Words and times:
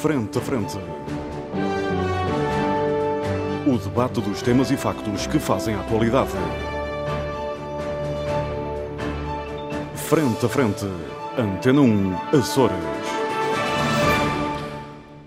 Frente 0.00 0.38
a 0.38 0.40
Frente. 0.40 0.78
O 3.66 3.76
debate 3.76 4.22
dos 4.22 4.40
temas 4.40 4.70
e 4.70 4.76
factos 4.78 5.26
que 5.26 5.38
fazem 5.38 5.74
a 5.74 5.80
atualidade. 5.80 6.30
Frente 9.94 10.46
a 10.46 10.48
Frente. 10.48 10.86
Antena 11.36 11.82
1, 11.82 12.14
Açores. 12.34 12.78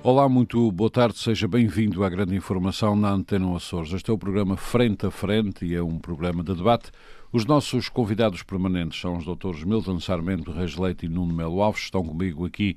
Olá, 0.02 0.28
muito 0.28 0.72
boa 0.72 0.90
tarde, 0.90 1.20
seja 1.20 1.48
bem-vindo 1.48 2.04
à 2.04 2.10
grande 2.10 2.36
informação 2.36 2.96
na 2.96 3.12
Antena 3.12 3.56
Açores. 3.56 3.94
Este 3.94 4.10
é 4.10 4.14
o 4.14 4.18
programa 4.18 4.58
Frente 4.58 5.06
a 5.06 5.12
Frente 5.12 5.68
e 5.68 5.76
é 5.76 5.84
um 5.84 6.00
programa 6.00 6.44
de 6.44 6.56
debate. 6.56 6.90
Os 7.32 7.46
nossos 7.46 7.90
convidados 7.90 8.42
permanentes 8.42 9.00
são 9.00 9.18
os 9.18 9.26
doutores 9.26 9.64
Milton 9.64 10.00
Sarmento 10.00 10.52
Reis 10.52 10.76
Leite 10.78 11.06
e 11.06 11.10
Nuno 11.10 11.32
Melo 11.32 11.62
Alves, 11.62 11.84
estão 11.84 12.04
comigo 12.04 12.44
aqui 12.44 12.76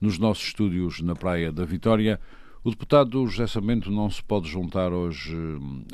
nos 0.00 0.18
nossos 0.18 0.44
estúdios 0.44 1.00
na 1.00 1.14
Praia 1.14 1.52
da 1.52 1.64
Vitória. 1.64 2.20
O 2.64 2.70
deputado 2.70 3.26
José 3.26 3.46
Samento 3.46 3.90
não 3.90 4.10
se 4.10 4.22
pode 4.22 4.48
juntar 4.48 4.92
hoje 4.92 5.34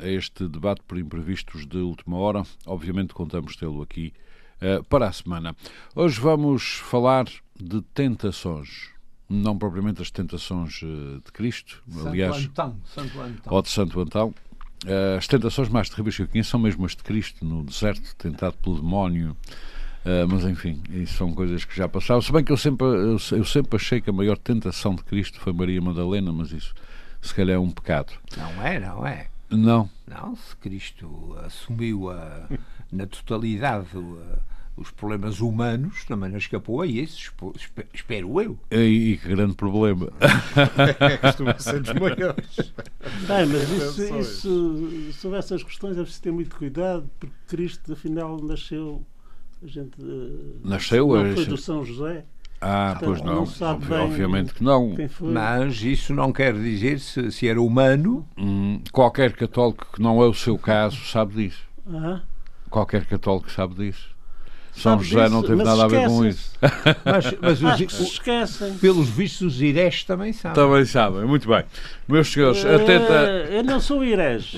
a 0.01 0.07
este 0.07 0.47
debate 0.47 0.81
por 0.87 0.97
imprevistos 0.97 1.65
de 1.65 1.77
última 1.77 2.17
hora. 2.17 2.43
Obviamente 2.65 3.13
contamos 3.13 3.55
tê-lo 3.55 3.81
aqui 3.81 4.13
uh, 4.61 4.83
para 4.85 5.07
a 5.07 5.11
semana. 5.11 5.55
Hoje 5.95 6.19
vamos 6.19 6.75
falar 6.75 7.25
de 7.59 7.81
tentações 7.93 8.95
não 9.29 9.57
propriamente 9.57 10.01
as 10.01 10.11
tentações 10.11 10.81
uh, 10.83 11.21
de 11.23 11.31
Cristo, 11.31 11.83
Santo 11.89 12.07
aliás, 12.07 12.45
Antão, 12.45 12.75
Santo 12.85 13.21
Antão. 13.21 13.53
ou 13.53 13.61
de 13.61 13.69
Santo 13.69 13.99
Antão. 13.99 14.33
Uh, 14.83 15.17
as 15.17 15.27
tentações 15.27 15.69
mais 15.69 15.89
terríveis 15.89 16.15
que 16.15 16.21
eu 16.23 16.27
conheço 16.27 16.51
são 16.51 16.59
mesmo 16.59 16.85
as 16.85 16.95
de 16.95 17.03
Cristo, 17.03 17.43
no 17.43 17.63
deserto, 17.63 18.15
tentado 18.17 18.55
pelo 18.57 18.75
demónio. 18.75 19.35
Uh, 20.05 20.27
mas 20.29 20.43
enfim, 20.45 20.81
isso 20.91 21.17
são 21.17 21.33
coisas 21.33 21.65
que 21.65 21.75
já 21.75 21.89
passaram. 21.89 22.21
Se 22.21 22.31
bem 22.31 22.43
que 22.43 22.51
eu 22.51 22.57
sempre, 22.57 22.85
eu, 22.85 23.17
eu, 23.31 23.45
sempre 23.45 23.75
achei 23.75 23.99
que 23.99 24.09
a 24.09 24.13
maior 24.13 24.37
tentação 24.37 24.93
de 24.93 25.03
Cristo 25.03 25.39
foi 25.39 25.51
Maria 25.51 25.81
Madalena, 25.81 26.31
mas 26.31 26.51
isso 26.51 26.75
se 27.21 27.33
calhar 27.33 27.55
é 27.55 27.59
um 27.59 27.71
pecado. 27.71 28.13
Não 28.37 28.63
é, 28.63 28.79
não 28.79 29.07
é. 29.07 29.27
Não. 29.49 29.89
Não, 30.07 30.35
se 30.35 30.55
Cristo 30.57 31.35
assumiu 31.43 32.11
a, 32.11 32.47
na 32.91 33.07
totalidade 33.07 33.89
os 34.77 34.91
problemas 34.91 35.39
humanos, 35.39 36.03
também 36.03 36.29
não 36.29 36.37
escapou 36.37 36.81
a 36.81 36.87
esses, 36.87 37.31
espero 37.93 38.41
eu. 38.41 38.59
E, 38.69 39.13
e 39.13 39.17
que 39.17 39.29
grande 39.29 39.55
problema. 39.55 40.09
Costuma 41.21 41.57
ser 41.57 41.81
dos 41.81 41.93
maiores. 41.93 42.73
Bem, 43.27 43.45
mas 43.45 43.69
isso, 43.69 44.19
isso, 44.19 45.13
sobre 45.13 45.39
essas 45.39 45.63
questões 45.63 45.97
é 45.97 46.01
preciso 46.01 46.21
ter 46.21 46.31
muito 46.31 46.55
cuidado, 46.55 47.09
porque 47.19 47.35
Cristo, 47.47 47.93
afinal, 47.93 48.37
nasceu. 48.41 49.05
A 49.63 49.67
gente, 49.67 49.95
nasceu 50.63 51.07
não 51.07 51.33
foi 51.33 51.45
do 51.45 51.57
São 51.57 51.83
José. 51.83 52.25
Ah, 52.61 52.95
Portanto, 52.99 53.23
pois 53.23 53.59
não. 53.59 53.79
não 53.89 54.05
Obviamente 54.05 54.53
que 54.53 54.63
não. 54.63 54.95
Mas 55.21 55.81
isso 55.83 56.13
não 56.13 56.31
quer 56.31 56.53
dizer 56.53 56.99
se, 56.99 57.31
se 57.31 57.47
era 57.47 57.61
humano. 57.61 58.27
Hum, 58.37 58.81
qualquer 58.91 59.33
católico 59.33 59.87
que 59.93 60.01
não 60.01 60.21
é 60.21 60.25
o 60.25 60.33
seu 60.33 60.57
caso 60.57 60.97
sabe 61.05 61.35
disso. 61.35 61.63
Ah, 61.87 62.21
Qualquer 62.69 63.05
católico 63.05 63.51
sabe 63.51 63.75
disso. 63.75 64.14
São 64.75 65.01
José 65.01 65.23
disso, 65.23 65.33
não 65.33 65.41
teve 65.41 65.63
nada 65.63 65.83
a 65.85 65.87
ver 65.87 66.07
com 66.07 66.25
isso. 66.25 66.51
Mas, 67.05 67.33
mas 67.39 67.59
os, 67.61 67.65
acho 67.65 67.85
que 67.85 67.93
se 67.93 68.01
o- 68.01 68.05
esquecem. 68.05 68.73
pelos 68.77 69.07
vistos, 69.07 69.55
os 69.55 69.61
irés 69.61 70.03
também 70.03 70.33
sabem. 70.33 70.55
Também 70.55 70.85
sabem, 70.85 71.23
muito 71.25 71.47
bem. 71.47 71.63
Meus 72.07 72.27
senhores, 72.31 72.65
atenta. 72.65 73.13
Eh, 73.13 73.59
Eu 73.59 73.63
não 73.63 73.79
sou 73.79 74.03
herege, 74.03 74.57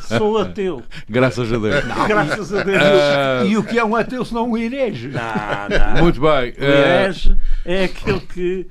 sou 0.00 0.38
ateu. 0.38 0.82
Graças 1.08 1.52
a 1.52 1.58
Deus. 1.58 1.84
Graças 2.08 2.54
a 2.54 2.62
Deus. 2.62 2.82
Ah, 2.82 3.44
E 3.46 3.56
o 3.58 3.62
que 3.62 3.78
é 3.78 3.84
um 3.84 3.94
ateu 3.94 4.24
se 4.24 4.32
não 4.32 4.50
um 4.50 4.56
herege? 4.56 5.08
Não, 5.08 5.94
não. 5.94 6.02
muito 6.02 6.20
bem. 6.20 6.30
O 6.30 6.54
ah, 6.58 6.64
herege 6.64 7.36
é 7.64 7.84
aquele 7.84 8.20
que, 8.20 8.66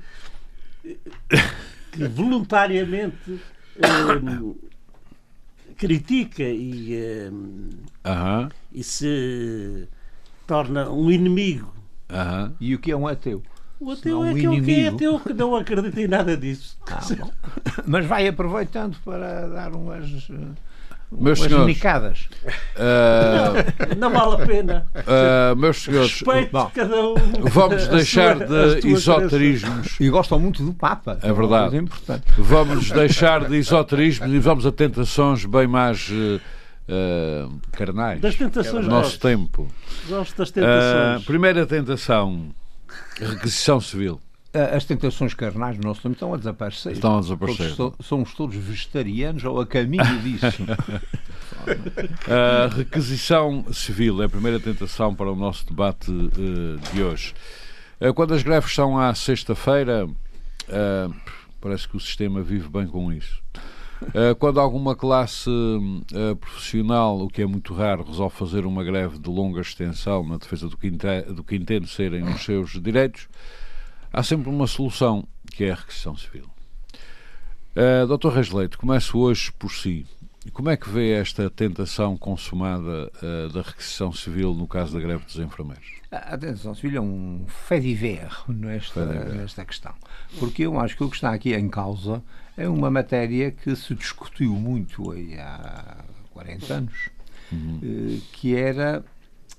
que 1.92 2.08
voluntariamente 2.08 3.40
hum, 4.22 4.54
critica 5.76 6.42
e, 6.42 7.28
hum, 7.32 7.70
Aham, 8.04 8.48
e 8.72 8.82
se 8.82 9.86
torna 10.52 10.90
um 10.90 11.10
inimigo. 11.10 11.72
E 12.60 12.74
o 12.74 12.78
que 12.78 12.92
é 12.92 12.96
um 12.96 13.06
ateu? 13.08 13.42
O 13.80 13.90
ateu 13.92 14.02
Senão 14.02 14.24
é 14.24 14.26
um 14.28 14.36
aquele 14.36 14.60
que 14.60 14.80
é 14.84 14.88
ateu 14.88 15.18
que 15.18 15.32
não 15.32 15.56
acredita 15.56 15.98
em 15.98 16.06
nada 16.06 16.36
disso. 16.36 16.76
Ah, 16.90 17.00
bom. 17.18 17.30
Mas 17.86 18.04
vai 18.04 18.28
aproveitando 18.28 18.96
para 19.02 19.48
dar 19.48 19.74
umas, 19.74 20.04
eh, 20.30 20.34
Meus 21.10 21.38
umas 21.38 21.48
senhores. 21.48 21.66
nicadas. 21.66 22.28
Ah, 22.76 23.94
Não 23.96 24.10
vale 24.10 24.42
a 24.42 24.46
pena. 24.46 24.86
ah, 25.06 25.54
meus 25.56 25.82
senhores, 25.82 26.10
Respeito 26.12 26.52
Bom, 26.52 26.70
cada 26.74 27.00
um. 27.08 27.14
vamos 27.50 27.88
deixar 27.88 28.36
sua- 28.46 28.78
de 28.80 28.88
esoterismos. 28.92 29.96
E 29.98 30.08
gostam 30.10 30.38
muito 30.38 30.62
do 30.62 30.74
Papa. 30.74 31.18
É 31.22 31.32
verdade. 31.32 31.70
Coisa 31.70 31.82
importante. 31.84 32.24
Vamos 32.36 32.90
deixar 32.90 33.48
de 33.48 33.56
esoterismo 33.56 34.26
e 34.28 34.38
vamos 34.38 34.66
a 34.66 34.70
tentações 34.72 35.46
bem 35.46 35.66
mais 35.66 36.10
eh, 36.12 36.40
eh, 36.88 37.48
carnais. 37.72 38.20
Das 38.20 38.34
tentações 38.36 38.84
do 38.84 38.90
nosso 38.90 39.10
gosto. 39.10 39.20
tempo. 39.20 39.68
Gosto 40.08 40.36
das 40.36 40.50
Ah, 40.50 40.52
tentações. 40.52 41.24
primeira 41.24 41.66
tentação: 41.66 42.48
requisição 43.18 43.80
civil. 43.80 44.20
Ah, 44.54 44.76
As 44.76 44.84
tentações 44.84 45.32
carnais 45.32 45.78
no 45.78 45.84
nosso 45.84 46.02
tempo 46.02 46.12
estão 46.14 46.34
a 46.34 46.36
desaparecer. 46.36 46.92
Estão 46.92 47.16
a 47.16 47.20
desaparecer. 47.20 47.74
Todos 47.74 47.96
so- 47.98 48.02
somos 48.02 48.34
todos 48.34 48.56
vegetarianos 48.56 49.42
ou 49.44 49.60
a 49.60 49.66
caminho 49.66 50.18
disso. 50.22 50.62
A 52.28 52.68
requisição 52.76 53.64
civil 53.72 54.20
é 54.22 54.26
a 54.26 54.28
primeira 54.28 54.58
tentação 54.60 55.14
para 55.14 55.30
o 55.30 55.36
nosso 55.36 55.66
debate 55.66 56.10
eh, 56.10 56.92
de 56.94 57.02
hoje. 57.02 57.34
Eh, 58.00 58.12
quando 58.12 58.34
as 58.34 58.42
greves 58.42 58.74
são 58.74 58.98
à 58.98 59.14
sexta-feira, 59.14 60.08
eh, 60.68 61.08
parece 61.60 61.88
que 61.88 61.96
o 61.96 62.00
sistema 62.00 62.42
vive 62.42 62.68
bem 62.68 62.86
com 62.86 63.12
isso. 63.12 63.40
Eh, 64.14 64.34
quando 64.34 64.60
alguma 64.60 64.94
classe 64.94 65.50
eh, 66.12 66.34
profissional, 66.34 67.20
o 67.20 67.28
que 67.28 67.42
é 67.42 67.46
muito 67.46 67.72
raro, 67.74 68.04
resolve 68.04 68.34
fazer 68.36 68.66
uma 68.66 68.82
greve 68.84 69.18
de 69.18 69.28
longa 69.30 69.60
extensão 69.60 70.26
na 70.26 70.36
defesa 70.36 70.68
do 70.68 70.76
que, 70.76 70.86
inte- 70.88 71.22
do 71.32 71.42
que 71.44 71.56
entende 71.56 71.88
serem 71.88 72.22
os 72.24 72.42
seus 72.44 72.80
direitos, 72.80 73.28
há 74.12 74.22
sempre 74.22 74.50
uma 74.50 74.66
solução, 74.66 75.24
que 75.50 75.64
é 75.64 75.70
a 75.72 75.74
requisição 75.74 76.16
civil. 76.16 76.44
Uh, 77.74 78.18
Dr. 78.18 78.28
Reis 78.28 78.50
Leite, 78.50 78.76
começo 78.76 79.18
hoje 79.18 79.50
por 79.52 79.70
si. 79.70 80.04
Como 80.52 80.68
é 80.68 80.76
que 80.76 80.88
vê 80.90 81.12
esta 81.12 81.48
tentação 81.48 82.16
consumada 82.18 83.10
uh, 83.22 83.48
da 83.50 83.62
requisição 83.62 84.12
civil 84.12 84.52
no 84.52 84.66
caso 84.68 84.92
da 84.92 85.00
greve 85.00 85.24
dos 85.24 85.36
enfermeiros? 85.38 86.01
A 86.12 86.36
tentação 86.36 86.74
civil 86.74 86.98
é 86.98 87.00
um 87.00 87.44
fait 87.48 87.80
divers 87.80 88.42
nesta, 88.46 89.06
nesta 89.34 89.64
questão. 89.64 89.94
Porque 90.38 90.62
eu 90.66 90.78
acho 90.78 90.94
que 90.94 91.02
o 91.04 91.08
que 91.08 91.16
está 91.16 91.32
aqui 91.32 91.54
em 91.54 91.70
causa 91.70 92.22
é 92.54 92.68
uma 92.68 92.90
matéria 92.90 93.50
que 93.50 93.74
se 93.74 93.94
discutiu 93.94 94.52
muito 94.52 95.10
aí 95.10 95.38
há 95.38 96.04
40 96.32 96.74
anos, 96.74 97.08
eh, 97.50 98.18
que 98.32 98.54
era 98.54 99.02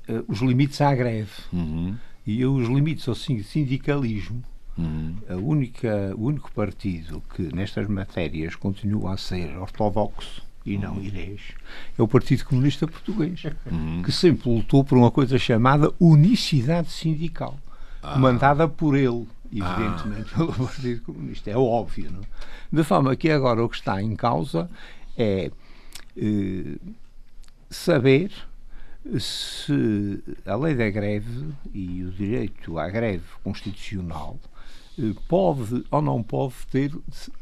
eh, 0.07 0.23
os 0.27 0.41
limites 0.41 0.79
à 0.79 0.93
greve. 0.93 1.31
Uhum, 1.51 1.95
E 2.25 2.45
os 2.45 2.67
limites 2.67 3.07
ao 3.07 3.15
sin- 3.15 3.41
sindicalismo 3.41 4.43
uhum, 4.77 5.15
a 5.27 5.35
única, 5.35 6.13
o 6.15 6.25
único 6.25 6.51
partido 6.51 7.21
que 7.35 7.41
nestas 7.53 7.87
matérias 7.87 8.55
continua 8.55 9.13
a 9.15 9.17
ser 9.17 9.57
ortodoxo 9.57 10.43
e 10.65 10.77
não 10.77 11.01
irês 11.01 11.41
é 11.97 12.01
o 12.01 12.07
Partido 12.07 12.45
Comunista 12.45 12.87
Português, 12.87 13.43
que 14.03 14.11
sempre 14.11 14.49
lutou 14.49 14.83
por 14.83 14.97
uma 14.97 15.11
coisa 15.11 15.37
chamada 15.37 15.93
unicidade 15.99 16.89
sindical, 16.91 17.57
comandada 18.01 18.67
por 18.67 18.95
ele, 18.95 19.27
evidentemente, 19.51 20.33
pelo 20.33 20.53
Partido 20.65 21.01
Comunista. 21.01 21.51
É 21.51 21.57
óbvio, 21.57 22.11
não? 22.11 22.21
De 22.71 22.83
forma 22.83 23.15
que 23.15 23.29
agora 23.29 23.63
o 23.63 23.69
que 23.69 23.75
está 23.75 24.01
em 24.01 24.15
causa 24.15 24.69
é 25.17 25.51
eh, 26.17 26.75
saber 27.69 28.31
se 29.19 30.23
a 30.45 30.55
lei 30.55 30.75
da 30.75 30.89
greve 30.89 31.53
e 31.73 32.03
o 32.03 32.11
direito 32.11 32.77
à 32.79 32.89
greve 32.89 33.25
constitucional 33.43 34.39
eh, 34.97 35.13
pode 35.27 35.83
ou 35.91 36.01
não 36.01 36.23
pode 36.23 36.55
ter 36.71 36.91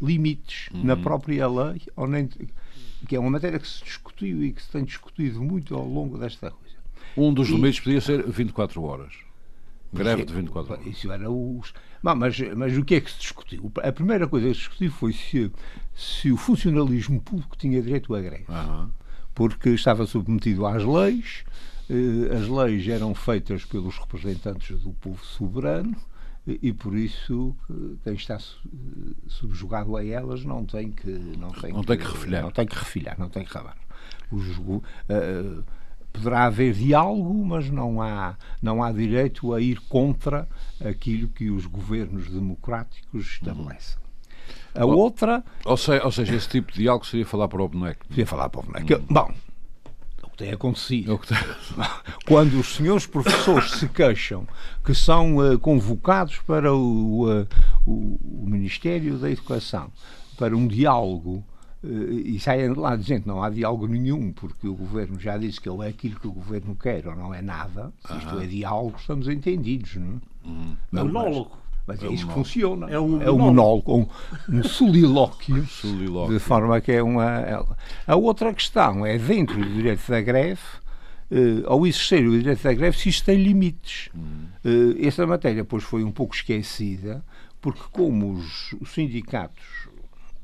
limites 0.02 0.70
na 0.74 0.98
própria 0.98 1.48
lei, 1.48 1.82
ou 1.96 2.08
nem, 2.08 2.30
que 3.08 3.16
é 3.16 3.20
uma 3.20 3.30
matéria 3.30 3.60
que 3.60 3.68
se 3.68 3.84
discutiu 3.84 4.44
e 4.44 4.52
que 4.52 4.62
se 4.62 4.70
tem 4.70 4.84
discutido 4.84 5.42
muito 5.42 5.76
ao 5.76 5.88
longo 5.88 6.18
desta 6.18 6.52
coisa. 6.52 6.76
Um 7.18 7.34
dos 7.34 7.50
limites 7.50 7.80
podia 7.80 8.02
ser 8.02 8.26
24 8.30 8.82
horas. 8.84 9.14
Greve 9.94 10.24
de 10.24 10.34
24 10.34 10.74
horas. 10.74 10.86
Isso 10.86 11.12
era 11.12 11.30
os. 11.30 11.74
Bom, 12.02 12.16
mas, 12.16 12.40
mas 12.56 12.78
o 12.78 12.86
que 12.86 12.96
é 12.96 13.02
que 13.02 13.12
se 13.12 13.20
discutiu? 13.20 13.72
A 13.84 13.92
primeira 13.92 14.28
coisa 14.28 14.48
que 14.48 14.54
se 14.54 14.60
discutiu 14.60 14.92
foi 14.92 15.14
se, 15.14 15.52
se 15.94 16.32
o 16.32 16.38
funcionalismo 16.38 17.20
público 17.20 17.58
tinha 17.58 17.82
direito 17.82 18.14
à 18.16 18.22
greve. 18.22 18.46
Aham. 18.48 18.92
porque 19.34 19.70
estava 19.70 20.06
submetido 20.06 20.66
às 20.66 20.84
leis, 20.84 21.44
eh, 21.90 22.36
as 22.36 22.48
leis 22.48 22.88
eram 22.88 23.14
feitas 23.14 23.66
pelos 23.66 23.98
representantes 23.98 24.80
do 24.82 24.92
povo 24.94 25.24
soberano 25.26 25.96
e, 26.48 26.60
e 26.70 26.74
por 26.74 26.96
isso 26.96 27.56
eh, 27.70 27.74
quem 28.04 28.14
está 28.14 28.36
eh, 28.36 28.40
subjugado 29.28 29.96
a 29.98 30.06
elas 30.06 30.44
não 30.44 30.66
tem 30.66 30.92
que 30.92 31.08
não 31.10 31.50
tem, 31.52 31.72
Não 31.74 31.84
tem 31.84 31.98
que 31.98 32.06
refilhar. 32.06 32.44
não 32.44 32.52
tem 32.52 32.66
que 32.66 32.76
refilhar, 32.76 33.20
não 33.20 33.30
tem 33.30 33.44
que 33.46 33.54
rabar. 33.54 33.78
Os 34.32 34.58
go- 34.58 34.84
eh, 35.10 35.62
poderá 36.14 36.46
haver 36.46 36.74
diálogo, 36.74 37.46
mas 37.46 37.70
não 37.70 38.02
há 38.02 38.36
não 38.62 38.84
há 38.84 38.92
direito 38.92 39.54
a 39.54 39.62
ir 39.62 39.80
contra 39.82 40.48
aquilo 40.84 41.28
que 41.30 41.50
os 41.50 41.66
governos 41.66 42.30
democráticos 42.30 43.26
estabelecem. 43.26 44.00
A 44.74 44.86
outra. 44.86 45.44
Ou 45.66 45.76
seja, 45.76 46.04
ou 46.06 46.12
seja, 46.12 46.34
esse 46.36 46.48
tipo 46.48 46.72
de 46.72 46.80
diálogo 46.80 47.06
seria 47.06 47.26
falar 47.26 47.48
para 47.50 47.62
o 47.62 47.68
boneco. 47.68 48.06
Podia 48.08 48.26
falar 48.26 48.50
para 48.50 48.62
o 48.62 48.64
boneco. 48.64 48.94
Hum. 49.02 49.06
Bom, 49.10 49.28
que 49.28 49.51
tem 50.42 50.52
acontecido. 50.54 51.12
É 51.12 51.14
o 51.14 51.20
que 51.20 51.28
tem... 51.28 51.38
Quando 52.28 52.60
os 52.60 52.76
senhores 52.76 53.06
professores 53.06 53.72
se 53.72 53.88
queixam 53.88 54.48
que 54.84 54.94
são 54.94 55.38
uh, 55.38 55.60
convocados 55.60 56.38
para 56.40 56.74
o, 56.74 57.30
uh, 57.30 57.48
o, 57.86 58.44
o 58.44 58.46
Ministério 58.48 59.18
da 59.18 59.30
Educação 59.30 59.92
para 60.38 60.56
um 60.56 60.68
diálogo 60.68 61.44
e 61.84 62.40
saem 62.40 62.72
de 62.74 62.80
lá 62.80 62.96
dizendo 62.96 63.24
que 63.24 63.28
não 63.28 63.42
há 63.42 63.50
diálogo 63.50 63.88
nenhum, 63.88 64.32
porque 64.32 64.68
o 64.68 64.76
governo 64.76 65.20
já 65.20 65.36
disse 65.36 65.60
que 65.60 65.68
ele 65.68 65.84
é 65.84 65.88
aquilo 65.90 66.20
que 66.20 66.28
o 66.28 66.32
governo 66.32 66.76
quer 66.76 67.08
ou 67.08 67.16
não 67.16 67.34
é 67.34 67.42
nada. 67.42 67.92
Se 68.06 68.18
isto 68.18 68.40
é 68.40 68.46
diálogo, 68.46 68.98
estamos 69.00 69.28
entendidos, 69.28 69.96
não 69.96 70.08
é? 70.08 70.48
Uhum. 70.48 70.78
Monólogo. 70.92 71.58
Mas 71.86 72.02
é, 72.04 72.08
é 72.08 72.12
isso 72.12 72.28
que 72.28 72.34
funciona. 72.34 72.90
É 72.90 73.00
um, 73.00 73.22
é 73.22 73.32
um 73.32 73.38
monólogo, 73.38 73.96
um, 73.98 74.08
um 74.58 74.64
solilóquio, 74.64 75.66
solilóquio, 75.68 76.38
de 76.38 76.44
forma 76.44 76.80
que 76.80 76.92
é 76.92 77.04
uma. 77.04 77.66
A 78.06 78.16
outra 78.16 78.54
questão 78.54 79.06
é 79.06 79.18
dentro 79.18 79.58
do 79.58 79.74
direito 79.74 80.10
da 80.10 80.22
greve. 80.22 80.62
Uh, 81.32 81.64
ao 81.66 81.88
existir 81.88 82.28
o 82.28 82.38
direito 82.38 82.62
da 82.62 82.74
greve, 82.74 82.98
se 82.98 83.08
isto 83.08 83.26
tem 83.26 83.42
limites. 83.42 84.10
Uh, 84.66 84.98
essa 85.00 85.26
matéria, 85.26 85.64
pois, 85.64 85.82
foi 85.82 86.04
um 86.04 86.12
pouco 86.12 86.36
esquecida, 86.36 87.24
porque, 87.62 87.84
como 87.90 88.34
os, 88.34 88.74
os 88.82 88.92
sindicatos 88.94 89.88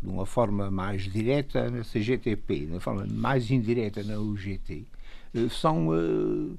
de 0.01 0.09
uma 0.09 0.25
forma 0.25 0.69
mais 0.71 1.03
direta 1.03 1.69
na 1.69 1.81
CGTP, 1.81 2.67
de 2.67 2.71
uma 2.71 2.79
forma 2.79 3.05
mais 3.09 3.49
indireta 3.51 4.03
na 4.03 4.17
UGT, 4.17 4.85
eh, 5.33 5.49
são 5.49 5.89
uh, 5.89 6.57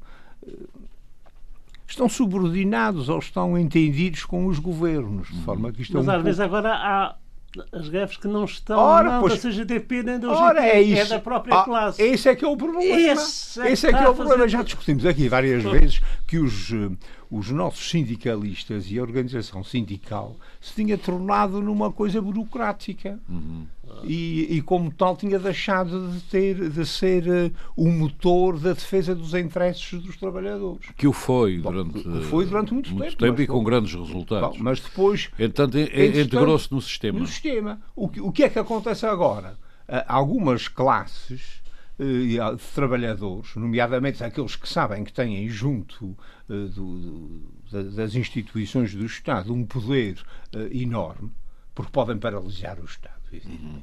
estão 1.93 2.09
subordinados 2.09 3.09
ou 3.09 3.19
estão 3.19 3.59
entendidos 3.59 4.25
com 4.25 4.47
os 4.47 4.59
governos, 4.59 5.29
de 5.29 5.41
forma 5.43 5.73
que 5.73 5.83
isto 5.83 5.97
Mas 5.97 6.07
é 6.07 6.09
um 6.09 6.11
às 6.11 6.17
pouco... 6.17 6.25
vezes 6.25 6.41
agora 6.41 6.75
há 6.75 7.17
as 7.73 7.89
greves 7.89 8.17
que 8.17 8.29
não 8.29 8.45
estão 8.45 8.79
ora, 8.79 9.11
não 9.11 9.21
pois, 9.21 9.43
da 9.43 9.51
CGTP 9.51 10.03
nem 10.03 10.19
da 10.19 10.29
UGT, 10.29 10.43
ora, 10.43 10.67
é, 10.67 10.83
isso. 10.83 11.01
é 11.01 11.05
da 11.07 11.19
própria 11.19 11.55
ah, 11.55 11.65
classe. 11.65 12.03
Esse 12.03 12.29
é 12.29 12.37
que 12.37 12.45
é 12.45 12.49
o 12.49 12.57
problema. 12.57 12.85
Esse 12.85 13.61
é, 13.61 13.73
esse 13.73 13.87
é 13.87 13.93
que 13.93 13.99
é 13.99 14.09
o 14.09 14.15
problema. 14.15 14.43
fazer... 14.43 14.49
Já 14.51 14.63
discutimos 14.63 15.07
aqui 15.07 15.29
várias 15.29 15.63
vezes 15.63 16.03
que 16.27 16.39
os, 16.39 16.71
os 17.31 17.51
nossos 17.51 17.91
sindicalistas 17.91 18.91
e 18.91 18.99
a 18.99 19.03
organização 19.03 19.63
sindical 19.63 20.37
se 20.61 20.75
tinha 20.75 20.97
tornado 20.97 21.61
numa 21.61 21.93
coisa 21.93 22.21
burocrática. 22.21 23.19
Uhum. 23.29 23.67
E, 24.05 24.57
e, 24.57 24.63
como 24.63 24.93
tal 24.93 25.17
tinha 25.17 25.39
deixado 25.39 26.13
de 26.13 26.21
ter 26.21 26.69
de 26.69 26.87
ser 26.87 27.27
uh, 27.27 27.53
o 27.75 27.89
motor 27.89 28.59
da 28.61 28.75
defesa 28.75 29.15
dos 29.15 29.33
interesses 29.35 30.03
dos 30.03 30.17
trabalhadores. 30.17 30.91
Que 30.97 31.09
o 31.09 31.13
foi 31.13 31.59
durante 31.59 32.03
Bom, 32.07 32.21
foi 32.23 32.45
durante 32.45 32.75
muito, 32.75 32.91
muito 32.91 33.17
tempo, 33.17 33.17
tempo 33.17 33.41
e 33.41 33.47
com 33.47 33.65
grandes 33.65 33.95
resultados. 33.95 34.59
Bom, 34.59 34.63
mas 34.63 34.81
depois 34.81 35.31
entanto 35.39 35.79
integrou-se 35.79 36.71
no 36.71 36.83
sistema. 36.83 37.19
no 37.19 37.27
sistema. 37.27 37.81
O 37.97 38.09
que, 38.09 38.21
o 38.21 38.31
que 38.31 38.45
é 38.45 38.51
que 38.51 38.59
acontece 38.59 39.07
agora? 39.07 39.59
Uh, 39.89 40.05
algumas 40.07 40.69
classes 40.69 41.58
de 41.99 42.75
trabalhadores 42.75 43.57
nomeadamente 43.57 44.23
aqueles 44.23 44.55
que 44.55 44.69
sabem 44.69 45.03
que 45.03 45.13
têm 45.13 45.49
junto 45.49 46.17
do, 46.47 46.69
do, 46.69 47.93
das 47.97 48.15
instituições 48.15 48.95
do 48.95 49.05
Estado 49.05 49.53
um 49.53 49.67
poder 49.67 50.23
enorme 50.71 51.33
porque 51.75 51.91
podem 51.91 52.17
paralisar 52.17 52.79
o 52.79 52.85
Estado 52.85 53.19
Uhum. 53.33 53.83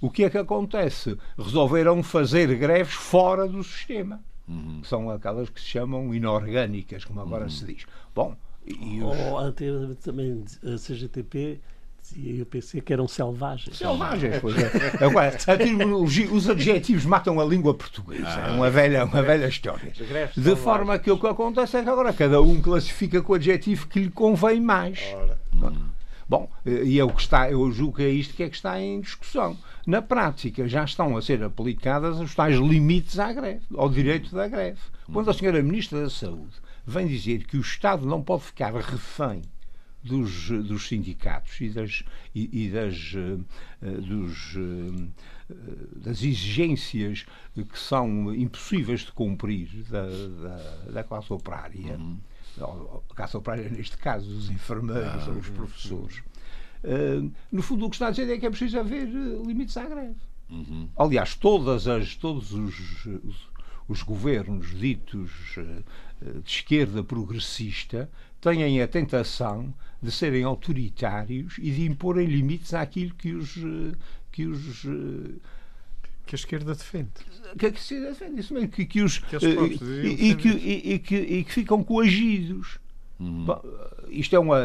O 0.00 0.10
que 0.10 0.24
é 0.24 0.30
que 0.30 0.38
acontece? 0.38 1.18
Resolveram 1.36 2.02
fazer 2.02 2.54
greves 2.56 2.94
fora 2.94 3.46
do 3.48 3.62
sistema. 3.62 4.20
Uhum. 4.46 4.80
Que 4.82 4.88
são 4.88 5.10
aquelas 5.10 5.48
que 5.48 5.60
se 5.60 5.66
chamam 5.66 6.14
inorgânicas, 6.14 7.04
como 7.04 7.20
agora 7.20 7.44
uhum. 7.44 7.50
se 7.50 7.64
diz. 7.64 7.86
Bom, 8.14 8.36
e 8.66 9.02
os... 9.02 9.18
Ou 9.18 9.38
até 9.38 9.66
também 10.02 10.44
a 10.62 10.76
CGTP 10.76 11.60
e 12.16 12.38
eu 12.38 12.46
pensei 12.46 12.80
que 12.80 12.92
eram 12.92 13.08
selvagens. 13.08 13.78
Selvagens, 13.78 14.38
pois 14.40 14.56
é. 14.58 15.04
Agora, 15.04 15.36
os 16.30 16.50
adjetivos 16.50 17.04
matam 17.04 17.40
a 17.40 17.44
língua 17.44 17.72
portuguesa. 17.74 18.28
é 18.28 18.50
uma 18.50 18.70
velha, 18.70 19.04
uma 19.04 19.22
velha 19.22 19.46
história. 19.46 19.92
De 20.36 20.56
forma 20.56 20.98
que 20.98 21.10
o 21.10 21.18
que 21.18 21.26
acontece 21.26 21.76
é 21.78 21.82
que 21.82 21.88
agora 21.88 22.12
cada 22.12 22.40
um 22.42 22.60
classifica 22.60 23.22
com 23.22 23.32
o 23.32 23.36
adjetivo 23.36 23.86
que 23.88 24.00
lhe 24.00 24.10
convém 24.10 24.60
mais. 24.60 25.00
Ora. 25.14 25.38
Bom, 26.26 26.48
e 26.64 26.98
é 26.98 27.04
o 27.04 27.10
que 27.10 27.20
está, 27.20 27.50
eu 27.50 27.70
julgo 27.70 27.98
que 27.98 28.02
é 28.02 28.08
isto 28.08 28.34
que 28.34 28.42
é 28.42 28.48
que 28.48 28.56
está 28.56 28.80
em 28.80 29.00
discussão. 29.00 29.56
Na 29.86 30.00
prática, 30.00 30.66
já 30.66 30.84
estão 30.84 31.16
a 31.16 31.22
ser 31.22 31.42
aplicadas 31.42 32.18
os 32.18 32.34
tais 32.34 32.56
limites 32.56 33.18
à 33.18 33.32
greve, 33.32 33.62
ao 33.76 33.90
direito 33.90 34.34
da 34.34 34.48
greve. 34.48 34.80
Quando 35.12 35.30
a 35.30 35.34
senhora 35.34 35.62
Ministra 35.62 36.02
da 36.02 36.10
Saúde 36.10 36.54
vem 36.86 37.06
dizer 37.06 37.44
que 37.44 37.58
o 37.58 37.60
Estado 37.60 38.06
não 38.06 38.22
pode 38.22 38.44
ficar 38.44 38.74
refém 38.74 39.42
dos, 40.04 40.50
dos 40.50 40.86
sindicatos 40.86 41.60
e 41.60 41.70
das, 41.70 42.04
e, 42.34 42.64
e 42.64 42.70
das, 42.70 43.14
uh, 43.14 43.44
dos, 44.02 44.54
uh, 44.54 45.08
das 45.96 46.22
exigências 46.22 47.24
que 47.54 47.78
são 47.78 48.34
impossíveis 48.34 49.00
de 49.00 49.12
cumprir 49.12 49.68
da, 49.88 50.06
da, 50.06 50.92
da 50.92 51.04
classe 51.04 51.32
operária. 51.32 51.96
Uhum 51.96 52.18
a 52.60 53.14
caça 53.14 53.38
operária, 53.38 53.68
neste 53.68 53.98
caso, 53.98 54.30
os 54.30 54.48
enfermeiros 54.48 55.26
ah, 55.26 55.30
ou 55.30 55.38
os 55.38 55.48
professores. 55.48 56.18
Uh, 56.84 57.32
no 57.50 57.62
fundo, 57.62 57.84
o 57.86 57.90
que 57.90 57.96
está 57.96 58.06
a 58.06 58.10
dizer 58.10 58.30
é 58.30 58.38
que 58.38 58.46
é 58.46 58.50
preciso 58.50 58.78
haver 58.78 59.08
limites 59.08 59.76
à 59.76 59.84
greve. 59.84 60.14
Uhum. 60.48 60.88
Aliás, 60.96 61.34
todas 61.34 61.88
as, 61.88 62.14
todos 62.14 62.52
os, 62.52 63.06
os, 63.06 63.48
os 63.88 64.02
governos 64.02 64.78
ditos 64.78 65.32
de 66.44 66.50
esquerda 66.50 67.02
progressista 67.02 68.08
têm 68.40 68.80
a 68.80 68.86
tentação 68.86 69.74
de 70.04 70.12
serem 70.12 70.44
autoritários 70.44 71.56
e 71.58 71.70
de 71.70 71.86
imporem 71.86 72.26
limites 72.26 72.74
àquilo 72.74 73.14
que 73.14 73.32
os, 73.32 73.54
que 74.30 74.46
os 74.46 74.86
que 76.26 76.34
a 76.34 76.36
esquerda 76.36 76.74
defende. 76.74 77.10
Que 77.58 77.66
a 77.66 77.68
esquerda 77.68 78.08
defende, 78.08 78.40
isso 78.40 78.54
mesmo. 78.54 78.68
Que, 78.68 78.86
que 78.86 79.02
os, 79.02 79.18
que 79.18 79.36
e, 79.36 80.30
e, 80.30 80.34
que, 80.34 80.48
e, 80.48 80.98
que, 80.98 81.16
e 81.16 81.44
que 81.44 81.52
ficam 81.52 81.82
coagidos. 81.84 82.78
Uhum. 83.20 83.44
Bom, 83.44 83.62
isto 84.08 84.34
é 84.34 84.38
uma. 84.38 84.58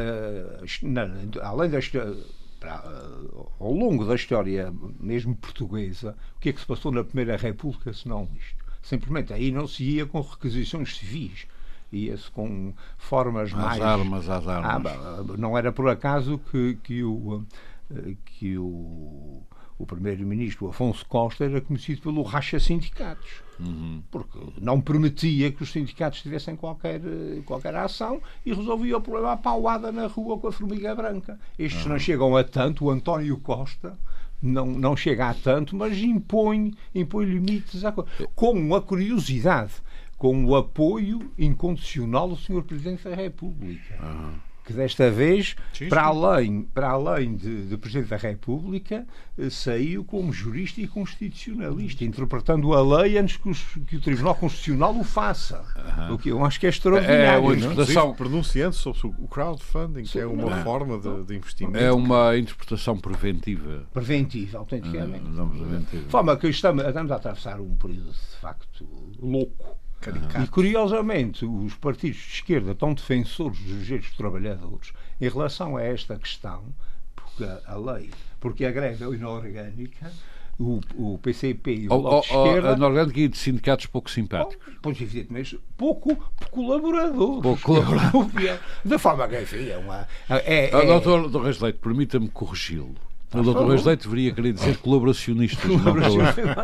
Além 1.41 1.69
da 1.69 1.79
história. 1.79 2.15
Ao 3.57 3.71
longo 3.71 4.03
da 4.03 4.15
história, 4.15 4.73
mesmo 4.99 5.33
portuguesa, 5.33 6.17
o 6.35 6.39
que 6.41 6.49
é 6.49 6.53
que 6.53 6.59
se 6.59 6.65
passou 6.65 6.91
na 6.91 7.05
Primeira 7.05 7.37
República, 7.37 7.93
se 7.93 8.05
não 8.05 8.27
isto? 8.37 8.65
Simplesmente 8.81 9.31
aí 9.31 9.49
não 9.49 9.65
se 9.65 9.83
ia 9.83 10.05
com 10.05 10.19
requisições 10.19 10.97
civis 10.97 11.47
ia-se 11.91 12.29
com 12.31 12.73
formas 12.97 13.53
às 13.53 13.53
mais. 13.53 13.81
armas, 13.81 14.29
às 14.29 14.47
armas. 14.47 14.93
Ah, 14.93 15.23
não 15.37 15.57
era 15.57 15.71
por 15.71 15.89
acaso 15.89 16.39
que, 16.51 16.77
que 16.83 17.03
o. 17.03 17.43
Que 18.25 18.57
o 18.57 19.41
o 19.79 19.85
primeiro-ministro 19.85 20.67
Afonso 20.67 21.05
Costa 21.05 21.45
era 21.45 21.61
conhecido 21.61 22.01
pelo 22.01 22.21
racha 22.21 22.59
sindicatos. 22.59 23.41
Uhum. 23.57 24.03
Porque 24.11 24.37
não 24.59 24.81
permitia 24.81 25.51
que 25.53 25.63
os 25.63 25.71
sindicatos 25.71 26.21
tivessem 26.21 26.55
qualquer, 26.57 26.99
qualquer 27.45 27.73
ação 27.75 28.21
e 28.45 28.53
resolvia 28.53 28.97
o 28.97 29.01
problema 29.01 29.31
à 29.31 29.37
pauada 29.37 29.89
na 29.89 30.07
rua 30.07 30.37
com 30.37 30.49
a 30.49 30.51
formiga 30.51 30.93
branca. 30.93 31.39
Estes 31.57 31.85
uhum. 31.85 31.93
não 31.93 31.99
chegam 31.99 32.35
a 32.35 32.43
tanto, 32.43 32.85
o 32.85 32.91
António 32.91 33.37
Costa 33.37 33.97
não, 34.41 34.65
não 34.65 34.97
chega 34.97 35.29
a 35.29 35.33
tanto, 35.33 35.77
mas 35.77 35.97
impõe, 35.97 36.73
impõe 36.93 37.25
limites 37.25 37.85
à 37.85 37.93
coisa. 37.93 38.09
Com 38.35 38.75
a 38.75 38.81
curiosidade, 38.81 39.71
com 40.19 40.45
o 40.45 40.55
apoio 40.55 41.31
incondicional 41.39 42.27
do 42.27 42.35
Sr. 42.35 42.61
Presidente 42.61 43.05
da 43.05 43.15
República. 43.15 43.97
Uhum 44.03 44.49
que 44.69 44.73
desta 44.73 45.09
vez, 45.09 45.55
sim, 45.73 45.89
para 45.89 46.03
além, 46.03 46.61
para 46.61 46.89
além 46.89 47.35
de, 47.35 47.65
de, 47.65 47.75
Presidente 47.75 48.09
da 48.09 48.17
República, 48.17 49.03
eh, 49.35 49.49
saiu 49.49 50.05
como 50.05 50.31
jurista 50.31 50.79
e 50.79 50.87
constitucionalista, 50.87 52.05
interpretando 52.05 52.71
a 52.75 53.01
lei 53.01 53.17
antes 53.17 53.37
que, 53.37 53.49
os, 53.49 53.63
que 53.87 53.95
o 53.95 53.99
Tribunal 53.99 54.35
Constitucional 54.35 54.95
o 54.95 55.03
faça. 55.03 55.65
Uhum. 55.75 56.13
O 56.13 56.17
que 56.19 56.29
eu 56.29 56.45
acho 56.45 56.59
que 56.59 56.67
é 56.67 56.69
extraordinário. 56.69 57.23
É 57.23 57.39
uma 57.39 57.55
interpretação 57.55 58.13
pronunciando 58.13 58.75
sobre 58.75 59.19
o 59.19 59.27
crowdfunding, 59.27 60.05
sim, 60.05 60.11
que 60.11 60.19
é 60.19 60.27
uma 60.27 60.57
não. 60.57 60.63
forma 60.63 60.99
de, 60.99 61.23
de, 61.23 61.35
investimento. 61.35 61.83
É 61.83 61.91
uma 61.91 62.37
interpretação 62.37 62.95
preventiva. 62.95 63.87
Preventiva, 63.91 64.59
autenticamente. 64.59 65.25
Uhum, 65.25 65.83
de 65.91 65.99
forma 66.09 66.37
que 66.37 66.47
estamos, 66.47 66.85
estamos 66.85 67.11
a 67.11 67.15
atravessar 67.15 67.59
um 67.59 67.75
período 67.75 68.11
de 68.11 68.37
facto 68.39 68.87
louco 69.19 69.79
Caricato. 69.99 70.43
E 70.43 70.47
curiosamente, 70.47 71.45
os 71.45 71.75
partidos 71.75 72.17
de 72.17 72.33
esquerda 72.33 72.71
estão 72.71 72.93
defensores 72.93 73.59
dos 73.59 73.85
direitos 73.85 74.09
dos 74.09 74.17
trabalhadores 74.17 74.93
em 75.19 75.27
relação 75.27 75.75
a 75.75 75.83
esta 75.83 76.17
questão, 76.17 76.63
porque 77.15 77.43
a, 77.43 77.75
lei, 77.75 78.09
porque 78.39 78.65
a 78.65 78.71
greve 78.71 79.03
é 79.03 79.07
inorgânica, 79.07 80.11
o, 80.57 80.79
o 80.95 81.17
PCP 81.19 81.73
e 81.73 81.87
o 81.87 81.93
oh, 81.93 82.01
Bloco 82.01 82.27
de 82.27 82.33
oh, 82.33 82.45
Esquerda... 82.45 82.73
Inorgânica 82.73 83.19
e 83.19 83.27
de 83.27 83.37
sindicatos 83.37 83.85
pouco 83.85 84.09
simpáticos. 84.09 84.75
Pois, 84.81 84.99
evidentemente, 85.01 85.59
pouco 85.77 86.15
colaboradores. 86.51 87.41
Pouco 87.41 87.61
colaboradores. 87.61 88.59
da 88.83 88.99
forma 88.99 89.27
que, 89.27 89.41
enfim, 89.41 89.69
é 89.69 89.77
uma... 89.77 90.07
É, 90.29 90.65
é... 90.65 90.85
Doutor, 90.85 91.21
doutor 91.23 91.43
Reis 91.43 91.59
Leite, 91.59 91.79
permita-me 91.79 92.29
corrigi-lo. 92.29 93.08
O 93.33 93.43
doutor 93.43 93.67
Reis 93.69 93.85
Leite 93.85 94.03
deveria 94.03 94.33
querer 94.33 94.53
dizer 94.53 94.77
colaboracionistas. 94.77 95.59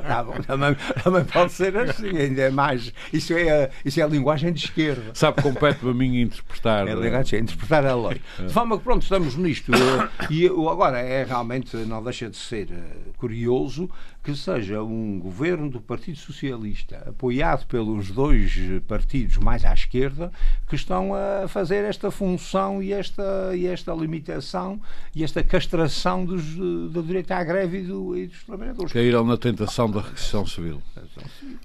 tá 0.08 0.24
bom, 0.24 0.34
também, 0.42 0.76
também 1.04 1.24
pode 1.26 1.52
ser 1.52 1.78
assim, 1.78 2.18
ainda 2.18 2.42
é 2.42 2.50
mais. 2.50 2.92
Isso 3.14 3.34
é, 3.34 3.70
isso 3.84 4.00
é 4.00 4.04
a 4.04 4.08
linguagem 4.08 4.52
de 4.52 4.66
esquerda. 4.66 5.12
Sabe, 5.14 5.44
compete-me 5.44 5.92
a 5.92 5.94
mim 5.94 6.22
interpretar. 6.22 6.88
É 6.88 6.96
linguagem, 6.96 7.40
é 7.40 7.42
interpretar 7.44 7.86
a 7.86 7.96
lei. 7.96 8.20
De 8.40 8.52
forma 8.52 8.78
que, 8.78 8.84
pronto, 8.84 9.04
estamos 9.04 9.36
nisto. 9.36 9.72
E 10.30 10.48
agora 10.48 11.00
é 11.00 11.24
realmente, 11.24 11.78
não 11.78 12.04
deixa 12.04 12.30
de 12.30 12.38
ser 12.38 12.68
curioso 13.18 13.90
que 14.26 14.36
seja 14.36 14.82
um 14.82 15.20
governo 15.20 15.70
do 15.70 15.80
Partido 15.80 16.18
Socialista, 16.18 16.98
apoiado 17.08 17.68
pelos 17.68 18.10
dois 18.10 18.58
partidos 18.88 19.38
mais 19.38 19.64
à 19.64 19.72
esquerda, 19.72 20.32
que 20.68 20.76
estão 20.76 21.12
a 21.14 21.48
fazer 21.48 21.86
esta 21.86 22.10
função 22.10 22.82
e 22.82 22.92
esta, 22.92 23.56
e 23.56 23.68
esta 23.68 23.94
limitação 23.94 24.82
e 25.16 25.24
esta 25.24 25.44
castração 25.44 26.26
dos, 26.26 26.44
do 26.56 27.04
direito 27.04 27.32
à 27.34 27.44
greve 27.44 27.82
e, 27.82 27.84
do, 27.84 28.18
e 28.18 28.26
dos 28.26 28.44
trabalhadores. 28.44 28.92
Caíram 28.92 29.24
na 29.24 29.38
tentação 29.38 29.92
da 29.92 30.02
requisição 30.02 30.44
civil. 30.44 30.82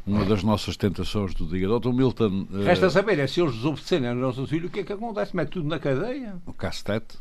Uma 0.07 0.27
das 0.27 0.43
nossas 0.43 0.77
tentações 0.77 1.33
do 1.33 1.47
dia. 1.47 1.67
Dr. 1.67 1.95
Milton. 1.95 2.47
Resta 2.63 2.89
uh... 2.89 2.91
saber 2.91 3.19
é 3.21 3.27
se 3.27 3.41
eles 3.41 3.55
desobedecerem 3.55 4.07
ao 4.07 4.15
nosso 4.15 4.47
filho, 4.47 4.69
o 4.69 4.71
que 4.71 4.81
é 4.81 4.85
que 4.85 4.93
acontece? 4.93 5.35
Mete 5.35 5.49
tudo 5.49 5.67
na 5.67 5.79
cadeia. 5.79 6.37
O 6.45 6.53
castete. 6.53 7.17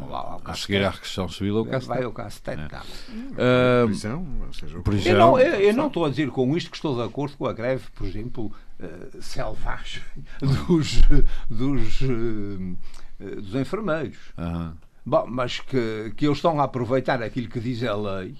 Lá, 0.00 0.38
a 0.44 0.54
seguir 0.54 0.84
à 0.84 0.90
requisição 0.90 1.28
civil, 1.28 1.60
o 1.60 1.64
Castete. 1.64 1.86
Vai 1.86 2.04
o 2.04 2.12
Castete, 2.12 2.62
é. 2.62 3.82
Uh, 3.82 3.86
prisão, 3.86 4.26
seja, 4.52 4.80
prisão. 4.80 5.12
Eu, 5.12 5.18
não, 5.18 5.38
eu, 5.38 5.60
eu, 5.60 5.74
não 5.74 5.86
estou 5.88 6.04
a 6.04 6.10
dizer 6.10 6.30
com 6.30 6.56
isto 6.56 6.70
que 6.70 6.76
estou 6.76 6.96
de 6.96 7.02
acordo 7.02 7.36
com 7.36 7.46
a 7.46 7.52
greve, 7.52 7.84
por 7.94 8.06
exemplo, 8.06 8.52
uh, 8.80 9.22
selvagem 9.22 10.02
dos, 10.40 11.02
dos, 11.48 12.00
uh, 12.02 12.76
dos 13.18 13.54
enfermeiros. 13.54 14.18
-huh. 14.36 14.72
Bom, 15.06 15.26
mas 15.28 15.60
que, 15.60 16.12
que 16.16 16.26
eles 16.26 16.38
estão 16.38 16.60
a 16.60 16.64
aproveitar 16.64 17.22
aquilo 17.22 17.48
que 17.48 17.60
diz 17.60 17.82
a 17.84 17.94
lei 17.94 18.34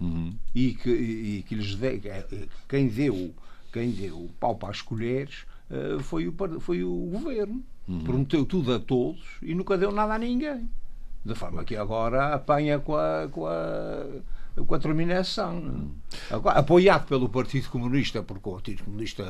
-huh. 0.00 0.32
e, 0.54 0.74
que, 0.74 0.90
e 0.90 1.44
que 1.46 1.54
lhes 1.54 1.74
dê, 1.74 2.00
quem 2.68 2.88
deu 2.88 3.34
quem 3.72 3.90
deu 3.90 4.16
o 4.16 4.30
pau 4.40 4.56
para 4.56 4.70
as 4.70 4.80
colheres 4.80 5.44
foi, 6.00 6.26
o, 6.26 6.34
foi 6.60 6.82
o 6.82 7.10
governo. 7.12 7.62
Uhum. 7.88 8.00
Prometeu 8.00 8.44
tudo 8.44 8.74
a 8.74 8.80
todos 8.80 9.22
e 9.42 9.54
nunca 9.54 9.78
deu 9.78 9.92
nada 9.92 10.14
a 10.14 10.18
ninguém. 10.18 10.68
De 11.26 11.34
forma 11.34 11.64
que 11.64 11.76
agora 11.76 12.34
apanha 12.34 12.78
com 12.78 12.94
a, 12.94 13.28
com 13.30 13.46
a, 13.46 14.06
com 14.64 14.74
a 14.74 14.78
terminação. 14.78 15.90
Agora, 16.30 16.58
apoiado 16.58 17.08
pelo 17.08 17.28
Partido 17.28 17.68
Comunista, 17.68 18.22
porque 18.22 18.48
o 18.48 18.52
Partido 18.52 18.84
Comunista, 18.84 19.24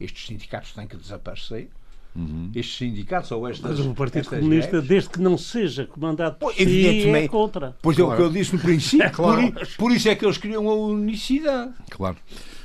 estes 0.00 0.26
sindicatos 0.26 0.72
têm 0.72 0.86
que 0.86 0.96
desaparecer. 0.96 1.68
Uhum. 2.16 2.50
Estes 2.54 2.78
sindicatos 2.78 3.30
ou 3.32 3.46
estas. 3.46 3.78
Mas 3.78 3.86
o 3.86 3.92
Partido 3.92 4.30
Comunista, 4.30 4.70
greves, 4.70 4.88
desde 4.88 5.10
que 5.10 5.20
não 5.20 5.36
seja 5.36 5.84
comandado 5.84 6.36
por 6.36 6.54
si, 6.54 7.08
é 7.08 7.28
contra. 7.28 7.76
Pois 7.82 7.96
claro. 7.96 8.12
é 8.12 8.14
o 8.14 8.16
que 8.16 8.22
eu 8.22 8.30
disse 8.30 8.54
no 8.54 8.62
princípio. 8.62 9.10
claro. 9.12 9.52
por, 9.52 9.66
por, 9.76 9.92
isso 9.92 10.08
é 10.08 10.14
que 10.14 10.24
eles 10.24 10.38
queriam 10.38 10.68
a 10.68 10.74
unicidade. 10.74 11.72
Claro. 11.90 12.16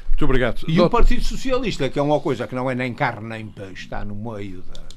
Muito 0.07 0.25
obrigado. 0.25 0.61
E 0.67 0.75
Doutor... 0.75 0.85
o 0.85 0.89
Partido 0.89 1.23
Socialista, 1.23 1.89
que 1.89 1.97
é 1.97 2.01
uma 2.01 2.19
coisa 2.19 2.47
que 2.47 2.53
não 2.53 2.69
é 2.69 2.75
nem 2.75 2.93
carne 2.93 3.27
nem 3.27 3.47
peixe, 3.47 3.85
está 3.85 4.05
no 4.05 4.15
meio 4.15 4.61
da 4.61 4.88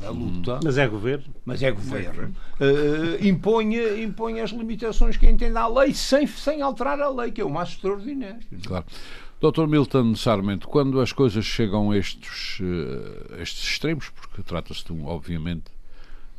na 0.00 0.10
luta. 0.10 0.60
Mas 0.64 0.78
é 0.78 0.86
governo. 0.86 1.34
Mas 1.44 1.62
é 1.62 1.70
governo. 1.70 2.34
Uh, 2.60 3.26
impõe, 3.26 4.02
impõe 4.02 4.40
as 4.40 4.50
limitações 4.50 5.16
que 5.16 5.26
entende 5.26 5.56
a 5.56 5.66
lei 5.66 5.94
sem, 5.94 6.26
sem 6.26 6.62
alterar 6.62 7.00
a 7.00 7.08
lei, 7.08 7.30
que 7.30 7.40
é 7.40 7.44
o 7.44 7.50
mais 7.50 7.70
extraordinário. 7.70 8.40
Claro. 8.64 8.84
Dr. 9.40 9.68
Milton 9.68 10.16
Sarmento, 10.16 10.66
quando 10.66 11.00
as 11.00 11.12
coisas 11.12 11.44
chegam 11.44 11.92
a 11.92 11.96
estes, 11.96 12.58
uh, 12.60 13.40
estes 13.40 13.62
extremos, 13.62 14.10
porque 14.10 14.42
trata-se, 14.42 14.84
de 14.84 14.92
um, 14.92 15.06
obviamente, 15.06 15.70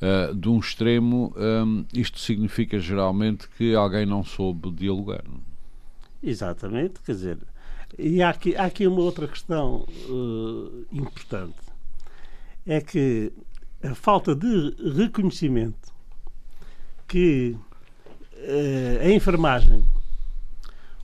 uh, 0.01 0.35
de 0.35 0.49
um 0.49 0.59
extremo, 0.59 1.33
um, 1.37 1.85
isto 1.93 2.19
significa 2.19 2.77
geralmente 2.77 3.47
que 3.57 3.73
alguém 3.73 4.05
não 4.05 4.23
soube 4.23 4.69
dialogar. 4.71 5.23
Não? 5.25 5.39
Exatamente, 6.21 6.99
quer 7.05 7.13
dizer, 7.13 7.37
e 7.97 8.21
há 8.21 8.29
aqui, 8.29 8.55
há 8.55 8.65
aqui 8.65 8.85
uma 8.85 8.99
outra 8.99 9.27
questão 9.27 9.87
uh, 10.09 10.85
importante. 10.91 11.55
É 12.67 12.81
que 12.81 13.31
a 13.83 13.95
falta 13.95 14.35
de 14.35 14.75
reconhecimento 14.95 15.93
que 17.07 17.55
uh, 18.33 19.05
a 19.05 19.09
enfermagem 19.09 19.83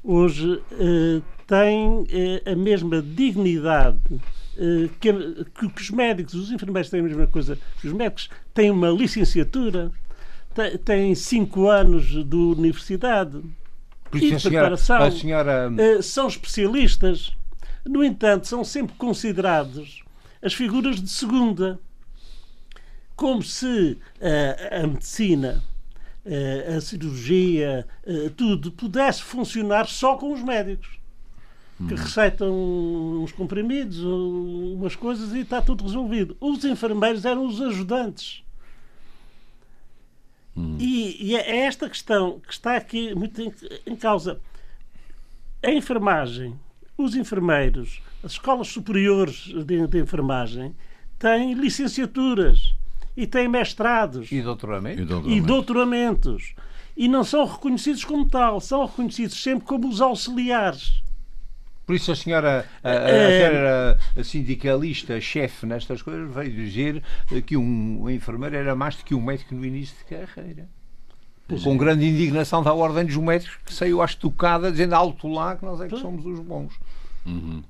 hoje 0.03 0.46
uh, 0.53 1.24
tem 1.48 2.01
uh, 2.01 2.51
a 2.51 2.55
mesma 2.55 3.01
dignidade 3.01 4.00
que, 5.01 5.12
que, 5.53 5.82
os 5.82 5.89
médicos, 5.89 6.34
os 6.34 6.50
enfermeiros 6.50 6.89
têm 6.89 7.01
a 7.01 7.03
mesma 7.03 7.27
coisa. 7.27 7.60
Os 7.84 7.91
médicos 7.91 8.29
têm 8.53 8.72
uma 8.72 8.88
licenciatura, 8.88 9.91
têm 10.86 11.13
cinco 11.13 11.67
anos 11.67 12.05
de 12.05 12.36
universidade 12.38 13.41
Por 14.10 14.15
isso, 14.17 14.27
e 14.27 14.38
de 14.38 14.50
preparação, 14.50 15.03
a 15.03 15.12
senhora... 15.12 15.70
são 16.01 16.29
especialistas. 16.29 17.36
No 17.86 18.01
entanto, 18.01 18.48
são 18.48 18.63
sempre 18.63 18.96
considerados 18.96 20.05
as 20.41 20.53
figuras 20.53 21.01
de 21.01 21.10
segunda 21.10 21.77
como 23.15 23.41
se 23.41 23.98
uh, 24.19 24.84
a 24.84 24.88
medicina, 24.88 25.63
uh, 26.25 26.77
a 26.77 26.81
cirurgia, 26.81 27.88
uh, 28.05 28.29
tudo 28.31 28.72
pudesse 28.72 29.24
funcionar 29.24 29.88
só 29.88 30.17
com 30.17 30.34
os 30.34 30.41
médicos. 30.41 31.00
Que 31.77 31.93
hum. 31.93 31.98
receitam 31.98 32.53
uns 33.22 33.34
comprimidos, 33.34 34.00
umas 34.00 34.95
coisas 34.95 35.34
e 35.34 35.41
está 35.41 35.62
tudo 35.62 35.84
resolvido. 35.84 36.38
Os 36.39 36.63
enfermeiros 36.63 37.25
eram 37.25 37.45
os 37.45 37.62
ajudantes. 37.62 38.43
Hum. 40.55 40.77
E, 40.79 41.31
e, 41.31 41.36
é 41.36 41.65
esta 41.65 41.89
questão 41.89 42.39
que 42.39 42.53
está 42.53 42.77
aqui 42.77 43.13
muito 43.13 43.41
em, 43.41 43.53
em 43.86 43.95
causa. 43.95 44.39
A 45.62 45.69
enfermagem, 45.69 46.57
os 46.98 47.13
enfermeiros, 47.13 48.01
as 48.24 48.34
escolas 48.34 48.69
superiores 48.69 49.51
de, 49.65 49.86
de 49.86 50.00
enfermagem 50.00 50.74
têm 51.19 51.53
licenciaturas 51.55 52.74
e 53.15 53.25
têm 53.25 53.48
mestrados 53.48 54.31
e 54.31 54.41
doutoramentos. 54.41 55.01
e 55.01 55.05
doutoramentos. 55.05 55.38
E 55.38 55.48
doutoramentos. 55.48 56.55
E 56.98 57.07
não 57.07 57.24
são 57.24 57.45
reconhecidos 57.45 58.03
como 58.03 58.27
tal, 58.27 58.62
são 58.62 58.86
reconhecidos 58.86 59.41
sempre 59.41 59.65
como 59.65 59.88
os 59.88 60.01
auxiliares. 60.01 61.03
Por 61.86 61.95
isso 61.95 62.12
a 62.12 62.15
senhora, 62.15 62.65
a, 62.84 62.89
a, 62.89 62.93
é... 62.93 63.98
a 64.17 64.24
sindicalista, 64.24 65.22
chefe 65.22 65.65
nestas 65.65 66.01
coisas, 66.01 66.34
veio 66.34 66.51
dizer 66.51 67.03
que 67.45 67.55
um, 67.55 68.10
enfermeiro 68.10 68.55
era 68.55 68.75
mais 68.75 68.95
do 68.95 69.03
que 69.03 69.13
um 69.13 69.22
médico 69.22 69.53
no 69.53 69.63
início 69.63 69.95
de 69.98 70.03
carreira. 70.05 70.67
Pois 71.48 71.63
com 71.63 71.75
é. 71.75 71.77
grande 71.77 72.05
indignação 72.07 72.63
da 72.63 72.74
ordem 72.74 73.05
dos 73.05 73.17
médicos 73.17 73.60
que 73.63 73.72
saiu 73.72 74.01
à 74.01 74.05
estocada 74.05 74.72
dizendo 74.72 74.95
alto 74.95 75.27
lá 75.27 75.55
que 75.55 75.63
nós 75.63 75.79
é 75.79 75.88
que 75.88 75.98
somos 76.00 76.25
os 76.25 76.39
bons. 76.39 76.74
Uhum. 77.24 77.62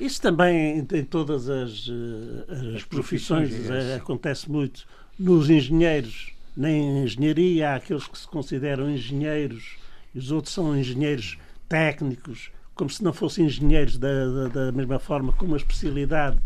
Isso 0.00 0.20
também 0.20 0.78
em 0.78 1.04
todas 1.04 1.48
as, 1.48 1.88
eh, 1.88 2.52
as, 2.52 2.76
as 2.76 2.84
profissões, 2.84 3.50
profissões 3.50 3.70
é, 3.70 3.94
acontece 3.96 4.50
muito. 4.50 4.86
Nos 5.18 5.48
engenheiros, 5.48 6.32
na 6.56 6.70
engenharia, 6.70 7.70
há 7.70 7.74
aqueles 7.76 8.06
que 8.06 8.18
se 8.18 8.26
consideram 8.26 8.90
engenheiros 8.90 9.76
e 10.14 10.18
os 10.18 10.30
outros 10.30 10.52
são 10.52 10.76
engenheiros 10.76 11.38
técnicos, 11.68 12.50
como 12.74 12.90
se 12.90 13.02
não 13.02 13.12
fossem 13.12 13.46
engenheiros 13.46 13.98
da, 13.98 14.08
da, 14.08 14.48
da 14.48 14.72
mesma 14.72 14.98
forma, 14.98 15.32
com 15.32 15.46
uma 15.46 15.56
especialidade 15.56 16.38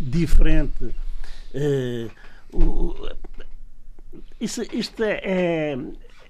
diferente. 0.00 0.84
Uh, 1.54 2.10
o, 2.52 3.08
isso, 4.40 4.62
isto 4.72 5.02
é, 5.02 5.20
é, 5.24 5.78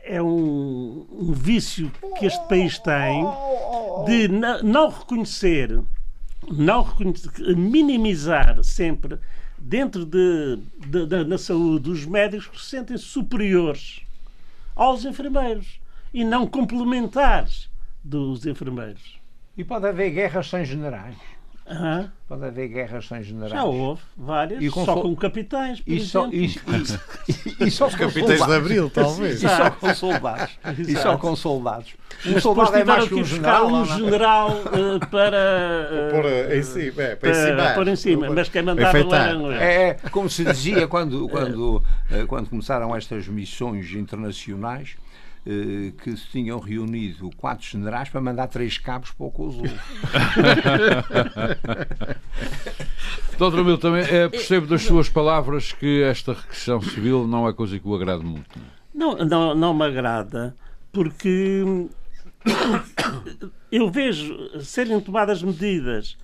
é 0.05 0.23
um, 0.23 1.07
um, 1.11 1.33
vício 1.33 1.91
que 2.19 2.27
este 2.27 2.49
país 2.49 2.79
tem 2.79 3.25
de 4.07 4.29
não 4.63 4.89
reconhecer 4.89 5.83
não 6.51 6.87
minimizar 7.57 8.63
sempre 8.63 9.19
dentro 9.59 10.05
de, 10.05 10.59
de, 10.87 11.07
de, 11.07 11.25
na 11.25 11.39
saúde 11.39 11.91
os 11.91 12.05
médicos 12.05 12.47
que 12.49 12.61
se 12.61 12.71
sentem 12.71 12.97
superiores 12.97 14.03
aos 14.75 15.05
enfermeiros 15.05 15.81
e 16.13 16.25
não 16.25 16.47
complementares 16.47 17.71
dos 18.03 18.47
enfermeiros. 18.47 19.19
E 19.57 19.65
pode 19.65 19.87
haver 19.87 20.11
guerras 20.11 20.49
sem 20.49 20.65
generais. 20.65 21.17
Uhum. 21.69 22.09
Pode 22.29 22.45
haver 22.45 22.69
guerras 22.69 23.09
sem 23.09 23.23
generais. 23.23 23.53
Já 23.53 23.65
houve 23.65 24.01
várias, 24.17 24.63
e 24.63 24.71
só 24.71 25.01
com 25.01 25.17
capitães, 25.17 25.81
por 25.81 25.93
e 25.93 26.01
só, 26.01 26.29
e, 26.29 26.47
e, 26.47 27.65
e, 27.67 27.71
só 27.71 27.87
Os 27.89 27.95
capitães 27.97 28.45
de 28.45 28.53
Abril, 28.53 28.89
talvez. 28.89 29.43
E 29.43 29.49
só 29.49 29.71
com 29.71 29.95
soldados. 29.95 30.59
E 30.79 30.97
só 30.97 31.17
com 31.17 31.35
soldados. 31.35 31.95
Um 32.25 32.41
soldado 32.41 32.77
é 32.77 32.85
mais 32.85 33.09
que 33.09 33.15
um 33.15 33.25
general. 33.25 33.67
um 33.67 33.85
general 33.85 34.51
uh, 34.51 35.07
para... 35.11 35.91
Uh, 35.91 36.11
pôr 36.11 36.57
em 36.57 36.63
cima. 36.63 37.03
É, 37.03 37.17
para, 37.17 37.57
para 37.57 37.75
pôr 37.75 37.89
em 37.89 37.97
cima, 37.97 38.31
mas 38.31 38.49
quem 38.49 38.63
mandava 38.63 39.05
lá 39.05 39.55
é, 39.61 39.89
é 39.89 39.95
como 40.11 40.31
se 40.31 40.45
dizia 40.45 40.87
quando, 40.89 41.29
quando, 41.29 41.77
uh, 41.77 42.27
quando 42.27 42.49
começaram 42.49 42.95
estas 42.95 43.29
missões 43.29 43.93
internacionais 43.93 44.97
eh, 44.97 45.06
que 46.03 46.17
se 46.17 46.27
tinham 46.29 46.59
reunido 46.59 47.31
quatro 47.37 47.65
generais 47.65 48.09
para 48.09 48.21
mandar 48.21 48.49
três 48.49 48.79
cabos 48.79 49.13
para 49.13 49.27
o 49.27 49.31
Kosovo. 49.31 49.65
Doutor 53.39 53.65
Mil, 53.65 53.79
também 53.79 54.03
é, 54.03 54.29
percebo 54.29 54.67
das 54.67 54.83
suas 54.83 55.09
palavras 55.09 55.73
que 55.73 56.03
esta 56.03 56.33
requisição 56.33 56.81
civil 56.81 57.27
não 57.29 57.49
é 57.49 57.53
coisa 57.53 57.79
que 57.79 57.87
o 57.87 57.95
agrade 57.95 58.25
muito. 58.25 58.59
Não, 58.93 59.15
não, 59.17 59.55
não 59.55 59.75
me 59.75 59.85
agrada 59.85 60.57
porque 60.93 61.63
eu 63.71 63.91
vejo 63.91 64.61
serem 64.61 65.01
tomadas 65.01 65.43
medidas 65.43 66.17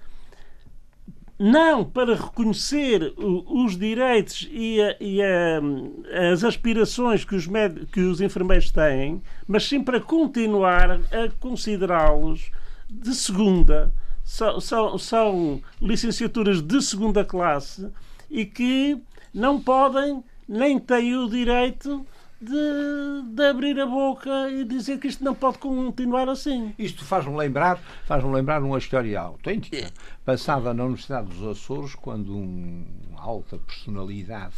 não 1.42 1.84
para 1.84 2.14
reconhecer 2.14 3.12
os 3.18 3.76
direitos 3.76 4.49
e, 4.49 4.80
a, 4.80 4.96
e 5.00 5.20
a, 5.20 6.30
as 6.32 6.44
aspirações 6.44 7.25
que 7.25 7.34
os, 7.34 7.49
med, 7.49 7.84
que 7.87 7.99
os 7.99 8.20
enfermeiros 8.20 8.70
têm, 8.70 9.20
mas 9.44 9.64
sim 9.64 9.82
para 9.82 9.99
continuar 10.00 10.92
a 10.92 11.28
considerá-los 11.40 12.52
de 12.88 13.12
segunda. 13.12 13.92
São, 14.22 14.61
são, 14.61 14.96
são 14.99 15.61
licenciaturas 15.80 16.62
de 16.62 16.80
segunda 16.80 17.25
classe 17.25 17.90
e 18.30 18.46
que 18.46 19.02
não 19.34 19.61
podem 19.61 20.22
nem 20.49 20.78
têm 20.78 21.16
o 21.16 21.28
direito 21.28 22.06
de, 22.42 23.34
de, 23.34 23.44
abrir 23.44 23.78
a 23.80 23.87
boca 23.87 24.50
e 24.50 24.64
dizer 24.64 24.99
que 24.99 25.08
isto 25.08 25.22
não 25.22 25.34
pode 25.34 25.58
continuar 25.58 26.28
assim. 26.28 26.75
Isto 26.78 27.04
faz-me 27.04 27.37
lembrar, 27.37 27.78
faz-me 28.04 28.32
lembrar 28.32 28.62
uma 28.62 28.78
história 28.78 29.20
autêntica, 29.20 29.90
passada 30.25 30.75
na 30.75 30.84
Universidade 30.84 31.28
dos 31.28 31.46
Açores, 31.46 31.94
quando 31.94 32.37
um, 32.37 32.84
uma 33.11 33.20
alta 33.20 33.58
personalidade 33.58 34.54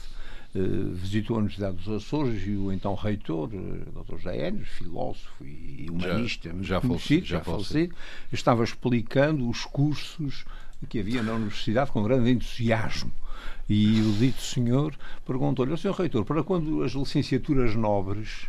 eh, 0.54 0.60
visitou 0.92 1.36
a 1.36 1.38
Universidade 1.40 1.76
dos 1.76 1.88
Açores 1.88 2.46
e 2.46 2.56
o 2.56 2.72
então 2.72 2.94
reitor, 2.94 3.50
eh, 3.52 3.90
Dr. 3.90 4.16
José 4.16 4.48
Enes, 4.48 4.68
filósofo 4.68 5.44
e 5.44 5.86
humanista, 5.90 6.50
já, 6.60 6.76
já 6.76 6.80
conhecido, 6.80 7.26
já, 7.26 7.38
já 7.38 7.44
falecido, 7.44 7.94
estava 8.32 8.64
explicando 8.64 9.48
os 9.48 9.64
cursos 9.64 10.44
que 10.88 11.00
havia 11.00 11.22
na 11.22 11.32
Universidade 11.32 11.90
com 11.90 12.02
grande 12.02 12.30
entusiasmo 12.30 13.12
e 13.68 14.00
o 14.00 14.12
dito 14.12 14.42
senhor 14.42 14.94
perguntou-lhe, 15.24 15.76
senhor 15.76 15.94
reitor, 15.94 16.24
para 16.24 16.42
quando 16.42 16.82
as 16.82 16.92
licenciaturas 16.92 17.74
nobres 17.74 18.48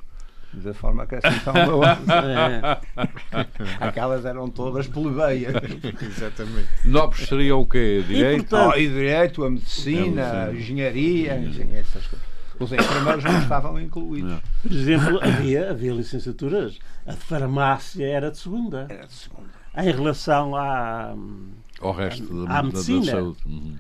da 0.54 0.74
forma 0.74 1.06
que 1.06 1.16
assim 1.16 1.36
estão 1.36 1.54
é. 1.84 2.80
Aquelas 3.80 4.26
eram 4.26 4.50
todas 4.50 4.88
plebeias. 4.88 5.54
Exatamente. 6.02 6.70
Nobres 6.86 7.28
seriam 7.28 7.62
o 7.62 7.66
quê? 7.66 8.04
Direito? 8.08 8.46
E, 8.46 8.48
portanto, 8.48 8.74
oh, 8.74 8.78
e 8.78 8.88
direito, 8.88 9.44
a 9.44 9.50
medicina, 9.50 10.46
a 10.46 10.54
engenharia, 10.54 11.34
essas 11.74 12.08
coisas. 12.08 12.36
Os 12.58 12.72
enfermeiros 12.72 13.24
não 13.24 13.38
estavam 13.40 13.80
incluídos. 13.80 14.32
Não. 14.32 14.42
Por 14.62 14.72
exemplo, 14.72 15.20
havia, 15.22 15.72
havia 15.72 15.92
licenciaturas. 15.92 16.80
A 17.06 17.14
farmácia 17.14 18.06
era 18.06 18.32
de 18.32 18.38
segunda. 18.38 18.88
Era 18.90 19.06
de 19.06 19.14
segunda. 19.14 19.50
Em 19.78 19.92
relação 19.92 20.56
à, 20.56 21.14
ao 21.82 21.92
resto 21.92 22.46
à, 22.48 22.62
da, 22.62 22.64
medicina. 22.64 23.00
Da, 23.00 23.06
da 23.06 23.18
saúde. 23.18 23.40
Uhum. 23.46 23.76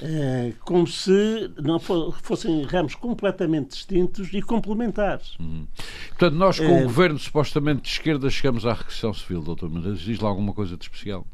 É, 0.00 0.52
como 0.60 0.86
se 0.86 1.50
não 1.60 1.80
fossem 1.80 2.62
ramos 2.62 2.94
completamente 2.94 3.70
distintos 3.70 4.32
e 4.32 4.40
complementares. 4.40 5.36
Uhum. 5.40 5.66
Portanto, 6.10 6.34
nós 6.34 6.60
com 6.60 6.80
o 6.80 6.82
governo 6.84 7.18
supostamente 7.18 7.82
de 7.82 7.88
esquerda 7.88 8.30
chegamos 8.30 8.64
à 8.64 8.74
requisição 8.74 9.12
civil, 9.12 9.42
doutor 9.42 9.68
Mendes. 9.68 10.00
Diz 10.00 10.20
lá 10.20 10.28
alguma 10.28 10.52
coisa 10.52 10.76
de 10.76 10.84
especial? 10.84 11.26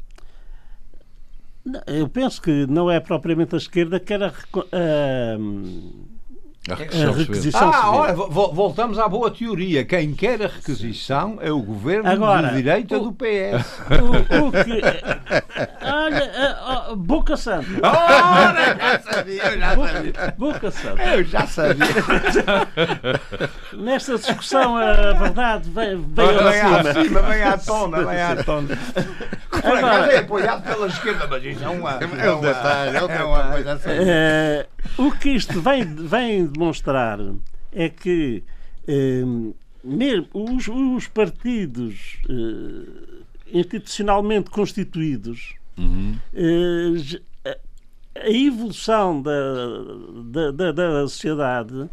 Eu 1.87 2.07
penso 2.07 2.41
que 2.41 2.65
não 2.67 2.89
é 2.89 2.99
propriamente 2.99 3.55
a 3.55 3.57
esquerda 3.57 3.99
que 3.99 4.13
era. 4.13 4.33
Uh, 4.55 6.14
a 6.69 6.73
requisição, 6.73 7.09
a 7.09 7.15
requisição 7.15 7.71
ah, 7.71 7.91
olha, 7.91 8.13
voltamos 8.13 8.97
à 8.97 9.07
boa 9.07 9.29
teoria. 9.29 9.85
Quem 9.85 10.13
quer 10.13 10.41
a 10.41 10.47
requisição 10.47 11.37
é 11.39 11.51
o 11.51 11.61
governo 11.61 12.09
Agora, 12.09 12.47
de 12.47 12.55
direita 12.55 12.97
o, 12.97 13.03
do 13.03 13.13
PS. 13.13 13.81
O, 14.01 14.47
o 14.47 14.51
que, 14.51 14.81
olha, 15.85 16.89
uh, 16.89 16.93
uh, 16.93 16.95
Boca 16.95 17.37
Santa. 17.37 17.67
Ora, 17.83 18.75
já 18.75 18.99
sabia, 18.99 19.43
eu 19.43 19.59
já 19.59 19.75
sabia. 19.75 20.13
Boca 20.37 20.71
Santa. 20.71 21.03
Eu 21.03 21.23
já 21.23 21.45
sabia. 21.45 21.85
Nesta 23.73 24.17
discussão, 24.17 24.75
a 24.75 25.13
verdade 25.13 25.69
vem, 25.69 25.97
vem, 25.97 26.27
vem 26.27 26.61
à 26.61 26.93
cima. 26.93 27.21
Vem 27.21 27.43
à 27.43 27.57
tona, 27.59 28.05
vem 28.05 28.21
à 28.21 28.43
tona. 28.43 28.79
Por 29.49 29.77
acaso 29.77 30.11
é 30.11 30.17
apoiado 30.17 30.63
pela 30.63 30.87
esquerda, 30.87 31.27
mas 31.27 31.43
isso 31.43 31.63
é 31.63 31.69
uma. 31.69 31.91
É 31.91 32.31
um 32.31 32.41
detalhe, 32.41 32.97
é 32.97 33.23
uma 33.23 33.43
coisa 33.51 33.73
assim. 33.73 33.89
Uh, 33.89 34.74
o 34.97 35.11
que 35.11 35.29
isto 35.29 35.61
vem, 35.61 35.83
vem 35.83 36.45
demonstrar 36.45 37.19
é 37.71 37.89
que 37.89 38.43
eh, 38.87 39.23
mesmo 39.83 40.27
os, 40.33 40.67
os 40.67 41.07
partidos 41.07 42.17
eh, 42.29 43.23
institucionalmente 43.53 44.49
constituídos 44.49 45.53
uhum. 45.77 46.15
eh, 46.33 46.93
a 48.15 48.29
evolução 48.29 49.21
da, 49.21 49.31
da, 50.23 50.51
da, 50.51 50.71
da, 50.71 51.07
sociedade 51.07 51.89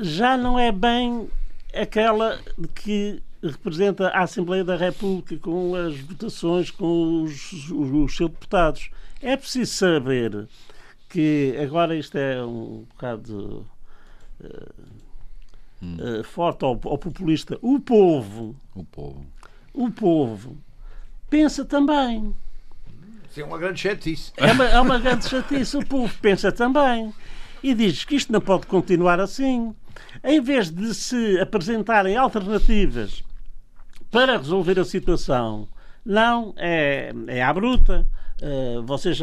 já 0.00 0.36
não 0.36 0.58
é 0.58 0.72
bem 0.72 1.28
aquela 1.74 2.40
que 2.74 3.22
representa 3.42 4.08
a 4.08 4.22
Assembleia 4.22 4.64
da 4.64 4.76
República 4.76 5.36
com 5.36 5.74
as 5.74 5.98
votações, 6.00 6.70
com 6.70 7.22
os, 7.22 7.52
os, 7.52 7.70
os 7.70 8.16
seus 8.16 8.30
deputados. 8.30 8.90
É 9.20 9.36
preciso 9.36 9.72
saber 9.72 10.48
que 11.08 11.56
agora 11.62 11.96
isto 11.96 12.16
é 12.16 12.42
um 12.44 12.84
bocado 12.90 13.66
uh, 14.40 14.74
hum. 15.82 15.96
uh, 16.20 16.24
forte 16.24 16.64
ao, 16.64 16.72
ao, 16.84 16.98
populista. 16.98 17.58
O 17.62 17.80
povo, 17.80 18.56
o 18.74 18.84
povo, 18.84 19.26
o 19.72 19.90
povo 19.90 20.56
pensa 21.28 21.64
também. 21.64 22.34
Isso 23.30 23.40
é 23.40 23.44
uma 23.44 23.58
grande 23.58 23.80
chatice. 23.80 24.32
É 24.36 24.52
uma, 24.52 24.64
é 24.64 24.80
uma 24.80 24.98
grande 24.98 25.28
chatice. 25.28 25.76
O 25.76 25.86
povo 25.86 26.12
pensa 26.20 26.50
também 26.50 27.12
e 27.62 27.74
diz 27.74 28.04
que 28.04 28.16
isto 28.16 28.32
não 28.32 28.40
pode 28.40 28.66
continuar 28.66 29.20
assim. 29.20 29.74
Em 30.22 30.40
vez 30.40 30.70
de 30.70 30.94
se 30.94 31.38
apresentarem 31.40 32.16
alternativas 32.16 33.22
para 34.10 34.36
resolver 34.36 34.78
a 34.78 34.84
situação, 34.84 35.68
não 36.04 36.54
é, 36.56 37.12
é 37.26 37.42
à 37.42 37.52
bruta 37.52 38.06
Uh, 38.42 38.82
vocês 38.82 39.18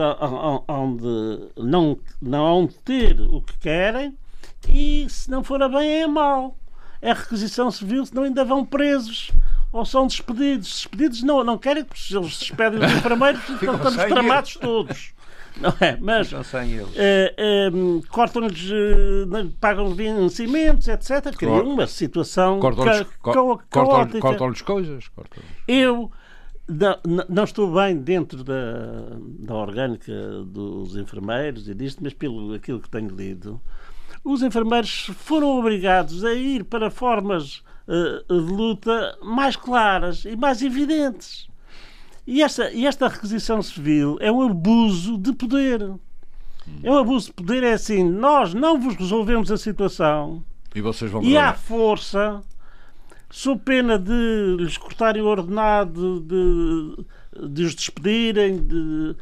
onde 0.67 1.51
não, 1.55 1.99
não 2.19 2.45
hão 2.45 2.65
de 2.65 2.73
ter 2.79 3.21
o 3.21 3.41
que 3.41 3.57
querem 3.59 4.17
e 4.67 5.05
se 5.07 5.29
não 5.29 5.43
for 5.43 5.61
a 5.61 5.69
bem 5.69 5.99
é 5.99 6.03
a 6.03 6.07
mal. 6.07 6.57
É 7.01 7.13
requisição 7.13 7.69
civil, 7.69 8.05
senão 8.05 8.23
ainda 8.23 8.43
vão 8.45 8.65
presos 8.65 9.31
ou 9.71 9.85
são 9.85 10.07
despedidos. 10.07 10.67
Despedidos 10.67 11.23
não, 11.23 11.43
não 11.43 11.57
querem, 11.57 11.83
porque 11.83 12.15
eles 12.15 12.39
despedem 12.39 12.79
os 12.79 12.91
enfermeiros 12.91 13.41
então 13.49 13.75
estamos 13.75 14.03
tramados 14.05 14.55
todos. 14.55 15.13
Não 15.57 15.73
é? 15.79 15.97
Mas 15.99 16.31
uh, 16.31 16.37
uh, 16.37 18.07
cortam-lhes, 18.09 18.71
uh, 18.71 19.53
pagam 19.59 19.93
vencimentos, 19.93 20.87
etc. 20.87 21.35
Criam 21.37 21.67
uma 21.67 21.85
situação 21.85 22.59
cortam-lhes 22.59 22.99
ca 22.99 23.33
cortam, 23.69 24.19
cortam 24.19 24.53
coisas. 24.65 25.07
Cortam 25.09 25.43
Eu 25.67 26.11
não, 26.67 26.97
não, 27.27 27.43
estou 27.43 27.73
bem 27.73 27.97
dentro 27.97 28.43
da, 28.43 29.17
da 29.39 29.55
orgânica 29.55 30.13
dos 30.45 30.95
enfermeiros 30.95 31.67
e 31.67 31.73
disto, 31.73 32.01
mas 32.01 32.13
pelo 32.13 32.53
aquilo 32.53 32.79
que 32.79 32.89
tenho 32.89 33.09
lido, 33.09 33.59
os 34.23 34.41
enfermeiros 34.41 35.11
foram 35.17 35.59
obrigados 35.59 36.23
a 36.23 36.33
ir 36.33 36.63
para 36.63 36.89
formas 36.89 37.63
uh, 37.87 38.23
de 38.27 38.53
luta 38.53 39.17
mais 39.21 39.55
claras 39.55 40.23
e 40.23 40.35
mais 40.35 40.61
evidentes. 40.61 41.49
E 42.25 42.41
esta, 42.41 42.71
e 42.71 42.85
esta 42.85 43.09
requisição 43.09 43.61
civil 43.61 44.17
é 44.21 44.31
um 44.31 44.41
abuso 44.41 45.17
de 45.17 45.33
poder. 45.33 45.81
É 46.81 46.89
um 46.89 46.97
abuso 46.97 47.27
de 47.27 47.33
poder, 47.33 47.63
é 47.63 47.73
assim, 47.73 48.01
nós 48.01 48.53
não 48.53 48.79
vos 48.79 48.95
resolvemos 48.95 49.51
a 49.51 49.57
situação. 49.57 50.41
E 50.73 50.79
vocês 50.79 51.11
vão 51.11 51.21
E 51.21 51.37
à 51.37 51.53
força 51.53 52.41
sob 53.33 53.59
pena 53.65 53.97
de 53.97 54.57
lhes 54.59 54.77
cortarem 54.77 55.23
o 55.23 55.25
ordenado, 55.25 56.19
de, 56.21 57.49
de 57.49 57.63
os 57.63 57.73
despedirem, 57.73 58.63
de. 58.63 59.15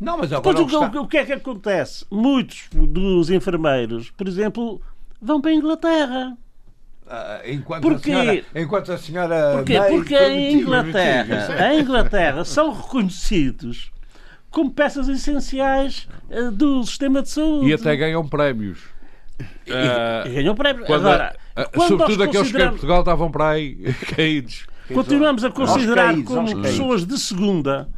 Não, 0.00 0.18
mas 0.18 0.32
agora 0.32 0.56
Depois, 0.56 0.74
o, 0.74 0.84
está... 0.84 1.00
o, 1.00 1.06
que 1.06 1.16
é 1.16 1.24
que 1.24 1.32
acontece? 1.34 2.04
Muitos 2.10 2.68
dos 2.72 3.30
enfermeiros, 3.30 4.10
por 4.10 4.26
exemplo, 4.26 4.82
vão 5.22 5.40
para 5.40 5.52
a 5.52 5.54
Inglaterra. 5.54 6.36
Uh, 7.06 7.50
enquanto, 7.50 7.82
Porquê? 7.82 8.12
a 8.12 8.20
senhora, 8.20 8.44
enquanto 8.54 8.92
a 8.92 8.98
senhora 8.98 9.52
Porquê? 9.58 9.80
Porque 9.88 10.14
a 10.16 10.50
Inglaterra, 10.50 11.64
a 11.64 11.74
Inglaterra 11.74 12.44
são 12.44 12.72
reconhecidos 12.72 13.92
como 14.50 14.72
peças 14.72 15.08
essenciais 15.08 16.08
uh, 16.30 16.50
do 16.50 16.82
sistema 16.82 17.22
de 17.22 17.28
saúde. 17.28 17.68
E 17.68 17.74
até 17.74 17.94
ganham 17.94 18.26
prémios. 18.26 18.80
E, 19.66 19.72
uh, 19.72 20.34
ganham 20.34 20.54
prémios. 20.56 20.86
Quando, 20.86 21.06
Agora, 21.06 21.36
uh, 21.56 21.86
sobretudo 21.88 22.22
aqueles 22.22 22.52
que 22.52 22.62
em 22.62 22.68
Portugal 22.68 23.00
estavam 23.00 23.30
para 23.30 23.50
aí 23.50 23.94
caídos. 24.14 24.66
Continuamos 24.92 25.44
a 25.44 25.50
considerar 25.50 26.12
caídos, 26.12 26.34
como 26.34 26.62
pessoas 26.62 27.04
de 27.06 27.18
segunda 27.18 27.88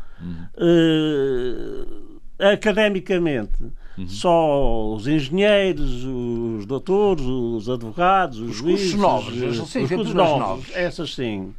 uh, 0.56 2.10
academicamente. 2.38 3.62
Uhum. 3.96 4.08
Só 4.08 4.94
os 4.94 5.06
engenheiros, 5.06 6.04
os 6.04 6.64
doutores, 6.64 7.24
os 7.24 7.68
advogados, 7.68 8.38
os, 8.38 8.50
os 8.50 8.56
juízes, 8.56 8.94
novos, 8.94 9.34
os, 9.34 9.58
os, 9.58 9.74
os 9.74 10.14
novos, 10.14 10.14
novos, 10.14 10.66
essas 10.74 11.14
sim. 11.14 11.52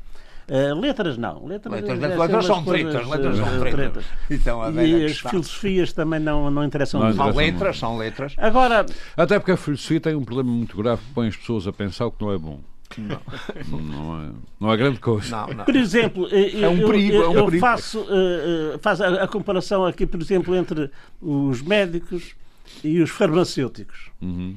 Uh, 0.48 0.80
letras 0.80 1.18
não. 1.18 1.46
Letras, 1.46 1.74
letras, 1.74 2.00
letras, 2.00 2.20
letras 2.20 2.46
são 2.46 2.64
tretas. 2.64 3.08
Letras 3.08 3.38
são 3.38 3.60
tretas. 3.60 4.06
Então, 4.30 4.82
e 4.82 5.06
as 5.06 5.20
filosofias 5.20 5.94
também 5.94 6.20
não, 6.20 6.52
não 6.52 6.64
interessam 6.64 7.00
não, 7.00 7.14
São 7.14 7.32
letras, 7.32 7.80
são 7.80 7.98
letras. 7.98 8.34
Agora... 8.38 8.86
Até 9.16 9.40
porque 9.40 9.52
a 9.52 9.58
filosofia 9.58 10.00
tem 10.00 10.16
um 10.16 10.24
problema 10.24 10.52
muito 10.52 10.76
grave 10.76 11.02
que 11.02 11.14
põe 11.14 11.28
as 11.28 11.36
pessoas 11.36 11.68
a 11.68 11.74
pensar 11.74 12.06
o 12.08 12.12
que 12.12 12.24
não 12.24 12.32
é 12.32 12.38
bom. 12.38 12.60
Não, 12.98 13.80
não, 13.80 14.22
é, 14.22 14.32
não 14.60 14.72
é 14.72 14.78
grande 14.78 15.00
coisa. 15.00 15.30
Não, 15.36 15.48
não. 15.48 15.66
Por 15.66 15.76
exemplo, 15.76 16.28
eu, 16.28 16.66
É 16.66 16.70
um 16.70 16.86
perigo, 16.86 17.16
eu, 17.16 17.24
é 17.24 17.30
um 17.42 17.50
eu 17.50 17.60
faço, 17.60 18.06
eh, 18.10 18.76
eh, 18.76 18.78
faço 18.80 19.04
a, 19.04 19.24
a 19.24 19.28
comparação 19.28 19.86
aqui, 19.86 20.06
por 20.06 20.22
exemplo, 20.22 20.56
entre 20.56 20.92
os 21.22 21.62
médicos 21.62 22.36
e 22.84 23.02
os 23.02 23.10
farmacêuticos. 23.10 24.12
Uhum. 24.22 24.56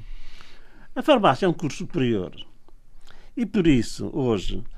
A 0.95 1.03
farmácia 1.03 1.47
é 1.47 1.49
um 1.49 1.53
curso 1.53 1.79
superior. 1.79 2.33
E 3.37 3.45
por 3.47 3.67
isso, 3.67 4.11
hoje, 4.13 4.63
eh, 4.63 4.76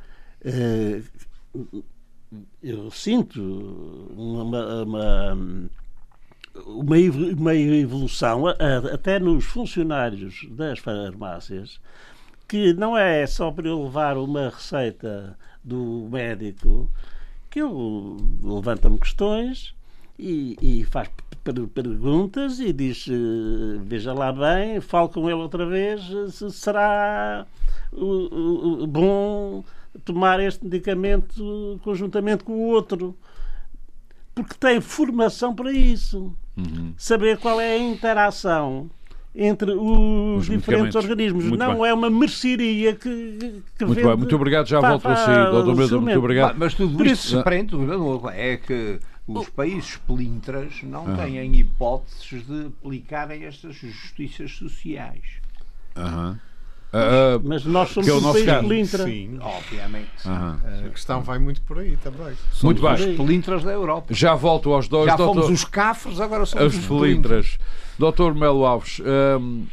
eu 2.62 2.90
sinto 2.90 3.40
uma, 4.16 4.82
uma, 4.82 5.38
uma 6.66 6.98
evo- 6.98 7.32
uma 7.36 7.54
evolução, 7.54 8.44
até 8.92 9.18
nos 9.18 9.44
funcionários 9.44 10.46
das 10.50 10.78
farmácias, 10.78 11.80
que 12.46 12.72
não 12.74 12.96
é 12.96 13.26
só 13.26 13.50
para 13.50 13.68
eu 13.68 13.82
levar 13.84 14.16
uma 14.16 14.48
receita 14.50 15.36
do 15.62 16.08
médico, 16.10 16.90
que 17.50 17.60
ele 17.60 18.16
levanta-me 18.42 18.98
questões 18.98 19.74
e, 20.18 20.56
e 20.60 20.84
faz 20.84 21.08
per- 21.44 21.66
perguntas 21.68 22.58
e 22.60 22.72
diz 22.72 23.06
eh, 23.08 23.78
veja 23.84 24.12
lá 24.12 24.32
bem, 24.32 24.80
falo 24.80 25.08
com 25.08 25.28
ele 25.30 25.40
outra 25.40 25.66
vez 25.66 26.02
eh, 26.10 26.30
se 26.30 26.50
será 26.50 27.46
bom 28.88 29.64
tomar 30.04 30.40
este 30.40 30.64
medicamento 30.64 31.78
conjuntamente 31.82 32.44
com 32.44 32.52
o 32.52 32.60
outro 32.68 33.14
porque 34.34 34.54
tem 34.58 34.80
formação 34.80 35.54
para 35.54 35.72
isso 35.72 36.32
Uhum. 36.56 36.92
saber 36.96 37.38
qual 37.38 37.60
é 37.60 37.74
a 37.74 37.78
interação 37.78 38.90
entre 39.34 39.70
os, 39.70 40.40
Os 40.40 40.46
diferentes 40.46 40.96
organismos 40.96 41.44
Muito 41.44 41.58
não 41.60 41.74
bem. 41.78 41.86
é 41.90 41.94
uma 41.94 42.10
mercearia 42.10 42.94
que, 42.96 43.62
que 43.78 43.84
Muito 43.84 43.94
vende 43.94 44.08
bem, 44.08 44.16
muito 44.16 44.34
obrigado. 44.34 44.66
Já 44.66 44.80
volto 44.80 45.06
a 45.06 45.14
para 45.14 45.50
doutor 45.50 45.72
o 45.72 45.76
Medro. 45.76 46.00
Muito 46.02 46.18
obrigado. 46.18 46.56
Mas 46.58 46.74
tudo 46.74 46.96
Por 46.96 47.06
isto 47.06 47.24
isso- 47.26 47.36
se 47.38 47.44
prende, 47.44 47.76
é 48.34 48.56
que 48.56 48.98
os 49.28 49.48
países 49.50 49.96
plintras 49.98 50.82
não 50.82 51.14
têm 51.16 51.54
hipóteses 51.60 52.44
de 52.44 52.66
aplicarem 52.66 53.44
estas 53.44 53.76
justiças 53.76 54.50
sociais. 54.56 55.22
Aham. 55.94 56.40
Ah, 56.92 57.36
ah, 57.36 57.40
mas 57.44 57.64
nós 57.66 57.90
somos 57.90 58.06
Que 58.06 58.10
é 58.10 58.14
o 58.14 58.18
um 58.18 58.20
nosso 58.22 58.34
país 58.34 58.46
caso. 58.46 58.66
pelintra 58.68 59.04
Sim. 59.04 59.38
Obviamente. 59.42 60.08
aham. 60.26 60.60
A 60.86 60.88
questão 60.88 61.20
vai 61.22 61.38
muito 61.38 61.60
por 61.62 61.78
aí 61.78 61.96
também. 61.98 62.32
Muito 62.62 62.86
Os 62.86 63.00
bem. 63.04 63.16
pelintras 63.16 63.62
da 63.62 63.72
Europa. 63.72 64.06
Já 64.14 64.34
volto 64.34 64.72
aos 64.72 64.88
dois. 64.88 65.06
Já 65.06 65.16
doutor- 65.16 65.42
fomos 65.42 65.50
os 65.50 65.64
cafres, 65.64 66.18
agora 66.20 66.46
somos 66.46 66.66
As 66.74 66.80
os 66.80 66.86
pelintras. 66.86 67.58
Doutor 67.98 68.34
Melo 68.34 68.64
Alves, 68.64 69.00
hum, 69.40 69.66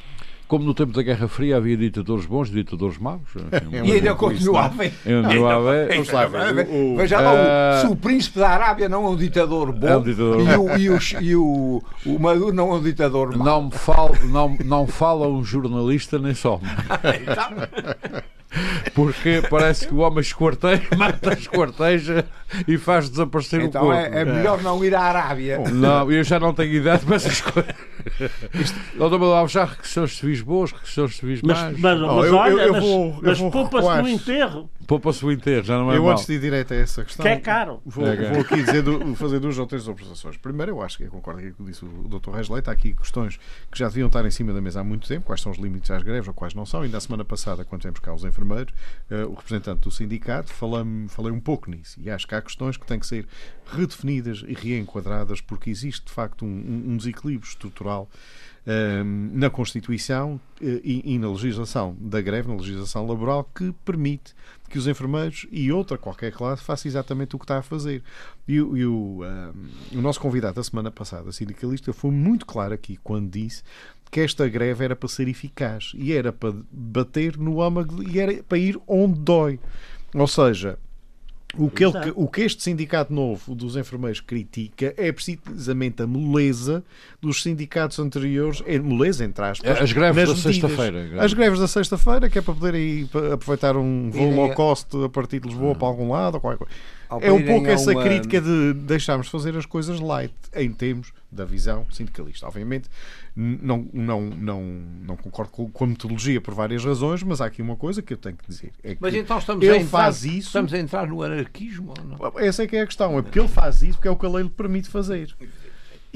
como 0.47 0.63
no 0.63 0.73
tempo 0.73 0.91
da 0.93 1.01
Guerra 1.01 1.27
Fria 1.27 1.57
havia 1.57 1.75
ditadores 1.75 2.25
bons 2.25 2.49
e 2.49 2.51
ditadores 2.53 2.97
maus. 2.97 3.21
É 3.51 3.57
E 3.85 3.91
ainda 3.93 3.93
Mas 3.93 3.95
isso 4.03 4.15
continua 4.15 4.59
a 4.59 4.63
não. 4.63 4.69
haver. 4.69 4.93
Eu 5.05 5.21
a 5.47 5.59
ver. 5.59 5.87
Vamos 5.89 6.11
lá 6.11 6.25
ver. 6.27 6.67
O- 6.67 6.93
o- 6.93 6.97
Veja 6.97 7.19
lá, 7.19 7.31
Ah. 7.33 7.81
se 7.81 7.87
o 7.87 7.95
príncipe 7.95 8.39
da 8.39 8.49
Arábia 8.49 8.87
não 8.87 9.05
é 9.05 9.09
um 9.09 9.15
ditador 9.15 9.71
bom 9.71 9.87
É 9.87 9.97
um 9.97 10.01
ditador 10.03 10.39
e, 10.41 10.55
o, 10.57 10.77
e, 10.77 10.89
o, 10.89 10.99
e 11.21 11.35
o, 11.35 11.83
o 12.05 12.19
Maduro 12.19 12.53
não 12.53 12.71
é 12.71 12.75
um 12.75 12.81
ditador 12.83 13.35
mau. 13.35 13.45
Não, 13.45 13.63
me 13.65 13.71
fal, 13.71 14.11
não, 14.25 14.57
não 14.63 14.87
fala 14.87 15.27
um 15.27 15.43
jornalista 15.43 16.19
nem 16.19 16.33
só. 16.33 16.59
Porque 18.93 19.41
parece 19.49 19.87
que 19.87 19.93
o 19.93 19.97
homem 19.97 20.19
esquarteia, 20.21 20.81
mata, 20.97 21.33
esquarteja 21.33 22.25
e 22.67 22.77
faz 22.77 23.09
desaparecer 23.09 23.59
o 23.61 23.63
Então 23.65 23.81
corpo. 23.83 23.99
é, 23.99 24.21
é 24.21 24.25
melhor 24.25 24.61
não 24.61 24.83
ir 24.83 24.95
à 24.95 25.01
Arábia. 25.01 25.59
Não, 25.59 26.11
eu 26.11 26.23
já 26.23 26.39
não 26.39 26.53
tenho 26.53 26.73
idade 26.73 27.05
para 27.05 27.15
essas 27.15 27.41
coisas. 27.41 27.75
Doutor 28.97 29.21
Alves, 29.23 29.51
já 29.53 29.65
requisições 29.65 30.17
civis 30.17 30.41
boas, 30.41 30.71
requisições 30.71 31.15
civis 31.17 31.41
mas, 31.41 31.57
más. 31.59 31.79
mas, 31.79 32.01
Oh, 32.01 32.07
mas 32.07 32.17
eu- 32.17 32.23
eu- 32.33 32.35
olha, 32.37 32.51
eu 32.63 32.71
mas, 32.73 32.83
vou- 32.83 33.09
eu 33.15 33.19
mas 33.23 33.39
vou 33.39 33.51
poupa-se 33.51 34.01
no 34.01 34.09
enterro 34.09 34.69
Poupa-se 34.87 35.25
o 35.25 35.31
inteiro, 35.31 35.63
já 35.65 35.79
não 35.79 35.91
é 35.91 35.97
Eu 35.97 36.03
mal. 36.03 36.11
antes 36.11 36.27
de 36.27 36.33
ir 36.33 36.39
direto 36.39 36.71
a 36.71 36.77
essa 36.77 37.03
questão, 37.03 37.23
que 37.23 37.27
é 37.31 37.37
caro 37.37 37.81
vou, 37.83 38.05
É, 38.05 38.29
vou 38.31 38.41
aqui 38.41 38.55
dizer 38.57 38.83
fazer 39.15 39.39
duas 39.39 39.57
ou 39.57 39.65
três 39.65 39.87
observações. 39.87 40.37
Primeiro, 40.37 40.73
eu 40.73 40.81
acho 40.83 40.97
que 40.97 41.05
eu 41.05 41.09
concordo 41.09 41.41
com 41.41 41.47
o 41.47 41.53
que 41.65 41.71
disse 41.71 41.83
o 41.83 42.07
Dr. 42.07 42.29
Reis 42.35 42.47
Leite. 42.49 42.69
Há 42.69 42.73
aqui 42.73 42.93
questões 42.93 43.39
que 43.71 43.79
já 43.79 43.87
deviam 43.87 44.05
estar 44.05 44.23
em 44.23 44.29
cima 44.29 44.53
da 44.53 44.61
mesa 44.61 44.81
há 44.81 44.83
muito 44.83 45.07
tempo. 45.07 45.25
Quais 45.25 45.41
são 45.41 45.51
os 45.51 45.57
limites 45.57 45.89
às 45.89 46.03
greves 46.03 46.27
ou 46.27 46.35
quais 46.35 46.53
não 46.53 46.67
são. 46.67 46.81
Ainda 46.83 46.97
a 46.99 47.01
semana 47.01 47.25
passada, 47.25 47.65
quando 47.65 47.81
temos 47.81 47.99
cá 47.99 48.13
os 48.13 48.23
enfermeiros, 48.23 48.44
eh, 49.09 49.23
o 49.25 49.33
representante 49.33 49.81
do 49.81 49.91
sindicato, 49.91 50.51
falei, 50.53 50.83
falei 51.09 51.31
um 51.31 51.39
pouco 51.39 51.69
nisso. 51.69 51.99
E 52.01 52.09
acho 52.09 52.27
que 52.27 52.35
há 52.35 52.41
questões 52.41 52.77
que 52.77 52.85
têm 52.85 52.99
que 52.99 53.07
ser 53.07 53.27
redefinidas 53.65 54.43
e 54.47 54.53
reenquadradas 54.53 55.41
porque 55.41 55.69
existe, 55.69 56.05
de 56.05 56.11
facto, 56.11 56.45
um, 56.45 56.47
um- 56.91 56.97
desequilíbrio 56.97 57.47
estrutural 57.47 58.09
ehm, 58.67 59.29
na 59.33 59.49
Constituição 59.49 60.39
eh, 60.61 60.81
e, 60.83 61.13
e 61.15 61.19
na 61.19 61.29
legislação 61.29 61.95
da 61.99 62.21
greve, 62.21 62.47
na 62.47 62.55
legislação 62.55 63.05
laboral, 63.07 63.43
que 63.55 63.71
permite 63.83 64.33
que 64.69 64.77
os 64.79 64.87
enfermeiros 64.87 65.45
e 65.51 65.71
outra 65.71 65.97
qualquer 65.97 66.31
classe 66.31 66.63
faça 66.63 66.87
exatamente 66.87 67.35
o 67.35 67.39
que 67.39 67.45
está 67.45 67.59
a 67.59 67.61
fazer. 67.61 68.01
E, 68.47 68.55
e 68.55 68.85
o, 68.85 69.19
ehm, 69.23 69.97
o 69.97 70.01
nosso 70.01 70.19
convidado 70.19 70.55
da 70.55 70.63
semana 70.63 70.89
passada, 70.91 71.31
sindicalista, 71.31 71.93
foi 71.93 72.11
muito 72.11 72.45
claro 72.45 72.73
aqui 72.73 72.97
quando 73.03 73.29
disse 73.29 73.61
que 74.11 74.19
esta 74.21 74.47
greve 74.47 74.83
era 74.85 74.95
para 74.95 75.09
ser 75.09 75.27
eficaz 75.27 75.91
e 75.95 76.13
era 76.13 76.31
para 76.31 76.53
bater 76.71 77.37
no 77.37 77.61
âmago 77.61 78.01
e 78.07 78.19
era 78.19 78.41
para 78.43 78.57
ir 78.57 78.79
onde 78.87 79.19
dói. 79.19 79.59
Ou 80.13 80.27
seja, 80.27 80.77
o 81.57 81.69
que, 81.69 81.85
ele- 81.85 82.11
o 82.15 82.27
que 82.27 82.41
este 82.41 82.61
sindicato 82.63 83.13
novo 83.13 83.55
dos 83.55 83.77
enfermeiros 83.77 84.19
critica 84.19 84.93
é 84.97 85.09
precisamente 85.11 86.01
a 86.01 86.07
moleza 86.07 86.83
dos 87.21 87.41
sindicatos 87.41 87.97
anteriores, 87.99 88.61
é 88.65 88.77
moleza 88.77 89.23
entre 89.23 89.43
aspas. 89.43 89.81
As 89.81 89.91
greves 89.93 90.27
nas 90.27 90.37
da 90.43 90.51
sexta-feira. 90.51 91.23
As 91.23 91.33
greves 91.33 91.59
da 91.59 91.67
sexta-feira, 91.67 92.29
que 92.29 92.39
é 92.39 92.41
para 92.41 92.53
poderem 92.53 92.81
ir 92.81 93.09
aproveitar 93.33 93.77
um 93.77 94.09
voo 94.11 94.31
low 94.35 94.53
cost 94.53 94.87
a 95.03 95.07
partir 95.09 95.39
de 95.39 95.47
Lisboa 95.47 95.75
para 95.75 95.87
algum 95.87 96.11
lado 96.11 96.35
ou 96.35 96.41
qualquer 96.41 96.57
coisa. 96.57 96.73
É 97.25 97.31
um 97.31 97.41
pouco 97.45 97.67
essa 97.67 97.91
uma- 97.91 98.03
crítica 98.03 98.41
de 98.41 98.73
deixarmos 98.73 99.27
fazer 99.29 99.55
as 99.55 99.65
coisas 99.65 99.99
light 99.99 100.33
em 100.55 100.71
termos 100.73 101.13
da 101.35 101.45
visão 101.45 101.85
sindicalista. 101.91 102.47
Obviamente, 102.47 102.89
não, 103.35 103.87
não, 103.93 104.21
não, 104.21 104.63
não 105.05 105.17
concordo 105.17 105.51
com, 105.51 105.69
com 105.69 105.83
a 105.83 105.87
metodologia 105.87 106.39
por 106.39 106.53
várias 106.53 106.83
razões, 106.83 107.21
mas 107.23 107.41
há 107.41 107.45
aqui 107.45 107.61
uma 107.61 107.75
coisa 107.75 108.01
que 108.01 108.13
eu 108.13 108.17
tenho 108.17 108.35
que 108.37 108.47
dizer. 108.47 108.71
É 108.83 108.95
que 108.95 109.01
Mas 109.01 109.13
então 109.13 109.37
estamos 109.37 109.63
ele 109.63 109.73
a 109.73 109.77
entrar, 109.77 109.89
faz 109.89 110.23
isso. 110.25 110.47
estamos 110.47 110.73
a 110.73 110.79
entrar 110.79 111.07
no 111.07 111.21
anarquismo 111.21 111.93
ou 111.97 112.05
não? 112.05 112.39
Essa 112.39 112.63
é 112.63 112.67
que 112.67 112.75
é 112.75 112.81
a 112.81 112.85
questão. 112.85 113.17
É 113.17 113.21
porque 113.21 113.39
ele 113.39 113.47
faz 113.47 113.81
isso 113.81 113.93
porque 113.93 114.07
é 114.07 114.11
o 114.11 114.15
que 114.15 114.25
a 114.25 114.29
lei 114.29 114.43
lhe 114.43 114.49
permite 114.49 114.89
fazer. 114.89 115.35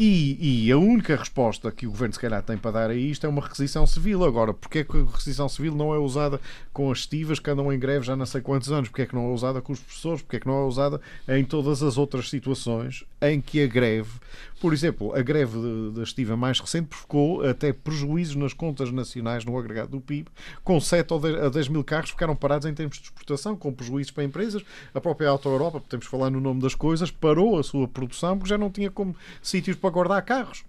E, 0.01 0.65
e 0.65 0.71
a 0.71 0.77
única 0.77 1.13
resposta 1.13 1.69
que 1.73 1.85
o 1.85 1.89
governo 1.91 2.13
se 2.13 2.19
calhar 2.21 2.41
tem 2.41 2.57
para 2.57 2.71
dar 2.71 2.89
a 2.89 2.95
isto 2.95 3.25
é 3.25 3.29
uma 3.29 3.41
requisição 3.41 3.85
civil. 3.85 4.23
Agora, 4.23 4.53
porque 4.53 4.79
é 4.79 4.83
que 4.85 4.95
a 4.95 5.03
requisição 5.03 5.49
civil 5.49 5.75
não 5.75 5.93
é 5.93 5.97
usada 5.97 6.39
com 6.71 6.89
as 6.89 6.99
estivas 6.99 7.37
que 7.37 7.49
andam 7.49 7.73
em 7.73 7.77
greve 7.77 8.05
já 8.05 8.15
não 8.15 8.25
sei 8.25 8.39
quantos 8.39 8.71
anos? 8.71 8.87
Porque 8.87 9.01
é 9.01 9.05
que 9.05 9.13
não 9.13 9.29
é 9.29 9.33
usada 9.33 9.61
com 9.61 9.73
os 9.73 9.79
professores? 9.81 10.21
Porque 10.21 10.37
é 10.37 10.39
que 10.39 10.47
não 10.47 10.57
é 10.57 10.65
usada 10.65 11.01
em 11.27 11.43
todas 11.43 11.83
as 11.83 11.97
outras 11.97 12.29
situações 12.29 13.03
em 13.21 13.41
que 13.41 13.61
a 13.61 13.67
greve, 13.67 14.11
por 14.59 14.73
exemplo, 14.73 15.15
a 15.15 15.21
greve 15.21 15.57
da 15.93 16.03
estiva 16.03 16.35
mais 16.35 16.59
recente 16.59 16.87
provocou 16.87 17.43
até 17.47 17.71
prejuízos 17.71 18.35
nas 18.35 18.53
contas 18.53 18.91
nacionais 18.91 19.45
no 19.45 19.57
agregado 19.57 19.91
do 19.91 20.01
PIB, 20.01 20.27
com 20.63 20.79
7 20.79 21.13
ou 21.13 21.19
10 21.19 21.35
a 21.43 21.49
10 21.49 21.67
mil 21.69 21.83
carros 21.83 22.09
ficaram 22.09 22.35
parados 22.35 22.67
em 22.67 22.73
termos 22.73 22.97
de 22.97 23.03
exportação, 23.03 23.55
com 23.55 23.71
prejuízos 23.73 24.11
para 24.11 24.23
empresas. 24.23 24.61
A 24.93 24.99
própria 24.99 25.29
Auto 25.29 25.47
Europa, 25.49 25.81
que 25.89 26.05
falar 26.05 26.29
no 26.29 26.39
nome 26.41 26.61
das 26.61 26.75
coisas, 26.75 27.09
parou 27.11 27.57
a 27.57 27.63
sua 27.63 27.87
produção 27.87 28.37
porque 28.37 28.49
já 28.49 28.57
não 28.57 28.69
tinha 28.69 28.91
como 28.91 29.15
sítios 29.41 29.77
para 29.77 29.89
guardar 29.89 30.21
carros. 30.23 30.63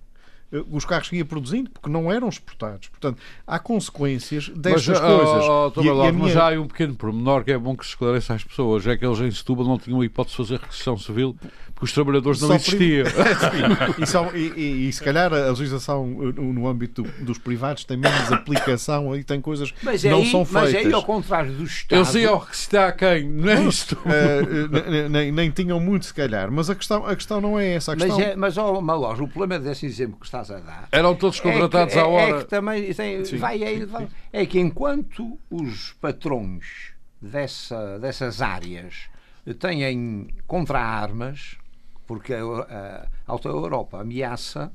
Eh, 0.53 0.65
Os 0.71 0.85
carros 0.85 1.09
que 1.09 1.17
ia 1.17 1.25
produzindo 1.25 1.71
porque 1.71 1.89
não 1.89 2.11
eram 2.11 2.29
exportados. 2.29 2.89
Portanto, 2.89 3.21
há 3.47 3.59
consequências 3.59 4.49
destas 4.49 4.89
mas, 4.89 5.01
coisas. 5.01 5.45
oh, 5.49 5.73
oh. 5.77 5.81
E- 5.81 5.85
e 5.85 5.89
Alves, 5.89 6.13
minha- 6.13 6.25
mas 6.25 6.37
há 6.37 6.49
aí 6.49 6.59
um 6.59 6.67
pequeno 6.67 6.95
pormenor 6.97 7.45
que 7.45 7.53
é 7.53 7.59
bom 7.59 7.77
que 7.77 7.85
se 7.85 7.91
esclareça 7.91 8.35
às 8.35 8.43
pessoas. 8.45 8.87
É 8.87 8.97
que 8.97 9.05
eles 9.07 9.21
em 9.21 9.31
Setúbal 9.31 9.65
não 9.67 9.79
tinham 9.79 10.01
a 10.01 10.05
hipótese 10.05 10.37
de 10.37 10.43
fazer 10.43 10.61
requisição 10.61 10.97
civil 10.99 11.37
porque 11.81 11.85
os 11.87 11.93
trabalhadores 11.93 12.41
não 12.43 12.49
Só 12.49 12.55
existiam. 12.57 13.07
e, 13.99 14.07
só- 14.07 14.31
e- 14.35 14.53
e- 14.55 14.89
e 14.89 14.93
se 14.93 15.03
calhar 15.03 15.33
a 15.33 15.49
legislação 15.49 16.07
no 16.07 16.69
âmbito 16.69 17.03
do- 17.03 17.25
dos 17.25 17.39
privados 17.39 17.85
tem 17.85 17.97
menos 17.97 18.31
aplicação 18.31 19.17
e 19.17 19.25
tem 19.25 19.41
coisas 19.41 19.73
Mas 19.83 20.03
que 20.03 20.11
não 20.11 20.19
aí, 20.19 20.31
são 20.31 20.47
mas 20.51 20.71
feitas. 20.71 20.87
aí, 20.87 20.93
ao 20.93 21.03
contrário 21.03 21.53
do 21.53 21.65
Estado. 21.65 21.99
Eles 22.01 22.15
iam 22.17 22.37
requisitar 22.39 22.95
quem? 22.95 23.27
Não 23.27 23.49
é 23.51 23.63
isto? 23.65 23.93
Uh, 23.95 24.77
uh, 24.77 24.91
nem, 24.91 25.09
nem- 25.09 25.33
nem 25.33 25.51
tinham 25.51 25.81
muito, 25.81 26.05
se 26.05 26.13
calhar. 26.13 26.51
Mas 26.53 26.69
a 26.69 26.75
questão, 26.75 27.07
a 27.07 27.17
questão 27.17 27.41
não 27.41 27.59
é 27.59 27.75
essa. 27.77 27.93
A 27.93 27.97
Mas, 27.97 28.05
questão, 28.05 28.21
é, 28.21 28.37
mas 28.37 28.59
ó, 28.59 28.79
Malós, 28.81 29.19
o 29.19 29.27
problema 29.27 29.59
desse 29.59 29.87
exemplo 29.87 30.19
que 30.21 30.27
estás 30.27 30.51
a 30.51 30.59
dar 30.59 30.87
Eram 30.93 31.15
todos 31.15 31.41
contratados 31.41 31.95
é 31.95 31.99
que, 31.99 32.07
à 32.07 32.11
é- 32.11 32.13
hora. 32.13 32.37
É 32.37 32.43
que 32.43 32.51
também 32.51 32.93
tem- 32.93 33.23
vai, 33.39 33.65
aí, 33.65 33.85
vai- 33.87 34.07
é 34.33 34.45
que 34.45 34.61
enquanto 34.61 35.39
os 35.51 35.95
patrões 35.99 36.93
dessa, 37.23 37.99
dessas 37.99 38.43
áreas 38.43 39.09
têm 39.59 40.29
contra-armas, 40.47 41.57
porque 42.11 42.35
a, 42.35 42.43
a 42.43 43.07
Auto 43.33 43.47
Europa 43.47 44.01
ameaça 44.01 44.73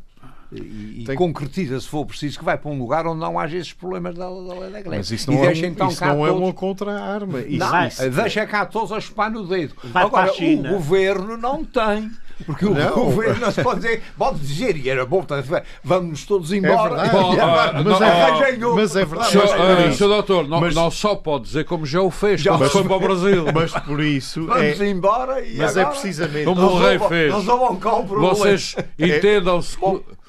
e, 0.49 1.01
e 1.01 1.03
Tem- 1.05 1.17
concretiza, 1.17 1.77
se 1.81 1.85
for 1.89 2.05
preciso, 2.05 2.39
que 2.39 2.45
vai 2.45 2.57
para 2.57 2.71
um 2.71 2.79
lugar 2.79 3.05
onde 3.05 3.19
não 3.19 3.37
haja 3.37 3.57
esses 3.57 3.73
problemas 3.73 4.15
da, 4.15 4.23
da 4.25 4.31
lei 4.53 4.69
da 4.71 4.81
greve. 4.81 4.89
mas 4.89 5.11
isso 5.11 5.29
não, 5.29 5.43
é, 5.43 5.49
um, 5.49 5.51
então 5.51 5.87
isso 5.89 6.05
não 6.05 6.25
é 6.25 6.29
todos- 6.29 6.43
uma 6.43 6.53
contra-arma. 6.53 7.39
Isso, 7.41 7.57
não, 7.59 7.87
isso- 7.87 8.09
deixa 8.11 8.45
cá 8.47 8.65
todos 8.65 8.93
a 8.93 9.01
chupar 9.01 9.29
no 9.29 9.45
dedo. 9.45 9.75
Vai 9.83 10.03
Agora, 10.05 10.31
a 10.31 10.33
o 10.33 10.63
governo 10.75 11.35
não 11.35 11.65
tem. 11.65 12.09
Porque 12.45 12.65
o 12.65 12.73
Não. 12.73 12.89
governo 12.93 13.39
não 13.41 13.51
se 13.51 13.63
pode 13.63 13.81
dizer, 13.81 14.03
pode 14.17 14.39
dizer, 14.39 14.75
e 14.77 14.89
era 14.89 15.05
bom, 15.05 15.23
tá, 15.23 15.41
vamos 15.83 16.25
todos 16.25 16.51
embora. 16.51 17.07
Bom, 17.09 17.35
ah, 17.39 17.71
Mas 17.73 17.85
não, 17.85 18.03
é- 18.03 18.57
mas 18.75 18.95
é 18.95 19.05
verdade. 19.05 19.31
Senhor, 19.31 19.43
Mas- 19.47 19.53
ah, 19.53 19.77
mas- 19.85 19.95
senhor 19.95 20.09
doutor, 20.09 20.47
não, 20.47 20.59
mas- 20.59 20.75
não 20.75 20.91
só 20.91 21.15
pode 21.15 21.45
dizer 21.45 21.63
como 21.65 21.85
já 21.85 22.01
o 22.01 22.11
fez, 22.11 22.41
Já 22.41 22.55
o- 22.55 22.69
foi 22.69 22.83
para 22.83 22.95
o 22.95 22.99
Brasil. 22.99 23.45
Mas 23.55 23.71
por 23.71 24.01
isso 24.01 24.45
Vamos 24.47 24.81
é, 24.81 24.89
embora 24.89 25.41
e 25.45 25.55
mas 25.57 25.77
é 25.77 25.81
agora 25.81 25.95
precisamente 25.95 26.45
Como 26.45 26.61
o 26.61 26.77
rei 26.79 26.99
fez. 26.99 27.33
resolvam 27.33 27.75
cá 27.77 27.93
o 27.95 28.05
problema. 28.05 28.33
Vocês 28.35 28.75
entendam-se. 28.99 29.77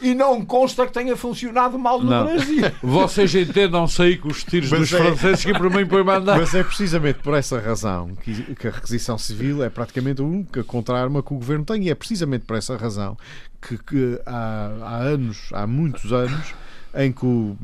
E 0.00 0.14
não 0.14 0.44
consta 0.44 0.86
que 0.86 0.92
tenha 0.92 1.16
funcionado 1.16 1.78
mal 1.78 1.98
no 2.00 2.10
Não. 2.10 2.24
Brasil. 2.26 2.64
Vocês 2.82 3.34
entendam-se 3.34 4.00
aí 4.02 4.16
com 4.18 4.28
os 4.28 4.44
tiros 4.44 4.70
Mas 4.70 4.80
dos 4.80 4.92
é- 4.92 4.98
franceses 4.98 5.44
que 5.44 5.52
para 5.52 5.70
mim 5.70 5.86
põe 5.86 6.04
mandar. 6.04 6.38
Mas 6.38 6.54
é 6.54 6.62
precisamente 6.62 7.18
por 7.20 7.34
essa 7.34 7.58
razão 7.58 8.10
que, 8.22 8.54
que 8.54 8.68
a 8.68 8.70
requisição 8.70 9.16
civil 9.16 9.64
é 9.64 9.70
praticamente 9.70 10.20
a 10.20 10.24
única 10.24 10.62
contra-arma 10.62 11.22
que 11.22 11.32
o 11.32 11.36
governo 11.36 11.64
tem, 11.64 11.84
e 11.84 11.90
é 11.90 11.94
precisamente 11.96 12.44
por 12.44 12.56
essa 12.56 12.76
razão 12.76 13.16
que, 13.60 13.78
que 13.78 14.20
há, 14.24 14.70
há 14.82 14.96
anos, 14.98 15.48
há 15.52 15.66
muitos 15.66 16.12
anos, 16.12 16.54
em 16.94 17.12
que 17.12 17.26
o, 17.26 17.56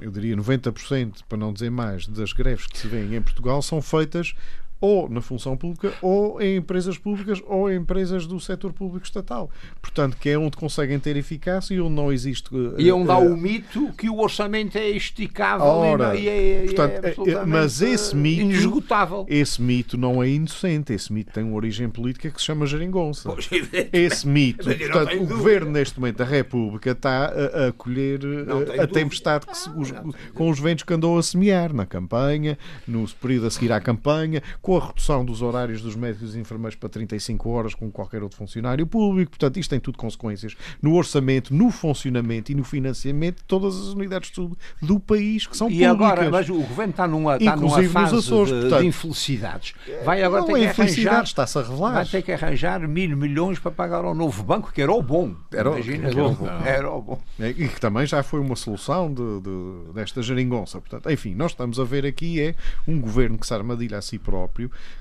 eu 0.00 0.10
diria 0.10 0.36
90%, 0.36 1.20
para 1.28 1.38
não 1.38 1.52
dizer 1.52 1.70
mais, 1.70 2.06
das 2.06 2.32
greves 2.32 2.66
que 2.66 2.78
se 2.78 2.86
vêem 2.86 3.14
em 3.14 3.22
Portugal 3.22 3.62
são 3.62 3.80
feitas 3.80 4.34
ou 4.80 5.08
na 5.08 5.20
função 5.20 5.56
pública, 5.56 5.92
ou 6.00 6.40
em 6.40 6.56
empresas 6.56 6.96
públicas, 6.96 7.42
ou 7.46 7.70
em 7.70 7.76
empresas 7.76 8.26
do 8.26 8.40
setor 8.40 8.72
público 8.72 9.04
estatal. 9.04 9.50
Portanto, 9.80 10.16
que 10.18 10.28
é 10.30 10.38
onde 10.38 10.56
conseguem 10.56 10.98
ter 10.98 11.16
eficácia 11.16 11.74
e 11.74 11.80
onde 11.80 11.94
não 11.94 12.12
existe. 12.12 12.48
eh, 12.54 12.82
E 12.82 12.92
onde 12.92 13.10
há 13.10 13.20
eh, 13.20 13.28
o 13.28 13.36
mito 13.36 13.92
que 13.98 14.08
o 14.08 14.18
orçamento 14.18 14.76
é 14.78 14.88
esticável 14.90 15.66
Ora, 15.66 16.16
e, 16.16 16.24
não- 16.24 16.24
e 16.24 16.28
é, 16.28 16.62
portanto, 16.66 17.04
é 17.04 17.30
é- 17.30 17.34
é- 17.34 17.44
mas 17.44 17.82
esse 17.82 18.16
mito- 18.16 18.42
inesgotável. 18.42 19.26
Esse 19.28 19.60
mito 19.60 19.98
não 19.98 20.22
é 20.22 20.28
inocente, 20.28 20.92
esse 20.92 21.12
mito 21.12 21.32
tem 21.32 21.44
uma 21.44 21.56
origem 21.56 21.88
política 21.90 22.30
que 22.30 22.40
se 22.40 22.46
chama 22.46 22.64
geringonça. 22.66 23.28
Pois. 23.30 23.48
Esse 23.92 24.26
mito, 24.26 24.64
portanto, 24.64 25.12
o 25.14 25.18
dúvida. 25.18 25.34
governo 25.34 25.70
neste 25.72 25.98
momento 26.00 26.16
da 26.18 26.24
República 26.24 26.90
está 26.92 27.26
a, 27.26 27.68
a 27.68 27.72
colher 27.72 28.20
eh, 28.24 28.40
a 28.50 28.54
dúvida. 28.54 28.86
tempestade 28.88 29.44
se- 29.52 29.70
os- 29.76 29.92
com 30.34 30.48
os 30.48 30.58
ventos 30.58 30.84
que 30.84 30.94
andou 30.94 31.18
a 31.18 31.22
semear 31.22 31.72
na 31.74 31.84
campanha, 31.84 32.56
no 32.86 33.06
período 33.20 33.46
a 33.46 33.50
seguir 33.50 33.72
à 33.72 33.80
campanha, 33.80 34.42
com 34.70 34.76
a 34.76 34.86
redução 34.86 35.24
dos 35.24 35.42
horários 35.42 35.82
dos 35.82 35.96
médicos 35.96 36.36
e 36.36 36.38
enfermeiros 36.38 36.76
para 36.76 36.88
35 36.88 37.48
horas, 37.50 37.74
como 37.74 37.90
qualquer 37.90 38.22
outro 38.22 38.38
funcionário 38.38 38.86
público. 38.86 39.30
Portanto, 39.32 39.56
isto 39.58 39.68
tem 39.70 39.80
tudo 39.80 39.98
consequências 39.98 40.56
no 40.80 40.94
orçamento, 40.94 41.52
no 41.52 41.72
funcionamento 41.72 42.52
e 42.52 42.54
no 42.54 42.62
financiamento 42.62 43.38
de 43.38 43.44
todas 43.44 43.74
as 43.74 43.88
unidades 43.88 44.30
de 44.30 44.36
saúde 44.36 44.54
do 44.80 45.00
país 45.00 45.44
que 45.48 45.56
são 45.56 45.66
E 45.68 45.72
públicas. 45.72 45.90
agora, 45.96 46.30
mas 46.30 46.48
o 46.48 46.54
governo 46.60 46.90
está 46.92 47.08
numa, 47.08 47.36
está 47.36 47.56
numa 47.56 47.82
fase 47.82 48.14
Açores, 48.14 48.52
de, 48.54 48.60
portanto. 48.60 48.80
de 48.82 48.86
infelicidades. 48.86 49.74
Vai 50.04 50.22
agora 50.22 50.44
ter 50.44 50.52
é 50.62 50.72
que 50.72 50.80
arranjar, 50.82 51.24
está-se 51.24 51.58
a 51.58 51.62
revelar. 51.62 51.92
vai 51.94 52.06
ter 52.06 52.22
que 52.22 52.30
arranjar 52.30 52.86
mil 52.86 53.16
milhões 53.16 53.58
para 53.58 53.72
pagar 53.72 54.04
ao 54.04 54.14
novo 54.14 54.40
banco, 54.44 54.70
que 54.72 54.80
era 54.80 54.92
o 54.92 55.02
bom. 55.02 55.34
Era 55.52 55.70
Imagina, 55.70 56.08
era 56.10 56.24
o 56.24 56.32
bom. 56.34 56.46
Era 56.64 56.90
o 56.92 57.02
bom. 57.02 57.20
É, 57.40 57.48
E 57.48 57.66
que 57.68 57.80
também 57.80 58.06
já 58.06 58.22
foi 58.22 58.38
uma 58.38 58.54
solução 58.54 59.12
de, 59.12 59.40
de- 59.40 59.92
desta 59.94 60.22
geringonça. 60.22 60.80
Portanto, 60.80 61.10
enfim, 61.10 61.34
nós 61.34 61.50
estamos 61.50 61.80
a 61.80 61.84
ver 61.84 62.06
aqui 62.06 62.40
é 62.40 62.54
um 62.86 63.00
governo 63.00 63.36
que 63.36 63.46
se 63.46 63.52
armadilha 63.54 63.98
a 63.98 64.02
si 64.02 64.18
próprio, 64.18 64.59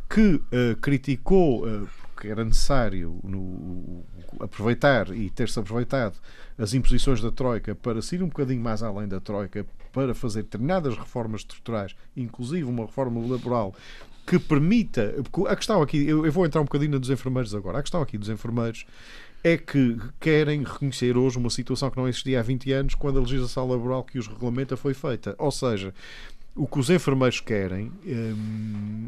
que 0.09 0.39
eh, 0.51 0.75
criticou, 0.79 1.67
eh, 1.67 1.81
porque 2.13 2.27
era 2.27 2.45
necessário 2.45 3.19
no- 3.23 4.03
aproveitar 4.39 5.09
e 5.15 5.29
ter-se 5.29 5.59
aproveitado 5.59 6.17
as 6.57 6.73
imposições 6.73 7.19
da 7.21 7.31
Troika 7.31 7.73
para 7.73 8.01
se 8.01 8.15
ir 8.15 8.23
um 8.23 8.27
bocadinho 8.27 8.61
mais 8.61 8.83
além 8.83 9.07
da 9.07 9.19
Troika, 9.19 9.65
para 9.91 10.13
fazer 10.13 10.43
determinadas 10.43 10.95
reformas 10.95 11.41
estruturais, 11.41 11.95
inclusive 12.15 12.63
uma 12.63 12.85
reforma 12.85 13.19
laboral 13.27 13.73
que 14.27 14.37
permita. 14.37 15.15
A 15.47 15.55
questão 15.55 15.81
aqui, 15.81 16.07
eu, 16.07 16.25
eu 16.25 16.31
vou 16.31 16.45
entrar 16.45 16.61
um 16.61 16.65
bocadinho 16.65 16.91
na 16.91 16.97
dos 16.99 17.09
enfermeiros 17.09 17.55
agora. 17.55 17.79
A 17.79 17.81
questão 17.81 18.01
aqui 18.01 18.17
dos 18.17 18.29
enfermeiros 18.29 18.85
é 19.43 19.57
que 19.57 19.97
querem 20.19 20.63
reconhecer 20.63 21.17
hoje 21.17 21.37
uma 21.37 21.49
situação 21.49 21.89
que 21.89 21.97
não 21.97 22.07
existia 22.07 22.39
há 22.39 22.43
20 22.43 22.71
anos 22.73 22.93
quando 22.95 23.17
a 23.17 23.21
legislação 23.21 23.67
laboral 23.67 24.03
que 24.03 24.19
os 24.19 24.27
regulamenta 24.27 24.77
foi 24.77 24.93
feita. 24.93 25.33
Ou 25.39 25.49
seja, 25.49 25.93
o 26.55 26.67
que 26.67 26.79
os 26.79 26.89
enfermeiros 26.89 27.39
querem. 27.39 27.91
hum, 28.05 29.07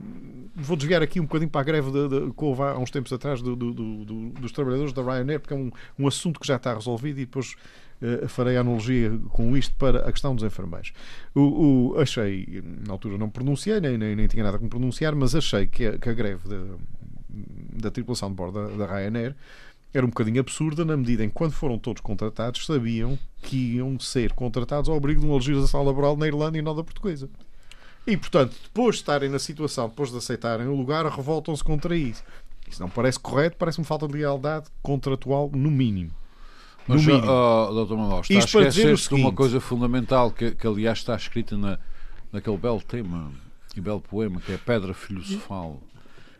vou 0.56 0.76
desviar 0.78 1.02
aqui 1.02 1.20
um 1.20 1.24
bocadinho 1.24 1.50
para 1.50 1.62
a 1.62 1.64
greve 1.64 1.92
de, 1.92 2.08
de, 2.08 2.32
que 2.34 2.44
houve 2.44 2.62
há 2.62 2.78
uns 2.78 2.92
tempos 2.92 3.12
atrás 3.14 3.42
do- 3.42 3.56
do- 3.56 3.74
do- 3.74 4.06
do- 4.06 4.30
dos 4.42 4.52
trabalhadores 4.52 4.94
da 4.94 5.02
Ryanair, 5.02 5.40
porque 5.40 5.54
é 5.54 5.58
um, 5.58 5.72
um 5.98 6.08
assunto 6.08 6.40
que 6.40 6.48
já 6.48 6.56
está 6.58 6.74
resolvido 6.74 7.20
e 7.20 7.26
depois 7.26 7.56
eh, 8.02 8.28
farei 8.28 8.58
a 8.58 8.62
analogia 8.62 9.12
com 9.30 9.56
isto 9.56 9.76
para 9.76 10.08
a 10.08 10.12
questão 10.12 10.36
dos 10.36 10.44
enfermeiros. 10.44 10.92
O, 11.34 11.94
o- 11.96 12.00
achei, 12.00 12.62
na 12.86 12.94
altura 12.94 13.18
não 13.18 13.30
pronunciei, 13.30 13.80
nem, 13.80 13.98
nem, 13.98 14.16
nem 14.16 14.28
tinha 14.28 14.44
nada 14.44 14.58
como 14.58 14.70
pronunciar, 14.70 15.16
mas 15.16 15.34
achei 15.36 15.68
que 15.68 15.86
a, 15.86 15.98
que 15.98 16.10
a 16.10 16.14
greve 16.14 16.48
da, 16.48 16.60
da 17.84 17.92
tripulação 17.92 18.30
de 18.30 18.36
bordo 18.36 18.68
da, 18.78 18.86
da 18.86 18.94
Ryanair 18.94 19.36
era 19.94 20.06
um 20.06 20.10
bocadinho 20.10 20.40
absurda 20.40 20.86
na 20.86 20.96
medida 20.96 21.24
em 21.24 21.30
que, 21.30 21.36
quando 21.36 21.52
foram 21.52 21.78
todos 21.78 22.02
contratados, 22.02 22.66
sabiam 22.66 23.18
que 23.42 23.76
iam 23.76 24.00
ser 24.00 24.34
contratados 24.34 24.90
ao 24.90 24.96
abrigo 24.96 25.22
de 25.22 25.28
uma 25.28 25.36
legislação 25.36 25.84
laboral 25.84 26.16
na 26.16 26.28
Irlanda 26.28 26.58
e 26.58 26.62
não 26.62 26.76
da 26.76 26.84
portuguesa. 26.84 27.30
E, 28.06 28.18
portanto, 28.18 28.56
depois 28.64 28.96
de 28.96 29.02
estarem 29.02 29.30
na 29.30 29.40
situação, 29.40 29.90
depois 29.90 30.12
de 30.12 30.18
aceitarem 30.18 30.68
o 30.68 30.76
lugar, 30.76 31.06
revoltam-se 31.06 31.64
contra 31.64 31.96
isso. 31.96 32.24
Isso 32.68 32.82
não 32.82 32.90
parece 32.90 33.20
correto, 33.20 33.58
parece-me 33.58 33.86
falta 33.86 34.08
de 34.08 34.14
lealdade 34.14 34.68
contratual, 34.82 35.52
no 35.54 35.70
mínimo. 35.70 36.12
No 36.88 36.96
Mas, 36.96 37.06
mínimo. 37.06 37.28
oh, 37.28 37.74
doutor 37.74 37.98
Manuel, 37.98 38.22
está 38.22 38.34
a 38.34 38.38
Isto 38.38 38.58
para 38.58 38.70
dizer 38.70 38.96
uma 39.12 39.34
coisa 39.34 39.60
fundamental 39.60 40.32
que, 40.32 40.52
que, 40.52 40.66
aliás, 40.66 41.00
está 41.00 41.16
escrita 41.16 41.58
na, 41.58 41.78
naquele 42.32 42.58
belo 42.58 42.82
tema 42.82 43.32
e 43.76 43.82
belo 43.82 44.02
poema 44.02 44.40
que 44.42 44.54
é 44.54 44.58
Pedra 44.58 44.94
Filosofal, 44.94 45.80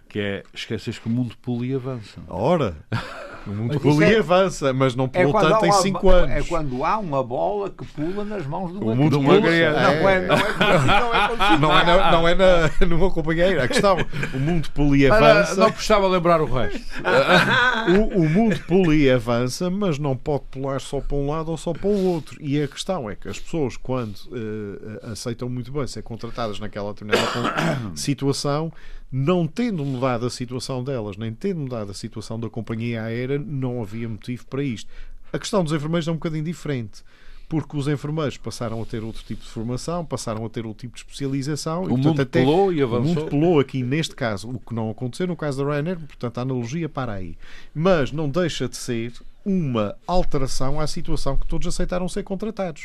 que 0.10 0.20
é 0.20 0.44
esqueces 0.54 0.98
que 0.98 1.08
o 1.08 1.12
mundo 1.12 1.36
pula 1.42 1.66
e 1.66 1.74
avança. 1.74 2.22
Ora, 2.28 2.76
o 3.48 3.50
mundo 3.52 3.80
pula 3.80 4.06
e 4.06 4.14
é- 4.16 4.20
avança, 4.20 4.72
mas 4.74 4.96
não 4.96 5.06
É 5.06 5.08
pulou 5.08 5.32
quando, 5.32 5.46
há 5.48 5.50
tanto 5.54 5.66
em 5.66 5.70
uma- 5.70 5.82
5 5.82 6.10
anos. 6.10 6.30
é 6.36 6.42
quando 6.44 6.86
há 6.86 6.98
uma 6.98 7.24
bola 7.24 7.70
que 7.70 7.86
pula 7.86 8.24
nas 8.24 8.46
mãos 8.46 8.72
uma 8.72 8.92
O 8.92 8.96
mundo 8.96 9.20
pula, 9.20 9.36
é. 9.50 9.72
Não 9.72 10.10
é, 10.10 10.28
não 10.28 10.36
é, 10.36 10.44
consigo, 10.44 10.88
não 10.88 11.14
é 11.16 11.28
consigo. 11.28 11.58
Não 11.60 11.80
é, 11.80 11.86
na, 11.86 12.12
não 12.12 12.28
é 12.28 12.36
na, 12.36 12.72
no 12.88 12.98
meu 12.98 13.12
companheiro. 13.12 13.62
A 13.62 13.68
questão, 13.68 13.98
o 14.34 14.40
mundo 14.40 14.70
pula 14.72 14.96
e 14.98 15.08
avança. 15.10 15.56
não 15.56 15.72
prestava 15.72 16.08
lembrar 16.08 16.42
o 16.42 16.46
resto. 16.46 16.80
O, 17.92 18.22
o 18.22 18.30
mundo 18.30 18.60
pula 18.68 18.96
e 18.96 19.10
avança, 19.10 19.70
mas 19.70 19.98
não 19.98 20.16
pode 20.16 20.44
pular 20.52 20.80
só 20.80 21.00
para 21.02 21.18
um 21.18 21.30
lado 21.30 21.50
ou 21.52 21.58
só 21.58 21.74
para 21.74 21.88
o 21.88 22.06
outro. 22.06 22.38
E 22.42 22.62
a 22.62 22.68
questão 22.68 23.10
é 23.10 23.16
que 23.16 23.28
as 23.28 23.40
pessoas, 23.40 23.76
quando 23.78 24.14
eh, 24.34 25.12
aceitam 25.12 25.50
muito 25.50 25.72
bem 25.72 25.86
ser 25.88 26.02
contratadas 26.04 26.60
naquela 26.60 26.94
determinada 26.94 27.28
situação, 27.96 28.72
não 29.12 29.46
tendo 29.48 29.84
mudado 29.84 30.26
a 30.26 30.30
situação 30.30 30.84
delas, 30.84 31.18
nem 31.18 31.34
tendo 31.34 31.60
mudado 31.62 31.92
a 31.92 31.94
situação 31.94 32.40
da 32.40 32.50
companhia 32.50 33.04
aérea, 33.04 33.38
não 33.38 33.82
havia 33.82 34.08
motivo 34.08 34.46
para 34.48 34.64
isto. 34.64 34.90
A 35.34 35.40
questão 35.40 35.64
dos 35.64 35.74
enfermeiros 35.74 36.08
é 36.08 36.12
um 36.12 36.16
bocadinho 36.16 36.44
diferente. 36.44 37.04
Porque 37.50 37.76
os 37.76 37.86
enfermeiros 37.90 38.38
passaram 38.38 38.82
a 38.82 38.86
ter 38.86 39.04
outro 39.04 39.22
tipo 39.26 39.42
de 39.44 39.50
formação, 39.50 40.06
passaram 40.06 40.46
a 40.46 40.50
ter 40.50 40.66
outro 40.66 40.88
tipo 40.88 40.96
de 40.96 41.02
especialização. 41.02 41.82
e, 41.84 41.86
O 41.88 41.90
portanto, 41.90 42.06
mundo 42.08 42.22
até- 42.22 42.40
pulou 42.42 42.72
e 42.72 42.82
o 42.82 42.88
mundo 42.88 42.96
avançou. 43.10 43.28
pulou 43.28 43.60
aqui 43.60 43.84
neste 43.84 44.16
caso, 44.16 44.50
o 44.50 44.58
que 44.58 44.74
não 44.74 44.90
aconteceu 44.90 45.28
no 45.28 45.36
caso 45.36 45.62
da 45.62 45.70
Ryanair, 45.70 46.00
portanto 46.00 46.38
a 46.38 46.42
analogia 46.44 46.88
para 46.88 47.12
aí. 47.12 47.36
Mas 47.76 48.14
não 48.14 48.30
deixa 48.30 48.70
de 48.70 48.78
ser 48.78 49.12
uma 49.46 49.98
alteração 50.08 50.80
à 50.80 50.88
situação 50.88 51.36
que 51.36 51.46
todos 51.46 51.68
aceitaram 51.68 52.08
ser 52.08 52.24
contratados. 52.24 52.84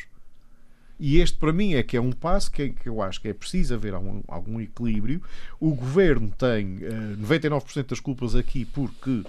E 0.99 1.19
este, 1.21 1.37
para 1.37 1.53
mim, 1.53 1.75
é 1.75 1.83
que 1.83 1.97
é 1.97 2.01
um 2.01 2.13
passo 2.13 2.51
que, 2.51 2.71
que 2.71 2.89
eu 2.89 3.03
acho 3.03 3.21
que 3.21 3.29
é 3.29 3.35
preciso 3.35 3.75
haver 3.75 3.95
algum, 3.95 4.23
algum 4.27 4.61
equilíbrio. 4.61 5.23
O 5.61 5.75
governo 5.75 6.33
tem 6.39 6.79
eh, 6.81 7.17
99% 7.21 7.87
das 7.89 8.01
culpas 8.01 8.35
aqui 8.35 8.65
porque 8.65 9.23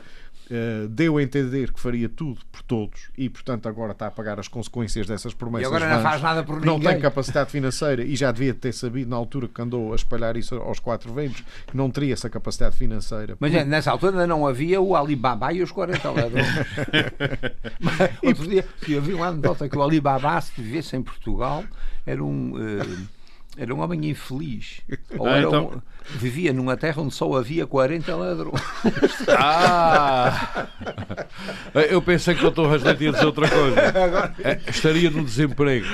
eh, 0.49 0.87
deu 0.89 1.17
a 1.17 1.23
entender 1.23 1.71
que 1.71 1.79
faria 1.79 2.07
tudo 2.09 2.39
por 2.51 2.61
todos 2.63 3.09
e, 3.17 3.29
portanto, 3.29 3.67
agora 3.67 3.91
está 3.91 4.07
a 4.07 4.11
pagar 4.11 4.39
as 4.39 4.47
consequências 4.47 5.05
dessas 5.07 5.33
E 5.33 5.35
promessas. 5.35 5.67
agora 5.67 5.93
não 5.95 6.01
faz 6.01 6.21
nada 6.21 6.43
por 6.43 6.63
não 6.65 6.75
ninguém. 6.77 6.93
tem 6.93 7.01
capacidade 7.01 7.49
financeira 7.51 8.03
e 8.03 8.15
já 8.15 8.31
devia 8.31 8.53
ter 8.53 8.73
sabido 8.73 9.09
na 9.09 9.15
altura 9.15 9.47
que 9.47 9.61
andou 9.61 9.91
a 9.91 9.95
espalhar 9.95 10.37
isso 10.37 10.55
aos 10.55 10.79
quatro 10.79 11.13
ventos 11.13 11.43
que 11.67 11.75
não 11.75 11.89
teria 11.89 12.13
essa 12.13 12.29
capacidade 12.29 12.75
financeira. 12.77 13.35
Mas 13.39 13.53
é, 13.53 13.63
nessa 13.65 13.91
altura 13.91 14.13
ainda 14.13 14.27
não 14.27 14.45
havia 14.47 14.79
o 14.81 14.95
Alibaba 14.95 15.51
e 15.53 15.61
os 15.61 15.71
40 15.71 16.11
ladrões. 16.11 16.47
Outro 18.23 18.47
dia, 18.47 18.65
eu 18.87 19.01
vi 19.01 19.13
uma 19.13 19.27
anedota 19.27 19.67
que 19.69 19.77
o 19.77 19.81
Alibaba, 19.81 20.39
se 20.41 20.51
vivesse 20.61 20.95
em 20.95 21.01
Portugal, 21.01 21.63
era 22.05 22.23
um. 22.23 22.53
eh, 22.57 23.16
era 23.57 23.73
um 23.73 23.79
homem 23.81 24.09
infeliz. 24.09 24.81
Ou 25.17 25.27
Ah, 25.27 25.31
era 25.37 25.47
então- 25.47 25.65
um- 25.75 25.81
vivia 26.17 26.53
numa 26.53 26.77
terra 26.77 27.01
onde 27.01 27.13
só 27.13 27.33
havia 27.35 27.67
40 27.67 28.15
ladrões. 28.15 28.61
Ah! 29.37 30.67
Eu 31.89 32.01
pensei 32.01 32.33
que 32.33 32.39
o 32.39 32.43
doutor 32.43 32.71
Rasleito 32.71 33.03
ia 33.03 33.11
dizer 33.11 33.25
outra 33.25 33.47
coisa. 33.49 34.33
É, 34.43 34.59
Estaria 34.69 35.09
no 35.09 35.23
desemprego. 35.23 35.85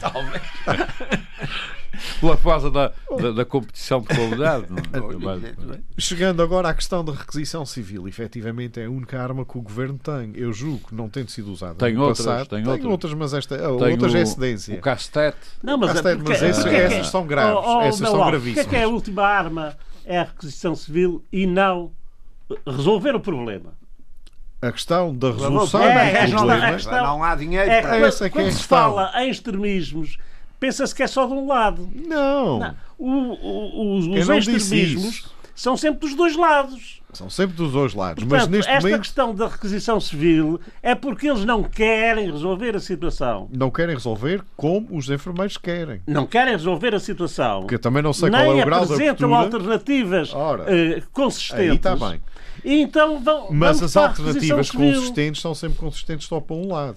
Talvez. 0.00 0.42
Pela 2.20 2.36
fase 2.36 2.70
da, 2.70 2.92
da, 3.20 3.30
da 3.32 3.44
competição 3.44 4.00
de 4.00 4.08
qualidade. 4.08 4.66
não 4.70 5.74
é? 5.74 5.78
Chegando 5.98 6.42
agora 6.42 6.68
à 6.68 6.74
questão 6.74 7.04
da 7.04 7.12
requisição 7.12 7.64
civil, 7.66 8.06
efetivamente 8.08 8.80
é 8.80 8.84
a 8.86 8.90
única 8.90 9.20
arma 9.20 9.44
que 9.44 9.56
o 9.58 9.62
governo 9.62 9.98
tem. 9.98 10.32
Eu 10.34 10.52
julgo 10.52 10.88
que 10.88 10.94
não 10.94 11.08
tem 11.08 11.26
sido 11.26 11.50
usada 11.52 11.74
Tem 11.74 11.96
outras, 11.98 12.26
passado. 12.26 12.48
tem 12.48 12.66
outras. 12.86 13.14
mas 13.14 13.34
esta, 13.34 13.56
Tem 13.56 13.66
outras 13.92 14.12
o- 14.14 14.16
é 14.16 14.20
excedência. 14.22 14.76
O 14.76 14.80
Castete. 14.80 15.36
Não, 15.62 15.76
mas, 15.78 15.90
Mas 15.90 15.98
é 15.98 16.02
tem- 16.02 16.16
porque- 16.22 16.30
mas 16.30 16.42
é 16.42 16.68
que- 16.68 16.76
essas 16.76 17.06
são 17.08 17.26
graves, 17.26 17.62
Oh, 17.64 17.78
oh, 17.78 17.82
essas 17.82 18.08
são 18.08 18.22
Alves, 18.22 18.40
Porque 18.40 18.60
é 18.60 18.64
gravíssimas. 18.64 18.66
que 18.66 18.76
a 18.76 18.88
última 18.88 19.22
arma 19.22 19.76
é 20.04 20.18
a 20.18 20.24
requisição 20.24 20.74
civil 20.74 21.24
e 21.32 21.46
não 21.46 21.90
resolver 22.66 23.14
o 23.14 23.20
problema? 23.20 23.74
A 24.62 24.72
questão 24.72 25.14
da 25.14 25.30
resolução 25.32 25.82
É, 25.82 26.12
é, 26.12 26.20
questão- 26.26 26.46
não 27.04 27.22
há 27.22 27.34
dinheiro 27.34 27.70
É, 27.70 27.80
para 27.82 27.90
quando, 27.90 28.04
essa 28.06 28.26
é 28.26 28.30
que 28.30 28.38
é 28.38 28.40
a 28.40 28.44
quando 28.44 28.52
se 28.54 28.62
fala 28.64 29.12
em 29.22 29.30
extremismos, 29.30 30.16
pensa-se 30.60 30.94
que 30.94 31.02
é 31.02 31.06
só 31.06 31.26
de 31.26 31.32
um 31.32 31.46
lado. 31.46 31.88
Não, 31.94 32.58
Não. 32.58 32.74
O- 32.98 33.08
o- 33.10 33.98
os 33.98 34.06
Eu 34.06 34.36
os 34.36 34.46
extremismos 34.48 35.26
são 35.54 35.76
sempre 35.76 36.00
dos 36.00 36.14
dois 36.14 36.34
lados. 36.36 37.00
são 37.12 37.28
sempre 37.30 37.56
dos 37.56 37.72
dois 37.72 37.94
lados. 37.94 38.22
Portanto, 38.24 38.40
mas 38.42 38.48
neste 38.50 38.70
esta 38.70 38.86
momento 38.88 39.00
questão 39.02 39.34
da 39.34 39.48
requisição 39.48 39.98
civil 40.00 40.60
é 40.82 40.94
porque 40.94 41.28
eles 41.28 41.44
não 41.44 41.62
querem 41.62 42.30
resolver 42.30 42.74
a 42.76 42.80
situação. 42.80 43.48
não 43.52 43.70
querem 43.70 43.94
resolver 43.94 44.42
como 44.56 44.88
os 44.96 45.08
enfermeiros 45.10 45.56
querem. 45.56 46.00
Não 46.06 46.26
querem 46.26 46.52
resolver 46.54 46.94
a 46.94 47.00
situação. 47.00 47.60
Porque 47.60 47.74
eu 47.76 47.78
também 47.78 48.02
não 48.02 48.12
sei 48.12 48.28
Nem 48.30 48.44
qual 48.44 48.58
é 48.58 48.62
o 48.62 48.64
grau 48.66 48.80
de 48.86 48.92
apresentam 48.92 49.34
abertura. 49.34 49.58
alternativas 49.62 50.34
Ora, 50.34 50.64
eh, 50.68 51.02
consistentes. 51.12 51.68
Aí 51.70 51.76
está 51.76 51.96
bem. 51.96 52.20
E 52.64 52.80
então 52.82 53.20
vão, 53.22 53.48
Mas 53.52 53.82
as 53.82 53.96
alternativas 53.96 54.70
consistentes 54.70 55.40
são 55.40 55.54
sempre 55.54 55.78
consistentes 55.78 56.26
só 56.26 56.40
para 56.40 56.56
um 56.56 56.72
lado. 56.72 56.96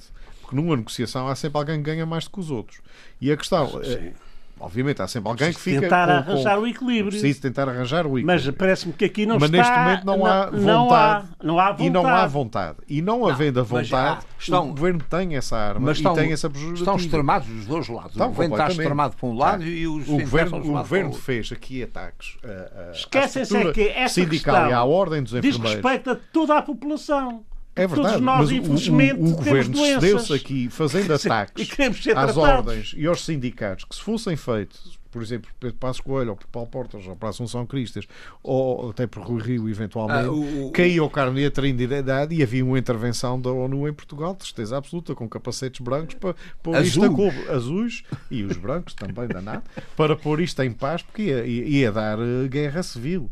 Porque 0.50 0.56
numa 0.56 0.76
negociação 0.76 1.28
há 1.28 1.36
sempre 1.36 1.60
alguém 1.60 1.78
que 1.78 1.84
ganha 1.84 2.08
mais 2.08 2.24
do 2.24 2.32
que 2.32 2.40
os 2.40 2.50
outros. 2.50 2.80
E 3.22 3.32
a 3.32 3.38
questão, 3.38 3.70
é, 3.84 4.14
obviamente, 4.60 5.00
há 5.00 5.08
sempre 5.08 5.30
alguém 5.30 5.54
que 5.54 5.60
fica. 5.60 5.82
tentar 5.82 6.08
com- 6.08 6.32
arranjar 6.32 6.56
com, 6.56 6.62
o 6.64 6.68
equilíbrio. 6.68 7.12
Preciso 7.12 7.40
tentar 7.42 7.70
arranjar 7.70 8.08
o 8.08 8.14
Mas 8.14 8.22
equilíbrio. 8.22 8.54
parece-me 8.54 8.94
que 8.94 9.06
aqui 9.06 9.26
não 9.28 9.36
Mas 9.40 9.44
está... 9.52 9.58
neste 9.58 9.78
momento 9.78 10.06
não 10.06 10.26
há 10.26 10.46
vontade. 10.50 10.66
Não 10.66 10.92
há, 10.92 11.24
não 11.44 11.60
há 11.60 11.72
vontade. 11.72 11.84
E 11.86 11.90
não 11.92 12.08
há 12.08 12.26
vontade. 12.26 12.78
E 12.90 13.02
não, 13.04 13.28
havendo 13.28 13.60
a 13.60 13.62
mas 13.62 13.70
vontade, 13.90 14.20
há- 14.26 14.40
estão- 14.40 14.70
o 14.70 14.74
governo 14.74 15.02
tem 15.08 15.36
essa 15.36 15.56
arma 15.56 15.82
Mas 15.86 15.98
e 15.98 16.00
estão, 16.00 16.16
tem 16.16 16.32
essa 16.32 16.50
prejudicativa. 16.50 16.84
estão 16.92 17.06
extremados 17.06 17.48
dos 17.48 17.66
dois 17.68 17.88
lados. 17.88 18.12
Estão 18.14 18.26
o 18.28 18.30
governo 18.32 18.56
está 18.56 18.68
extremado 18.70 19.16
para 19.18 19.30
um 19.30 19.38
lado 19.38 19.64
e 19.64 19.86
os 19.88 20.08
O 20.10 20.18
governo, 20.18 20.58
o 20.58 20.62
governo 20.62 20.84
para 20.88 21.04
o 21.04 21.06
outro. 21.10 21.22
fez 21.22 21.52
aqui 21.52 21.84
ataques 21.84 22.38
a- 22.44 22.48
a- 22.48 22.88
à 22.88 22.92
Esquecem-se 22.94 23.56
é 23.56 23.72
que 23.72 23.88
essa 23.90 24.16
sindical 24.16 24.56
questão 24.56 24.70
e 24.72 24.74
à 24.74 24.84
ordem 24.84 25.22
dos 25.22 25.32
Diz 25.34 25.56
enfermeiros. 25.56 25.76
respeito 25.86 26.10
a 26.10 26.16
toda 26.34 26.58
a 26.58 26.62
população. 26.64 27.44
É 27.82 27.88
verdade, 27.88 28.10
Todos 28.14 28.22
nós, 28.22 28.40
mas 28.40 28.50
o- 28.50 28.54
infelizmente, 28.54 29.14
o, 29.14 29.16
o, 29.16 29.44
temos 29.44 29.68
governo 29.68 29.78
cedeu-se 30.02 30.34
aqui 30.34 30.70
fazendo 30.72 31.14
ataques 31.14 31.70
às 31.80 31.98
tratados. 32.04 32.38
ordens 32.38 32.94
e 32.98 33.06
aos 33.08 33.24
sindicatos 33.26 33.86
que 33.86 33.96
se 33.96 34.02
fossem 34.02 34.36
feitos, 34.36 35.00
por 35.12 35.24
exemplo, 35.24 35.50
por 35.60 35.72
Passos 35.74 36.02
Coelho 36.02 36.30
ou 36.32 36.36
por 36.36 36.46
Paulo 36.48 36.70
Portas 36.70 37.08
ou 37.08 37.16
para 37.16 37.30
Assunção 37.30 37.66
Cristas 37.66 38.06
ou 38.44 38.92
até 38.92 39.08
por 39.08 39.24
Rui 39.24 39.42
Rio 39.42 39.68
eventualmente, 39.68 40.28
Ah, 40.28 40.32
o- 40.32 40.68
o- 40.68 40.72
caía 40.72 41.04
o 41.04 41.10
carne 41.10 41.42
e 41.42 41.46
a 41.46 41.52
Trindade 41.52 42.36
e 42.36 42.44
havia 42.44 42.64
uma 42.64 42.78
intervenção 42.78 43.42
da 43.42 43.50
ONU 43.52 43.88
em 43.88 43.94
Portugal, 43.94 44.36
de 44.36 44.46
certeza 44.46 44.78
absoluta, 44.78 45.16
com 45.16 45.28
capacetes 45.28 45.82
brancos 45.82 46.14
para 46.16 46.36
pôr 46.62 46.80
isto 46.82 47.02
a 47.02 47.06
Azul. 47.08 47.16
cobo, 47.16 47.52
azuis 47.52 48.04
e 48.30 48.44
os 48.44 48.56
brancos 48.58 48.94
também 48.94 49.28
danado, 49.28 49.64
para 49.98 50.16
pôr 50.16 50.42
isto 50.42 50.62
em 50.62 50.72
paz, 50.72 51.02
porque 51.02 51.24
ia, 51.24 51.44
ia- 51.46 51.66
ia 51.66 51.92
dar 51.92 52.20
eh, 52.20 52.48
guerra 52.48 52.84
civil. 52.84 53.32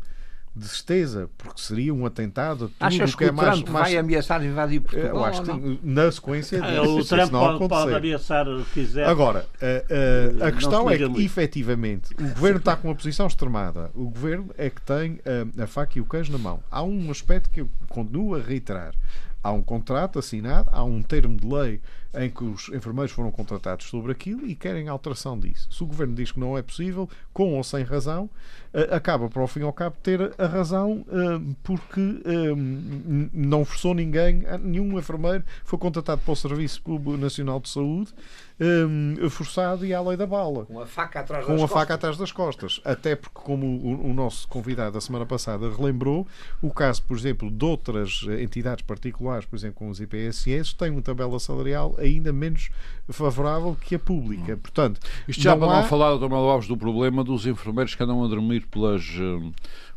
De 0.58 0.66
certeza, 0.68 1.30
porque 1.38 1.60
seria 1.60 1.94
um 1.94 2.04
atentado 2.04 2.64
a 2.64 2.68
tudo 2.68 3.02
Achas 3.02 3.14
o 3.14 3.16
que, 3.16 3.24
que 3.24 3.28
é 3.28 3.32
o 3.32 3.34
mais, 3.36 3.54
Trump 3.54 3.68
mais 3.68 3.84
vai 3.86 3.96
ameaçar 3.96 4.44
invadir 4.44 4.80
Portugal? 4.80 5.08
eu 5.16 5.24
acho 5.24 5.42
que 5.42 5.48
não? 5.48 5.78
na 5.82 6.10
sequência 6.10 6.64
Ah, 6.64 6.70
disso, 6.80 6.98
O 6.98 7.02
se 7.02 7.08
Trump 7.10 7.30
pode, 7.30 7.68
pode 7.68 7.94
ameaçar 7.94 8.48
o 8.48 8.64
que 8.64 8.70
quiser. 8.72 9.06
Agora, 9.06 9.46
a, 9.62 10.44
a- 10.44 10.46
a 10.48 10.50
Não 10.50 10.52
questão 10.56 10.90
é 10.90 10.96
que, 10.98 11.04
muito. 11.06 11.20
efetivamente, 11.20 12.12
o 12.18 12.28
governo 12.34 12.58
está 12.58 12.74
com 12.76 12.88
uma 12.88 12.94
posição 12.94 13.26
extremada. 13.26 13.90
O 13.94 14.04
governo 14.10 14.50
é 14.58 14.68
que 14.68 14.80
tem 14.82 15.20
ah, 15.24 15.62
a 15.62 15.66
faca 15.66 15.98
e 15.98 16.00
o 16.00 16.04
queijo 16.04 16.32
na 16.32 16.38
mão. 16.38 16.60
Há 16.70 16.82
um 16.82 17.10
aspecto 17.10 17.48
que 17.50 17.60
eu 17.60 17.68
continuo 17.88 18.34
a 18.34 18.40
reiterar. 18.40 18.94
Há 19.42 19.52
um 19.52 19.62
contrato 19.62 20.18
assinado, 20.18 20.68
há 20.72 20.82
um 20.82 21.00
termo 21.00 21.36
de 21.36 21.46
lei 21.46 21.80
em 22.14 22.30
que 22.30 22.42
os 22.42 22.68
enfermeiros 22.70 23.12
foram 23.12 23.30
contratados 23.30 23.86
sobre 23.86 24.12
aquilo 24.12 24.46
e 24.46 24.54
querem 24.54 24.88
alteração 24.88 25.38
disso. 25.38 25.68
Se 25.70 25.82
o 25.82 25.86
governo 25.86 26.14
diz 26.14 26.32
que 26.32 26.40
não 26.40 26.56
é 26.56 26.62
possível, 26.62 27.08
com 27.32 27.54
ou 27.54 27.62
sem 27.62 27.84
razão, 27.84 28.30
ah, 28.72 28.96
acaba, 28.96 29.28
para 29.28 29.42
o 29.42 29.46
fim 29.46 29.60
e 29.60 29.62
ao 29.62 29.72
cabo, 29.72 29.96
ter 30.02 30.32
a 30.38 30.46
razão 30.46 31.04
ah, 31.08 31.40
porque 31.62 32.00
n- 32.00 33.30
não 33.32 33.64
forçou 33.64 33.94
ninguém, 33.94 34.44
nenhum 34.62 34.98
enfermeiro 34.98 35.44
foi 35.64 35.78
contratado 35.78 36.22
para 36.24 36.32
o 36.32 36.36
Serviço 36.36 36.82
Nacional 37.18 37.60
de 37.60 37.68
Saúde 37.68 38.12
ah, 38.60 39.30
forçado 39.30 39.84
e 39.86 39.94
à 39.94 40.00
lei 40.00 40.16
da 40.16 40.26
bala 40.26 40.64
Com 40.66 40.80
a 40.80 40.86
faca 40.86 41.20
atrás 41.20 41.44
com 41.46 41.52
das 41.52 41.62
a 41.62 41.68
faca 41.68 41.78
costas. 41.80 41.94
atrás 41.94 42.16
das 42.18 42.32
costas. 42.32 42.80
Até 42.84 43.14
porque, 43.16 43.38
como 43.38 43.66
o, 43.66 44.10
o 44.10 44.14
nosso 44.14 44.46
convidado 44.48 44.92
da 44.92 45.00
semana 45.00 45.24
passada 45.26 45.70
relembrou, 45.70 46.26
o 46.60 46.70
caso, 46.70 47.02
por 47.04 47.16
exemplo, 47.16 47.50
de 47.50 47.64
outras 47.64 48.24
eh, 48.28 48.42
entidades 48.42 48.82
particulares, 48.84 49.46
por 49.46 49.56
exemplo, 49.56 49.76
com 49.76 49.88
os 49.90 50.00
IPSS, 50.00 50.74
tem 50.76 50.90
uma 50.90 51.02
tabela 51.02 51.38
salarial 51.38 51.94
ainda 51.98 52.32
menos 52.32 52.70
favorável 53.08 53.76
que 53.80 53.94
a 53.94 53.98
pública. 53.98 54.56
Portanto, 54.56 55.00
Isto 55.26 55.42
já 55.42 55.52
não 55.56 55.60
para 55.66 55.78
há- 55.78 55.80
não 55.82 55.88
falar, 55.88 56.16
Dr. 56.16 56.32
Alves, 56.32 56.68
do 56.68 56.76
problema 56.76 57.22
dos 57.24 57.46
enfermeiros 57.46 57.94
que 57.94 58.02
andam 58.02 58.24
a 58.24 58.28
dormir 58.28 58.66
pelas, 58.66 59.02
eh, 59.02 59.50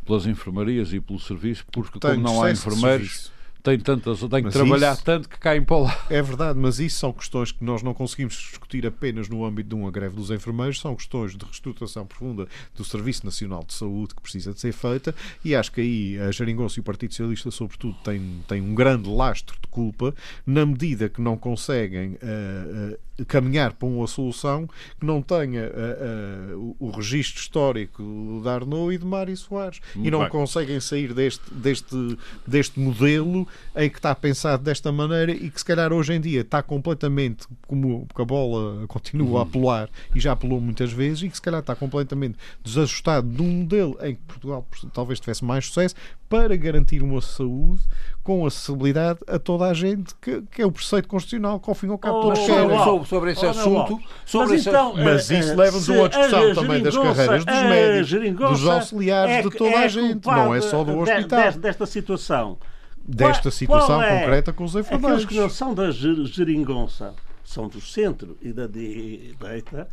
pelas 0.06 0.26
enfermarias 0.26 0.94
e 0.94 1.00
pelo 1.00 1.20
serviço, 1.20 1.66
porque 1.72 2.00
tem 2.00 2.12
como 2.12 2.24
não 2.24 2.42
há 2.44 2.52
enfermeiros, 2.52 3.32
têm, 3.64 3.80
tantas, 3.80 4.20
têm 4.20 4.44
que 4.44 4.50
trabalhar 4.50 4.94
isso- 4.94 5.04
tanto 5.04 5.30
que 5.30 5.38
caem 5.40 5.64
para 5.64 5.78
lá. 5.78 6.06
É 6.10 6.22
verdade, 6.22 6.58
mas 6.60 6.80
isso 6.80 6.98
são 7.00 7.14
questões 7.14 7.52
que 7.52 7.64
nós 7.64 7.82
não 7.84 7.94
conseguimos 7.94 8.34
discutir 8.36 8.86
apenas 8.86 9.28
no 9.30 9.46
âmbito 9.46 9.70
de 9.70 9.76
uma 9.76 9.90
greve 9.92 10.16
dos 10.16 10.32
enfermeiros, 10.32 10.80
são 10.80 10.96
questões 10.96 11.36
de 11.36 11.46
reestruturação 11.46 12.06
profunda 12.06 12.48
do 12.76 12.84
Serviço 12.84 13.26
Nacional 13.26 13.64
de 13.66 13.74
Saúde 13.74 14.16
que 14.16 14.22
precisa 14.22 14.54
de 14.54 14.60
ser 14.60 14.72
feita 14.74 15.14
e 15.44 15.56
acho 15.56 15.72
que 15.72 15.82
aí 15.82 16.20
a 16.20 16.32
Jeringonça 16.32 16.80
e 16.80 16.82
o 16.82 16.84
Partido 16.84 17.12
Socialista, 17.12 17.52
sobretudo, 17.52 17.96
têm, 18.04 18.44
têm 18.48 18.62
um 18.62 18.74
grande 18.76 19.10
lastro 19.10 19.56
de 19.62 19.68
culpa 19.68 20.14
na 20.46 20.66
medida 20.66 21.08
que 21.10 21.22
não 21.22 21.38
conseguem 21.38 22.18
ah, 22.22 22.98
ah, 23.20 23.26
caminhar 23.28 23.74
para 23.74 23.88
uma 23.88 24.08
solução 24.08 24.68
que 25.00 25.06
não 25.06 25.22
tenha 25.22 25.66
ah, 25.68 26.56
o, 26.58 26.76
o 26.80 26.92
registro 26.92 27.40
histórico 27.42 28.40
de 28.44 28.50
Arnaud 28.50 28.94
e 28.94 28.98
de 28.98 29.06
Mário 29.06 29.36
Soares 29.38 29.80
e 29.96 30.00
Muito 30.00 30.12
não 30.12 30.20
bem. 30.22 30.30
conseguem 30.30 30.80
sair 30.80 31.14
deste, 31.14 31.54
deste, 31.54 32.18
deste 32.48 32.80
modelo 32.80 33.48
em 33.76 33.90
que 33.90 33.98
está 33.98 34.14
pensado 34.16 34.64
desta 34.64 34.92
maneira 34.92 35.32
e 35.32 35.50
que 35.50 35.60
se 35.60 35.66
calhar 35.66 35.92
hoje 35.94 36.14
em 36.14 36.22
dia 36.22 36.42
está 36.42 36.62
completamente 36.62 37.48
como 37.68 38.08
que 38.14 38.22
a 38.22 38.26
bola 38.26 38.86
continua 38.88 39.44
a 39.44 39.46
pular 39.46 39.90
e 40.16 40.20
já 40.20 40.36
pulou 40.36 40.60
muitas 40.60 40.92
vezes 40.92 41.24
e 41.24 41.30
que 41.30 41.36
se 41.36 41.42
calhar 41.42 41.62
está 41.62 41.76
completamente 41.76 42.38
desajustado 42.64 43.28
de 43.28 43.42
um 43.42 43.48
modelo 43.62 43.98
em 44.02 44.16
que 44.16 44.22
Portugal 44.28 44.66
talvez 44.94 45.20
tivesse 45.20 45.44
mais 45.44 45.66
sucesso 45.68 45.96
para 46.30 46.56
garantir 46.56 47.04
uma 47.04 47.22
saúde 47.22 47.82
com 48.24 48.46
acessibilidade 48.46 49.20
a 49.28 49.38
toda 49.38 49.66
a 49.66 49.74
gente 49.74 50.14
que, 50.22 50.42
que 50.52 50.62
é 50.62 50.66
o 50.66 50.72
preceito 50.72 51.08
constitucional 51.08 51.60
que 51.60 51.70
ao 51.70 51.76
fim 51.76 51.88
e 51.88 51.90
ao 51.90 51.98
cabo 51.98 52.20
Oh, 52.22 52.28
Mas 52.30 52.40
todos 52.40 52.48
sobre, 52.56 52.78
sobre, 52.78 53.06
sobre 53.08 53.32
esse 53.32 53.42
Olha 53.46 53.50
assunto, 53.52 54.00
sobre 54.26 54.48
Mas 54.48 54.60
esse 54.60 54.70
então, 54.70 54.88
assunto- 54.90 55.04
Mas 55.04 55.30
isso 55.32 55.52
eh, 55.52 55.56
leva-nos 55.56 55.90
a 55.90 55.94
uma 55.94 56.10
discussão 56.10 56.52
a 56.52 56.56
também 56.56 56.84
das 56.84 56.98
carreiras 56.98 57.46
dos 57.46 57.56
a 57.56 57.64
médicos, 57.64 58.50
dos 58.60 58.68
auxiliares, 58.68 59.32
é- 59.36 59.42
de 59.42 59.50
toda 59.58 59.78
a 59.78 59.84
é 59.84 59.90
gente, 59.90 60.26
não 60.26 60.56
é 60.56 60.62
só 60.62 60.84
do 60.84 60.98
hospital. 61.00 61.52
de- 61.52 61.60
Desta 61.60 61.86
situação. 61.86 62.58
Desta 63.08 63.44
Qual- 63.44 63.52
situação 63.52 63.98
qual 63.98 64.02
é 64.04 64.20
concreta 64.20 64.54
com 64.54 64.64
os 64.64 64.76
enfermeiros. 64.76 65.24
Aqueles 65.24 65.26
que 65.26 65.40
não 65.40 65.50
são 65.50 65.74
da 65.74 65.92
ger- 65.92 66.26
geringonça, 66.26 67.14
são 67.44 67.68
do 67.68 67.82
centro 67.82 68.38
e 68.42 68.54
da 68.54 68.68
direita, 68.68 69.88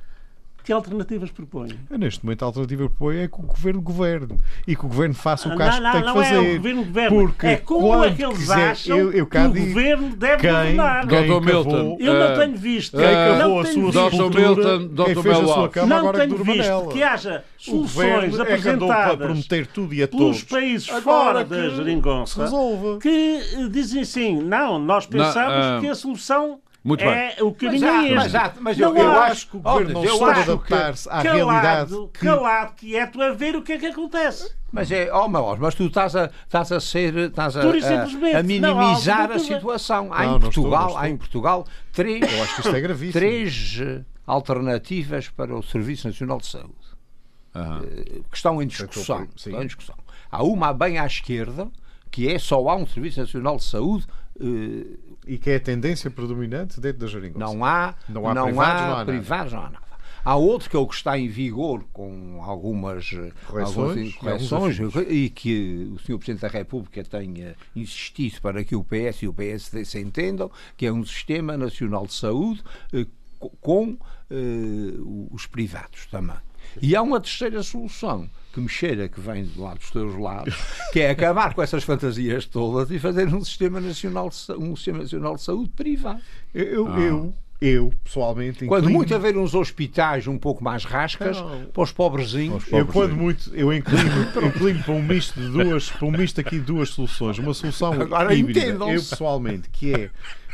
que 0.69 0.73
alternativas 0.75 1.31
propõem? 1.31 1.71
Neste 1.91 2.23
momento, 2.23 2.43
a 2.43 2.47
alternativa 2.47 2.83
que 2.83 2.89
propõe 2.91 3.17
é 3.21 3.27
que 3.29 3.35
o 3.41 3.43
governo 3.43 3.81
governe 3.81 4.37
e 4.67 4.77
que 4.77 4.85
o 4.85 4.89
governo 4.89 5.15
faça 5.15 5.49
o 5.49 5.53
que 5.53 5.59
não, 5.59 5.65
acha 5.67 5.79
que 5.79 5.83
não, 5.83 5.93
tem 5.93 6.01
que 6.03 6.07
não 6.07 6.15
fazer. 6.15 6.35
é 6.35 6.39
o 6.39 6.57
governo 6.57 6.85
governo. 6.85 7.17
Porque 7.23 7.47
é 7.47 7.57
como 7.57 8.05
é 8.05 8.11
que 8.13 8.23
eles 8.25 8.37
quiser- 8.39 8.71
acham 8.71 8.99
eu- 8.99 9.13
eu 9.13 9.27
que 9.27 9.39
o 9.39 9.49
governo 9.49 10.15
deve 10.17 10.37
quem- 10.43 10.51
governar. 10.53 11.07
quem 11.09 11.23
Dr. 11.27 11.45
Milton, 11.47 11.71
cavou- 11.71 11.97
Eu 11.99 12.15
eh, 12.15 12.29
não 12.29 12.39
tenho 12.39 12.57
visto. 12.59 12.97
Quem 12.99 13.07
Eh, 13.07 13.15
cavou 13.15 13.39
não 13.49 13.59
a 13.61 13.65
tenho 13.65 13.93
sua. 13.93 14.11
Dr. 14.11 14.39
Milton, 14.41 14.87
Dr. 14.89 15.23
fez 15.23 15.39
a 15.39 15.45
sua 15.47 15.69
cama 15.71 15.87
Não 15.87 15.97
agora 15.97 16.19
tenho 16.19 16.45
visto 16.45 16.59
nela. 16.59 16.89
que 16.93 17.03
haja 17.03 17.45
soluções 17.57 18.39
é 18.39 18.43
apresentadas 18.43 19.17
prometer 19.17 19.67
tudo 19.69 19.95
e 19.95 20.03
a 20.03 20.09
pelos 20.09 20.25
todos. 20.27 20.43
países 20.45 20.89
Agora 20.91 21.03
fora 21.03 21.45
da 21.47 21.69
geringonça 21.71 22.47
que 23.01 23.09
eh, 23.55 23.69
dizem 23.71 24.03
assim, 24.03 24.37
não, 24.43 24.79
nós 24.79 25.07
pensamos 25.07 25.55
ah, 25.65 25.79
que 25.81 25.87
a 25.89 25.95
solução 25.95 26.61
muito 26.89 27.05
é 27.05 27.37
o 27.41 27.47
Mas, 27.51 27.57
caminho 27.59 27.87
há- 27.89 28.07
é 28.09 28.15
mas, 28.15 28.25
este. 28.27 28.37
há- 28.37 28.53
mas 28.61 28.79
Não 28.79 28.97
eu, 28.97 29.03
eu 29.05 29.11
há. 29.13 29.25
acho 29.27 29.47
que 29.49 29.57
o 29.57 29.61
O 29.61 29.63
governo 29.63 29.93
não 29.93 30.05
eu 30.05 30.25
acho 30.25 30.35
que 30.45 30.51
adaptar-se 30.51 31.09
à 31.11 31.21
realidade 31.21 31.91
calado, 31.91 32.11
que 32.13 32.21
calado, 32.21 32.73
quieto, 32.75 33.23
a 33.23 33.33
ver 33.33 33.55
o 33.57 33.63
que 33.63 33.73
é 33.73 33.79
que 33.79 33.87
acontece. 33.87 34.57
Mas 34.73 34.91
é, 34.91 35.11
oh, 35.15 35.29
meu, 35.29 35.57
mas 35.59 35.75
tu 35.75 35.85
estás 35.85 36.15
a, 36.17 36.31
estás 36.45 36.73
a 36.73 36.81
ser, 36.81 37.17
estás 37.17 37.57
a, 37.57 37.61
a- 37.63 38.39
a 38.39 38.43
minimizar 38.43 39.29
Não, 39.29 39.37
a 39.37 39.39
situação. 39.39 40.13
Há 40.13 40.19
Não, 40.25 40.25
em 40.25 40.33
não 40.33 40.41
Portugal, 40.41 40.81
não 40.81 40.87
estou. 40.89 40.99
há 41.03 41.09
em 41.09 41.17
Portugal 41.17 41.67
três, 41.93 42.21
Eu 42.33 42.43
acho 42.43 42.55
que 42.57 42.61
isto 42.63 42.77
é 42.77 42.81
gravíssimo. 42.81 43.13
três 43.13 43.79
eh, 43.81 44.01
alternativas 44.27 45.29
para 45.29 45.55
o 45.57 45.63
Serviço 45.63 46.07
Nacional 46.09 46.39
de 46.39 46.47
Saúde 46.47 46.75
eh, 47.55 48.21
que 48.31 48.37
estão 48.37 48.61
em 48.63 48.67
discussão. 48.67 49.27
Estão 49.35 49.63
em 49.63 49.67
discussão. 49.67 49.95
Há 50.31 50.43
uma 50.43 50.73
bem 50.73 50.99
à 50.99 51.07
esquerda 51.07 51.69
que 52.11 52.29
é 52.33 52.39
só 52.39 52.69
há 52.69 52.77
um 52.77 52.87
Serviço 52.87 53.21
Nacional 53.21 53.57
de 53.57 53.65
Saúde. 53.65 54.07
Eh, 54.41 54.97
E 55.27 55.37
que 55.39 55.51
é 55.51 55.57
a 55.57 55.61
tendência 55.61 56.11
predominante 56.11 56.81
dentro 56.81 57.01
da 57.01 57.07
geringonça. 57.07 57.45
não 57.45 57.65
há, 57.65 57.95
Não 58.09 58.27
há 58.29 58.33
privados, 58.45 58.55
não 58.55 58.61
há 58.63 58.89
nada. 58.97 59.05
privados, 59.13 59.53
não 59.53 59.61
há 59.61 59.71
nada. 59.71 59.89
Há 60.25 60.37
outro 60.37 60.69
que 60.69 60.77
é 60.77 60.79
o 60.79 60.87
que 60.87 60.95
está 60.95 61.19
em 61.19 61.29
vigor 61.29 61.85
com 61.93 62.41
algumas 62.43 63.11
Correções, 63.47 63.77
algumas 63.79 63.97
e 64.09 64.13
correções 64.13 64.79
e 65.09 65.31
que 65.31 65.91
o 65.95 65.99
Sr. 66.01 66.19
Presidente 66.19 66.41
da 66.43 66.49
República 66.49 67.03
tenha 67.05 67.55
insistido 67.75 68.41
para 68.41 68.63
que 68.65 68.75
o 68.77 68.85
PS 68.85 69.23
e 69.23 69.29
o 69.29 69.33
PSD 69.33 69.85
se 69.85 69.99
entendam, 70.01 70.51
que 70.77 70.87
é 70.87 70.93
um 70.93 71.05
Sistema 71.05 71.57
Nacional 71.57 72.07
de 72.07 72.13
Saúde 72.15 72.63
eh, 72.93 73.07
co- 73.39 73.51
com 73.61 73.97
eh, 74.31 74.35
os 75.31 75.47
privados 75.47 76.07
também. 76.07 76.37
E 76.83 76.95
há 76.95 77.01
uma 77.01 77.21
terceira 77.21 77.63
solução 77.63 78.29
que 78.53 78.61
me 78.61 78.69
cheira 78.69 79.09
que 79.09 79.21
vem 79.21 79.45
de 79.45 79.59
lá 79.59 79.75
dos 79.75 79.91
teus 79.91 80.15
lados, 80.19 80.55
que 80.93 81.01
é 81.01 81.11
acabar 81.11 81.55
com 81.55 81.63
essas 81.63 81.85
fantasias 81.85 82.47
todas 82.47 82.91
e 82.91 82.99
fazer 82.99 83.27
um 83.33 83.45
sistema 83.45 83.81
nacional 83.81 84.29
de, 84.29 84.53
um 84.53 84.75
sistema 84.75 84.99
nacional 84.99 85.37
de 85.37 85.43
saúde 85.43 85.71
privado. 85.71 86.21
Eu, 86.55 86.89
ah. 86.89 87.01
eu, 87.01 87.35
eu, 87.61 87.93
pessoalmente. 88.05 88.65
Quando 88.67 88.85
inclino... 88.85 88.99
muito 88.99 89.15
haver 89.15 89.37
uns 89.37 89.55
hospitais 89.55 90.27
um 90.27 90.39
pouco 90.39 90.63
mais 90.63 90.85
rascas 90.85 91.41
não. 91.41 91.67
para 91.67 91.83
os 91.83 91.93
pobrezinhos. 91.93 92.65
Eu, 92.71 92.87
quando 92.87 93.17
muito, 93.17 93.55
eu 93.55 93.73
inclino, 93.73 94.23
inclino 94.47 94.83
para 94.83 94.93
um 94.93 95.03
misto 95.03 95.41
de 95.41 95.49
duas, 95.49 95.91
para 95.91 96.07
um 96.07 96.13
misto 96.13 96.41
aqui 96.41 96.59
de 96.59 96.65
duas 96.65 96.91
soluções. 96.91 97.39
Uma 97.39 97.55
solução 97.55 97.93
Agora 97.93 98.35
híbrida, 98.35 98.61
eu 98.71 99.01
pessoalmente, 99.01 99.69
que 99.71 99.93
é 99.93 100.11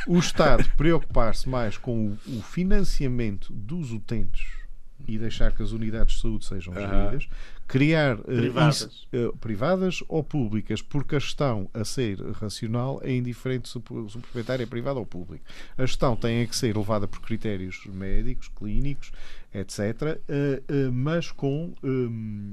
o 0.07 0.19
Estado 0.19 0.65
preocupar-se 0.77 1.49
mais 1.49 1.77
com 1.77 2.17
o 2.27 2.43
financiamento 2.43 3.53
dos 3.53 3.93
utentes 3.93 4.65
e 5.07 5.19
deixar 5.19 5.53
que 5.53 5.63
as 5.63 5.73
unidades 5.73 6.17
de 6.17 6.23
saúde 6.23 6.45
sejam 6.47 6.73
geridas, 6.73 7.29
criar 7.67 8.19
eh, 8.19 8.37
privadas. 8.37 9.07
Uh, 9.13 9.37
privadas 9.39 10.05
ou 10.09 10.23
públicas, 10.23 10.83
porque 10.83 11.17
a 11.17 11.19
gestão 11.19 11.69
a 11.73 11.85
ser 11.85 12.21
racional 12.33 13.01
é 13.03 13.13
indiferente 13.13 13.69
se 13.69 13.79
o 13.79 13.81
proprietário 13.81 14.63
é 14.63 14.67
privado 14.67 14.99
ou 14.99 15.07
público. 15.07 15.45
A 15.77 15.87
gestão 15.87 16.15
tem 16.17 16.47
que 16.47 16.57
ser 16.57 16.77
levada 16.77 17.09
por 17.09 17.21
critérios 17.21 17.85
médicos, 17.87 18.49
clínicos, 18.49 19.13
etc., 19.53 20.19
uh, 20.29 20.93
mas 20.93 21.31
com. 21.31 21.73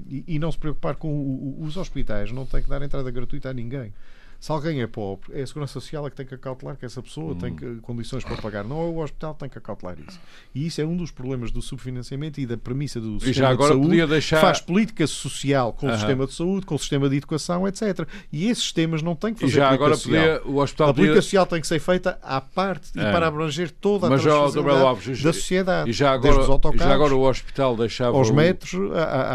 E, 0.09 0.39
não 0.39 0.51
se 0.51 0.57
preocupar 0.57 0.95
com 0.95 1.57
os 1.59 1.78
hospitais, 1.78 2.32
não 2.32 2.45
tem 2.45 2.62
que 2.64 2.70
dar 2.70 2.82
entrada 2.82 3.09
gratuita 3.12 3.49
a 3.49 3.53
ninguém. 3.53 3.93
Se 4.41 4.51
alguém 4.51 4.81
é 4.81 4.87
pobre, 4.87 5.39
é 5.39 5.43
a 5.43 5.47
Segurança 5.47 5.73
Social 5.73 6.07
é 6.07 6.09
que 6.09 6.15
tem 6.15 6.25
que 6.25 6.33
acautelar 6.33 6.75
que 6.75 6.83
essa 6.83 6.99
pessoa 6.99 7.33
hum. 7.33 7.37
tem 7.37 7.55
que, 7.55 7.75
condições 7.75 8.23
para 8.23 8.35
pagar. 8.37 8.63
Não 8.63 8.81
é 8.81 8.85
o 8.85 8.97
hospital 8.97 9.35
que 9.35 9.41
tem 9.41 9.49
que 9.49 9.59
acautelar 9.59 9.95
isso. 9.99 10.19
E 10.55 10.65
isso 10.65 10.81
é 10.81 10.83
um 10.83 10.97
dos 10.97 11.11
problemas 11.11 11.51
do 11.51 11.61
subfinanciamento 11.61 12.41
e 12.41 12.47
da 12.47 12.57
premissa 12.57 12.99
do 12.99 13.19
sistema 13.19 13.29
e 13.29 13.33
já 13.33 13.49
agora 13.49 13.75
de 13.75 13.83
saúde. 13.83 14.07
Deixar... 14.07 14.41
Faz 14.41 14.59
política 14.59 15.05
social 15.05 15.73
com 15.73 15.85
uh 15.85 15.91
-huh. 15.91 15.93
o 15.93 15.97
sistema 15.99 16.25
de 16.25 16.33
saúde, 16.33 16.65
com 16.65 16.73
o 16.73 16.79
sistema 16.79 17.07
de 17.07 17.17
educação, 17.17 17.67
etc. 17.67 18.07
E 18.33 18.47
esses 18.49 18.63
sistemas 18.63 19.03
não 19.03 19.15
têm 19.15 19.35
que 19.35 19.41
fazer 19.41 19.53
e 19.53 19.55
já 19.55 19.69
agora 19.69 19.95
podia, 19.95 20.41
o 20.43 20.57
hospital 20.57 20.89
A 20.89 20.93
política 20.95 21.15
podia... 21.17 21.21
social 21.21 21.45
tem 21.45 21.61
que 21.61 21.67
ser 21.67 21.79
feita 21.79 22.17
à 22.23 22.41
parte 22.41 22.89
e 22.95 22.99
é. 22.99 23.11
para 23.11 23.27
abranger 23.27 23.69
toda 23.69 24.07
a 24.07 24.09
Mas 24.09 24.23
da 24.23 25.33
sociedade. 25.33 25.87
E 25.87 25.93
já 25.93 26.13
agora, 26.13 26.41
já 26.75 26.91
agora 26.91 27.15
o 27.15 27.29
hospital 27.29 27.77
deixava... 27.77 28.17
Aos 28.17 28.31
metros, 28.31 28.73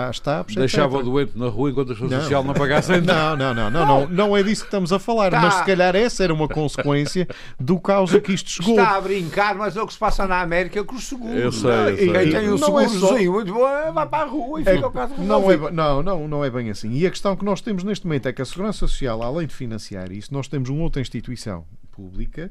às 0.08 0.18
TAPs, 0.18 0.56
Deixava 0.56 0.98
o 0.98 1.02
doente 1.04 1.38
na 1.38 1.46
rua 1.46 1.70
enquanto 1.70 1.92
a 1.92 1.94
Segurança 1.94 2.22
Social 2.22 2.42
não 2.42 2.54
pagasse 2.54 2.90
não, 3.00 3.36
não, 3.36 3.54
não, 3.54 3.70
não, 3.70 3.86
não, 3.86 4.08
não 4.08 4.36
é 4.36 4.42
disso 4.42 4.62
que 4.62 4.66
estamos 4.66 4.92
a 4.92 4.95
falar. 4.98 5.30
Tá. 5.30 5.40
Mas 5.40 5.60
calhar 5.62 5.94
essa 5.94 6.24
era 6.24 6.32
uma 6.32 6.48
consequência 6.48 7.26
do 7.58 7.78
caos 7.78 8.14
a 8.14 8.20
que 8.20 8.32
isto 8.32 8.50
chegou. 8.50 8.78
Está 8.78 8.96
a 8.96 9.00
brincar, 9.00 9.54
mas 9.54 9.76
é 9.76 9.82
o 9.82 9.86
que 9.86 9.92
se 9.92 9.98
passa 9.98 10.26
na 10.26 10.40
América 10.40 10.82
com 10.84 10.94
os 10.94 11.04
seguros. 11.04 11.36
Eu 11.36 11.52
sei, 11.52 11.70
eu 11.70 11.96
sei. 11.96 12.12
Quem 12.12 12.30
tem 12.30 12.48
o 12.48 12.58
segurozinho 12.58 13.32
muito 13.32 13.52
bom 13.52 13.92
vai 13.92 14.06
para 14.06 14.24
a 14.24 14.26
rua 14.26 14.60
e 14.60 14.68
é, 14.68 14.74
fica 14.74 14.86
o 14.86 14.90
caso 14.90 15.14
não 15.18 15.50
é, 15.50 15.56
não, 15.70 16.02
não, 16.02 16.28
não 16.28 16.44
é 16.44 16.50
bem 16.50 16.70
assim. 16.70 16.92
E 16.92 17.06
a 17.06 17.10
questão 17.10 17.36
que 17.36 17.44
nós 17.44 17.60
temos 17.60 17.84
neste 17.84 18.06
momento 18.06 18.28
é 18.28 18.32
que 18.32 18.42
a 18.42 18.44
Segurança 18.44 18.78
Social, 18.78 19.22
além 19.22 19.46
de 19.46 19.54
financiar 19.54 20.12
isso, 20.12 20.32
nós 20.32 20.48
temos 20.48 20.68
uma 20.68 20.82
outra 20.82 21.00
instituição 21.00 21.64
pública 21.90 22.50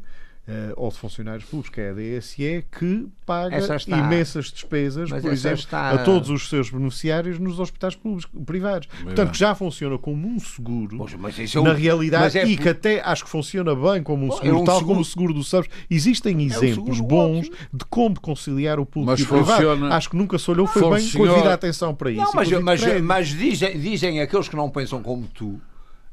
ou 0.76 0.90
de 0.90 0.98
funcionários 0.98 1.46
públicos, 1.46 1.70
que 1.74 1.82
é 1.82 1.90
a 1.90 1.94
DSE, 1.94 2.66
que 2.72 3.08
paga 3.26 3.58
imensas 3.88 4.52
despesas, 4.52 5.10
Mas 5.10 5.22
por 5.22 5.34
exemplo, 5.34 5.60
está... 5.60 5.90
a 5.92 5.98
todos 6.00 6.30
os 6.30 6.50
seus 6.50 6.70
beneficiários 6.70 7.40
nos 7.40 7.60
hospitais 7.60 7.96
públicos, 7.96 8.30
privados. 8.46 8.88
Bem 8.88 9.06
Portanto, 9.06 9.32
que 9.32 9.40
já 9.40 9.56
funciona 9.56 9.98
como 9.98 10.28
um 10.28 10.40
seguro, 10.40 10.98
Poxa, 10.98 11.18
é 11.18 11.62
na 11.62 11.74
realidade, 11.74 12.38
é... 12.38 12.46
e 12.46 12.56
que 12.56 12.70
até 12.70 13.02
acho 13.02 13.24
que 13.24 13.30
funciona 13.30 13.74
bem 13.76 14.04
como 14.04 14.28
um 14.28 14.32
seguro, 14.32 14.48
é 14.48 14.54
um 14.54 14.64
tal 14.64 14.76
seguro... 14.76 14.88
como 14.88 15.02
o 15.02 15.06
seguro 15.06 15.34
do 15.34 15.44
SAMS. 15.44 15.68
Existem 15.90 16.44
exemplos 16.44 17.00
um 17.00 17.04
bons 17.04 17.50
de 17.74 17.86
como 17.90 18.20
conciliar 18.20 18.80
o 18.80 18.86
público 18.86 19.12
mas 19.12 19.20
e 19.22 19.24
o 19.24 19.28
privado. 19.28 19.52
Funciona... 19.52 19.96
Acho 19.96 20.10
que 20.12 20.16
nunca 20.16 20.38
se 20.38 20.52
olhou, 20.52 20.68
foi 20.68 20.82
bem 21.00 21.10
com 21.12 21.26
a 21.26 21.54
atenção 21.54 21.96
para 21.96 22.12
isso. 22.12 22.22
Não, 22.22 22.34
mas, 22.34 22.52
mas, 22.52 23.02
mas 23.02 23.28
dizem, 23.30 23.80
dizem 23.80 24.22
aqueles 24.22 24.48
que 24.48 24.56
não 24.56 24.70
pensam 24.70 25.02
como 25.02 25.28
tu, 25.28 25.60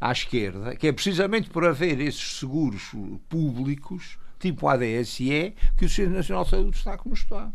à 0.00 0.10
esquerda, 0.10 0.74
que 0.74 0.86
é 0.86 0.92
precisamente 0.92 1.50
por 1.50 1.64
haver 1.66 2.00
esses 2.00 2.38
seguros 2.38 2.90
públicos 3.28 4.21
tipo 4.42 4.68
ADSE, 4.68 5.54
que 5.76 5.84
o 5.84 5.88
Sistema 5.88 6.16
Nacional 6.16 6.44
de 6.44 6.50
Saúde 6.50 6.76
está 6.76 6.98
como 6.98 7.14
está. 7.14 7.52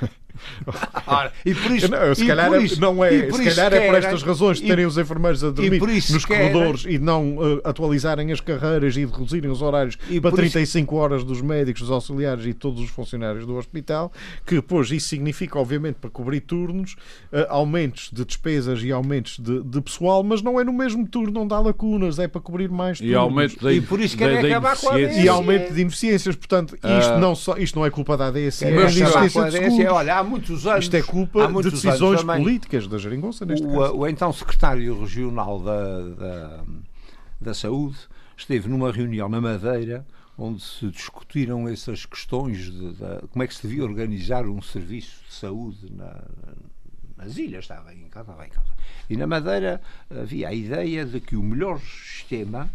Ora, 1.06 1.32
e 1.44 1.54
por 1.54 1.70
isso, 1.70 1.90
não, 1.90 2.14
se 2.14 2.26
calhar, 2.26 2.52
isso, 2.62 2.80
não 2.80 3.04
é, 3.04 3.30
se 3.30 3.44
calhar 3.44 3.72
é 3.72 3.86
por 3.86 3.94
estas 3.96 4.22
razões 4.22 4.60
de 4.60 4.66
terem 4.66 4.86
os 4.86 4.98
enfermeiros 4.98 5.44
a 5.44 5.50
dormir 5.50 5.80
nos 5.80 6.24
corredores 6.24 6.84
e 6.88 6.98
não 6.98 7.36
uh, 7.36 7.60
atualizarem 7.64 8.32
as 8.32 8.40
carreiras 8.40 8.96
e 8.96 9.04
reduzirem 9.04 9.50
os 9.50 9.62
horários 9.62 9.96
para 9.96 10.32
35 10.32 10.94
isso... 10.94 11.02
horas 11.02 11.24
dos 11.24 11.40
médicos, 11.40 11.82
dos 11.82 11.90
auxiliares 11.90 12.46
e 12.46 12.54
todos 12.54 12.80
os 12.80 12.90
funcionários 12.90 13.46
do 13.46 13.56
hospital, 13.56 14.12
que 14.44 14.56
depois 14.56 14.90
isso 14.90 15.08
significa, 15.08 15.58
obviamente, 15.58 15.96
para 15.96 16.10
cobrir 16.10 16.40
turnos, 16.40 16.96
uh, 17.32 17.46
aumentos 17.48 18.10
de 18.12 18.24
despesas 18.24 18.82
e 18.82 18.90
aumentos 18.90 19.38
de, 19.38 19.62
de, 19.62 19.80
pessoal, 19.80 20.22
mas 20.22 20.42
não 20.42 20.60
é 20.60 20.64
no 20.64 20.72
mesmo 20.72 21.06
turno 21.06 21.42
onde 21.42 21.54
há 21.54 21.60
lacunas, 21.60 22.18
é 22.18 22.26
para 22.26 22.40
cobrir 22.40 22.70
mais 22.70 22.98
turnos. 22.98 23.12
E, 23.12 23.16
aumento 23.16 23.60
de, 23.60 23.72
e 23.72 23.80
por 23.80 24.00
isso 24.00 24.16
querem 24.16 24.38
acabar 24.38 24.76
com 24.76 24.88
a 24.88 24.94
ADSE. 24.94 25.22
E 25.22 25.28
aumento 25.28 25.72
de 25.72 25.80
ineficiências. 25.80 26.34
Portanto, 26.36 26.74
isto, 26.74 27.12
uh... 27.12 27.18
não, 27.18 27.34
só, 27.34 27.56
isto 27.56 27.78
não 27.78 27.86
é 27.86 27.90
culpa 27.90 28.16
da 28.16 28.26
ADSE, 28.28 28.64
é 28.64 28.70
de 28.70 28.98
ineficiência 28.98 29.44
de 29.48 29.84
Olha, 29.86 30.23
há 30.24 30.28
muitos 30.28 30.66
anos. 30.66 30.84
Isto 30.84 30.96
é 30.96 31.02
culpa 31.02 31.46
de 31.46 31.70
decisões 31.70 32.22
políticas 32.22 32.86
da 32.88 32.98
Jeringonça, 32.98 33.44
neste 33.44 33.66
o, 33.66 33.70
caso. 33.70 33.96
O 33.96 34.06
então 34.06 34.32
secretário 34.32 34.98
regional 35.00 35.60
da, 35.60 36.00
da, 36.08 36.64
da 37.40 37.54
Saúde 37.54 37.98
esteve 38.36 38.68
numa 38.68 38.90
reunião 38.90 39.28
na 39.28 39.40
Madeira 39.40 40.04
onde 40.36 40.62
se 40.62 40.86
discutiram 40.88 41.68
essas 41.68 42.04
questões 42.04 42.58
de, 42.58 42.92
de, 42.92 43.28
como 43.30 43.42
é 43.42 43.46
que 43.46 43.54
se 43.54 43.66
devia 43.66 43.84
organizar 43.84 44.46
um 44.46 44.60
serviço 44.60 45.22
de 45.28 45.32
saúde 45.32 45.92
na, 45.92 46.24
nas 47.16 47.36
ilhas, 47.36 47.64
estava 47.64 47.94
em 47.94 48.08
casa, 48.08 48.32
estava 48.32 48.46
em 48.46 48.50
casa. 48.50 48.72
E 49.08 49.16
na 49.16 49.26
Madeira 49.26 49.80
havia 50.10 50.48
a 50.48 50.52
ideia 50.52 51.04
de 51.04 51.20
que 51.20 51.36
o 51.36 51.42
melhor 51.42 51.78
sistema 51.80 52.68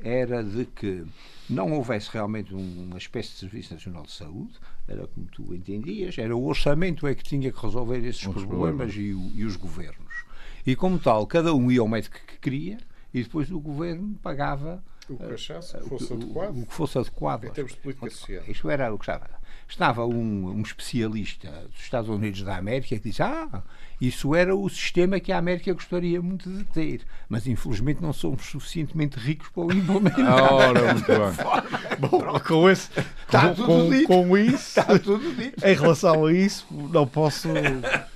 era 0.00 0.42
de 0.44 0.64
que 0.64 1.04
não 1.48 1.72
houvesse 1.72 2.10
realmente 2.12 2.54
uma 2.54 2.98
espécie 2.98 3.30
de 3.30 3.36
Serviço 3.36 3.74
Nacional 3.74 4.04
de 4.04 4.12
Saúde, 4.12 4.52
era 4.86 5.06
como 5.06 5.26
tu 5.26 5.54
entendias, 5.54 6.18
era 6.18 6.36
o 6.36 6.44
orçamento 6.46 7.06
é 7.06 7.14
que 7.14 7.24
tinha 7.24 7.50
que 7.50 7.60
resolver 7.60 7.98
esses 7.98 8.22
problemas, 8.22 8.46
problemas. 8.46 8.94
E, 8.94 9.12
o, 9.12 9.32
e, 9.34 9.44
os 9.44 9.56
governos. 9.56 10.24
E 10.66 10.76
como 10.76 10.98
tal, 10.98 11.26
cada 11.26 11.54
um 11.54 11.70
ia 11.70 11.80
ao 11.80 11.88
médico 11.88 12.16
que 12.26 12.38
queria 12.38 12.78
e 13.12 13.22
depois 13.22 13.50
o 13.50 13.58
governo 13.58 14.14
pagava 14.22 14.82
o 15.08 15.16
que 15.16 15.32
achasse 15.32 15.76
que 15.78 15.88
fosse 15.88 16.12
adequado. 16.12 16.58
O, 16.58 16.66
que 16.66 16.74
fosse 16.74 16.98
adequado. 16.98 17.44
Em 17.44 17.50
termos 17.50 17.72
de 17.72 17.78
política 17.78 18.10
social. 18.10 18.44
Isto 18.46 18.70
era 18.70 18.92
o 18.92 18.98
que 18.98 19.04
estava. 19.04 19.30
Estava 19.68 20.06
um, 20.06 20.48
um 20.48 20.62
especialista 20.62 21.50
dos 21.70 21.82
Estados 21.82 22.08
Unidos 22.08 22.42
da 22.42 22.56
América 22.56 22.96
que 22.98 23.08
disse: 23.10 23.22
Ah, 23.22 23.62
isso 24.00 24.34
era 24.34 24.54
o 24.54 24.68
sistema 24.68 25.20
que 25.20 25.30
a 25.30 25.38
América 25.38 25.72
gostaria 25.72 26.22
muito 26.22 26.48
de 26.48 26.64
ter, 26.64 27.02
mas 27.28 27.46
infelizmente 27.46 28.00
não 28.00 28.12
somos 28.12 28.46
suficientemente 28.46 29.18
ricos 29.18 29.48
para 29.48 29.64
o 29.64 29.72
implementar. 29.72 30.52
Ora, 30.52 30.94
muito 30.94 31.06
bem. 31.06 31.98
Bom, 31.98 32.40
com, 32.40 32.70
esse, 32.70 32.88
Está 33.26 33.54
com, 33.54 33.64
com, 33.66 34.04
com, 34.06 34.38
isso, 34.38 34.80
Está 34.80 34.98
tudo 34.98 35.34
dito. 35.34 35.66
em 35.66 35.74
relação 35.74 36.26
a 36.26 36.32
isso, 36.32 36.64
não 36.70 37.06
posso, 37.06 37.48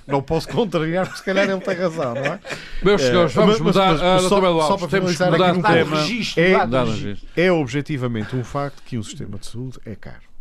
não 0.07 0.23
posso 0.23 0.47
contrariar, 0.47 1.05
porque 1.05 1.19
se 1.19 1.25
calhar 1.25 1.49
ele 1.49 1.61
tem 1.61 1.75
razão, 1.75 2.15
não 2.15 2.23
é? 2.23 2.39
Meus 2.81 3.01
é, 3.01 3.07
senhores, 3.09 3.33
vamos 3.33 3.59
mas, 3.59 3.61
mudar. 3.61 3.91
Mas, 3.91 4.01
mas, 4.01 4.21
só, 4.23 4.67
só 4.67 4.77
para 4.77 4.87
finalizar 4.87 5.31
mudar 5.31 5.49
aqui 5.49 5.59
um 5.59 5.61
tema. 5.61 5.97
É, 7.35 7.45
é 7.45 7.51
objetivamente 7.51 8.35
um 8.35 8.43
facto 8.43 8.81
que 8.83 8.97
um 8.97 9.03
sistema 9.03 9.37
de 9.37 9.45
saúde 9.47 9.77
é 9.85 9.95
caro. 9.95 10.32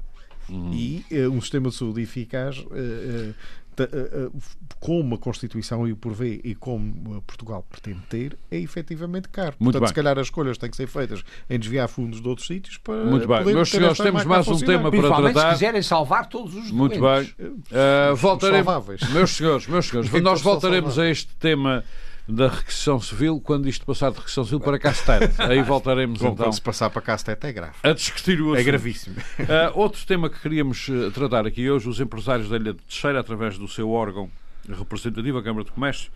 Uhum. 0.48 0.72
E 0.72 1.04
uh, 1.10 1.30
um 1.30 1.40
sistema 1.40 1.68
de 1.68 1.76
saúde 1.76 2.00
eficaz 2.00 2.58
uh, 2.58 3.34
uh, 3.80 4.32
como 4.80 5.14
a 5.14 5.18
Constituição 5.18 5.84
o 5.84 5.96
prevê 5.96 6.40
e 6.44 6.54
como 6.54 7.22
Portugal 7.22 7.64
pretende 7.70 8.00
ter, 8.08 8.36
é 8.50 8.58
efetivamente 8.58 9.28
caro. 9.28 9.54
Muito 9.58 9.74
Portanto, 9.74 9.80
bem. 9.80 9.88
se 9.88 9.94
calhar 9.94 10.18
as 10.18 10.26
escolhas 10.26 10.58
têm 10.58 10.70
que 10.70 10.76
ser 10.76 10.86
feitas 10.86 11.24
em 11.48 11.58
desviar 11.58 11.88
fundos 11.88 12.20
de 12.20 12.28
outros 12.28 12.46
sítios 12.46 12.76
para. 12.78 13.04
Muito 13.04 13.26
bem. 13.26 13.44
Meus 13.44 13.70
senhores, 13.70 13.98
temos 13.98 14.24
mais 14.24 14.46
um 14.48 14.58
tema 14.58 14.90
para 14.90 15.16
tratar. 15.16 15.48
se 15.48 15.54
quiserem 15.54 15.82
salvar 15.82 16.28
todos 16.28 16.54
os 16.54 16.70
Muito 16.70 17.00
bem. 17.00 17.34
Uh, 17.40 18.16
voltaremos. 18.16 19.08
Meus 19.12 19.30
senhores, 19.30 19.66
meus 19.66 19.86
senhores, 19.86 20.10
nós 20.22 20.42
voltaremos 20.42 20.98
a 20.98 21.08
este 21.08 21.34
tema 21.36 21.84
da 22.28 22.48
requisição 22.48 23.00
civil 23.00 23.40
quando 23.40 23.68
isto 23.68 23.84
passar 23.84 24.10
de 24.10 24.16
requisição 24.16 24.44
civil 24.44 24.60
para 24.60 24.78
Castete. 24.78 25.34
Aí 25.38 25.60
voltaremos 25.62 26.20
Bom, 26.20 26.28
então. 26.28 26.46
Quando 26.46 26.54
se 26.54 26.62
passar 26.62 26.88
para 26.90 27.02
Castete 27.02 27.46
é 27.46 27.52
grave. 27.52 27.74
A 27.82 27.92
discutir 27.92 28.40
o 28.40 28.54
é 28.54 28.58
assunto. 28.58 28.60
É 28.60 28.62
gravíssimo. 28.62 29.16
Uh, 29.16 29.44
outro 29.78 30.04
tema 30.06 30.30
que 30.30 30.40
queríamos 30.40 30.88
tratar 31.14 31.46
aqui 31.46 31.68
hoje, 31.68 31.88
os 31.88 32.00
empresários 32.00 32.48
da 32.48 32.56
Ilha 32.56 32.72
de 32.74 32.80
Teixeira, 32.82 33.20
através 33.20 33.58
do 33.58 33.66
seu 33.66 33.90
órgão 33.90 34.30
representativa, 34.68 35.40
a 35.40 35.42
Câmara 35.42 35.64
de 35.64 35.72
Comércio, 35.72 36.10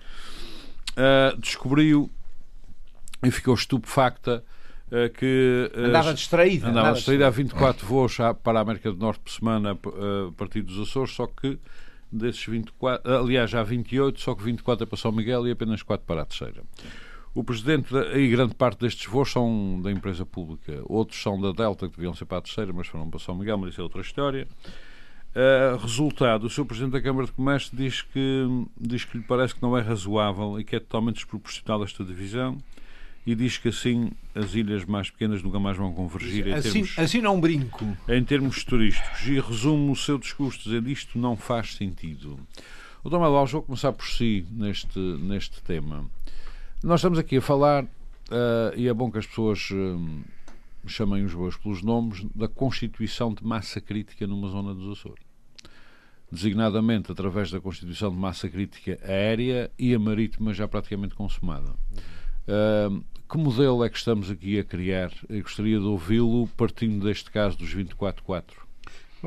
uh, 0.92 1.36
descobriu 1.40 2.10
e 3.24 3.30
ficou 3.30 3.54
estupefacta 3.54 4.44
uh, 4.86 5.10
que. 5.12 5.70
Andava 5.74 6.14
distraída. 6.14 6.68
Andava 6.68 6.92
distraída. 6.92 7.26
Há 7.26 7.30
24 7.30 7.84
voos 7.84 8.16
para 8.44 8.60
a 8.60 8.62
América 8.62 8.92
do 8.92 8.98
Norte 8.98 9.20
por 9.20 9.30
semana 9.30 9.72
a 9.72 10.32
partir 10.36 10.62
dos 10.62 10.78
Açores, 10.88 11.12
só 11.12 11.26
que 11.26 11.58
desses 12.10 12.44
24, 12.44 13.14
aliás, 13.14 13.54
há 13.54 13.62
28, 13.62 14.20
só 14.20 14.34
que 14.34 14.42
24 14.42 14.84
é 14.84 14.86
para 14.86 14.96
São 14.96 15.12
Miguel 15.12 15.46
e 15.46 15.50
apenas 15.50 15.82
4 15.82 16.06
para 16.06 16.22
a 16.22 16.24
Terceira. 16.24 16.62
O 17.34 17.44
presidente 17.44 17.94
e 18.14 18.28
grande 18.28 18.54
parte 18.54 18.80
destes 18.80 19.06
voos 19.06 19.30
são 19.30 19.80
da 19.82 19.92
empresa 19.92 20.24
pública. 20.24 20.80
Outros 20.86 21.20
são 21.20 21.38
da 21.38 21.52
Delta, 21.52 21.86
que 21.86 21.96
deviam 21.96 22.14
ser 22.14 22.24
para 22.24 22.38
a 22.38 22.40
Terceira, 22.40 22.72
mas 22.72 22.86
foram 22.86 23.10
para 23.10 23.20
São 23.20 23.34
Miguel, 23.34 23.58
mas 23.58 23.72
isso 23.72 23.80
é 23.80 23.84
outra 23.84 24.00
história. 24.00 24.48
Uh, 25.34 25.76
resultado, 25.76 26.46
o 26.46 26.50
Sr. 26.50 26.64
Presidente 26.64 26.92
da 26.92 27.02
Câmara 27.02 27.26
de 27.26 27.32
Comércio 27.32 27.76
diz 27.76 28.00
que, 28.00 28.46
diz 28.80 29.04
que 29.04 29.18
lhe 29.18 29.24
parece 29.24 29.54
que 29.54 29.60
não 29.60 29.76
é 29.76 29.82
razoável 29.82 30.58
e 30.58 30.64
que 30.64 30.76
é 30.76 30.80
totalmente 30.80 31.16
desproporcional 31.16 31.84
esta 31.84 32.02
divisão 32.02 32.56
e 33.26 33.34
diz 33.34 33.58
que 33.58 33.68
assim 33.68 34.12
as 34.34 34.54
ilhas 34.54 34.84
mais 34.84 35.10
pequenas 35.10 35.42
nunca 35.42 35.58
mais 35.58 35.76
vão 35.76 35.92
convergir 35.92 36.46
em 36.46 36.52
Assim, 36.54 36.70
termos, 36.72 36.98
assim 36.98 37.20
não 37.20 37.40
brinco. 37.40 37.84
em 38.08 38.24
termos 38.24 38.62
turísticos. 38.62 39.26
E 39.26 39.40
resume 39.40 39.90
o 39.90 39.96
seu 39.96 40.16
discurso 40.16 40.62
dizendo 40.62 40.88
isto 40.88 41.18
não 41.18 41.36
faz 41.36 41.74
sentido. 41.74 42.38
O 43.02 43.10
Dom 43.10 43.22
Alves, 43.24 43.52
vou 43.52 43.62
começar 43.62 43.92
por 43.92 44.06
si 44.06 44.46
neste, 44.50 44.98
neste 44.98 45.60
tema. 45.62 46.08
Nós 46.82 47.00
estamos 47.00 47.18
aqui 47.18 47.38
a 47.38 47.42
falar, 47.42 47.84
uh, 47.84 47.88
e 48.76 48.86
é 48.86 48.94
bom 48.94 49.10
que 49.10 49.18
as 49.18 49.26
pessoas 49.26 49.70
uh, 49.70 50.24
chamem 50.86 51.24
os 51.24 51.34
bois 51.34 51.56
pelos 51.56 51.82
nomes, 51.82 52.24
da 52.34 52.46
constituição 52.46 53.34
de 53.34 53.44
massa 53.44 53.80
crítica 53.80 54.26
numa 54.26 54.48
zona 54.48 54.72
dos 54.74 54.98
Açores 54.98 55.26
designadamente 56.30 57.12
através 57.12 57.52
da 57.52 57.60
constituição 57.60 58.10
de 58.10 58.16
massa 58.16 58.48
crítica 58.48 58.98
aérea 59.04 59.70
e 59.78 59.94
a 59.94 59.98
marítima 59.98 60.52
já 60.52 60.66
praticamente 60.66 61.14
consumada. 61.14 61.70
Uh, 62.48 63.02
que 63.28 63.36
modelo 63.36 63.84
é 63.84 63.88
que 63.88 63.98
estamos 63.98 64.30
aqui 64.30 64.58
a 64.58 64.64
criar? 64.64 65.10
Eu 65.28 65.42
gostaria 65.42 65.78
de 65.78 65.84
ouvi-lo 65.84 66.48
partindo 66.56 67.04
deste 67.04 67.30
caso 67.30 67.58
dos 67.58 67.74
24-4. 67.74 68.44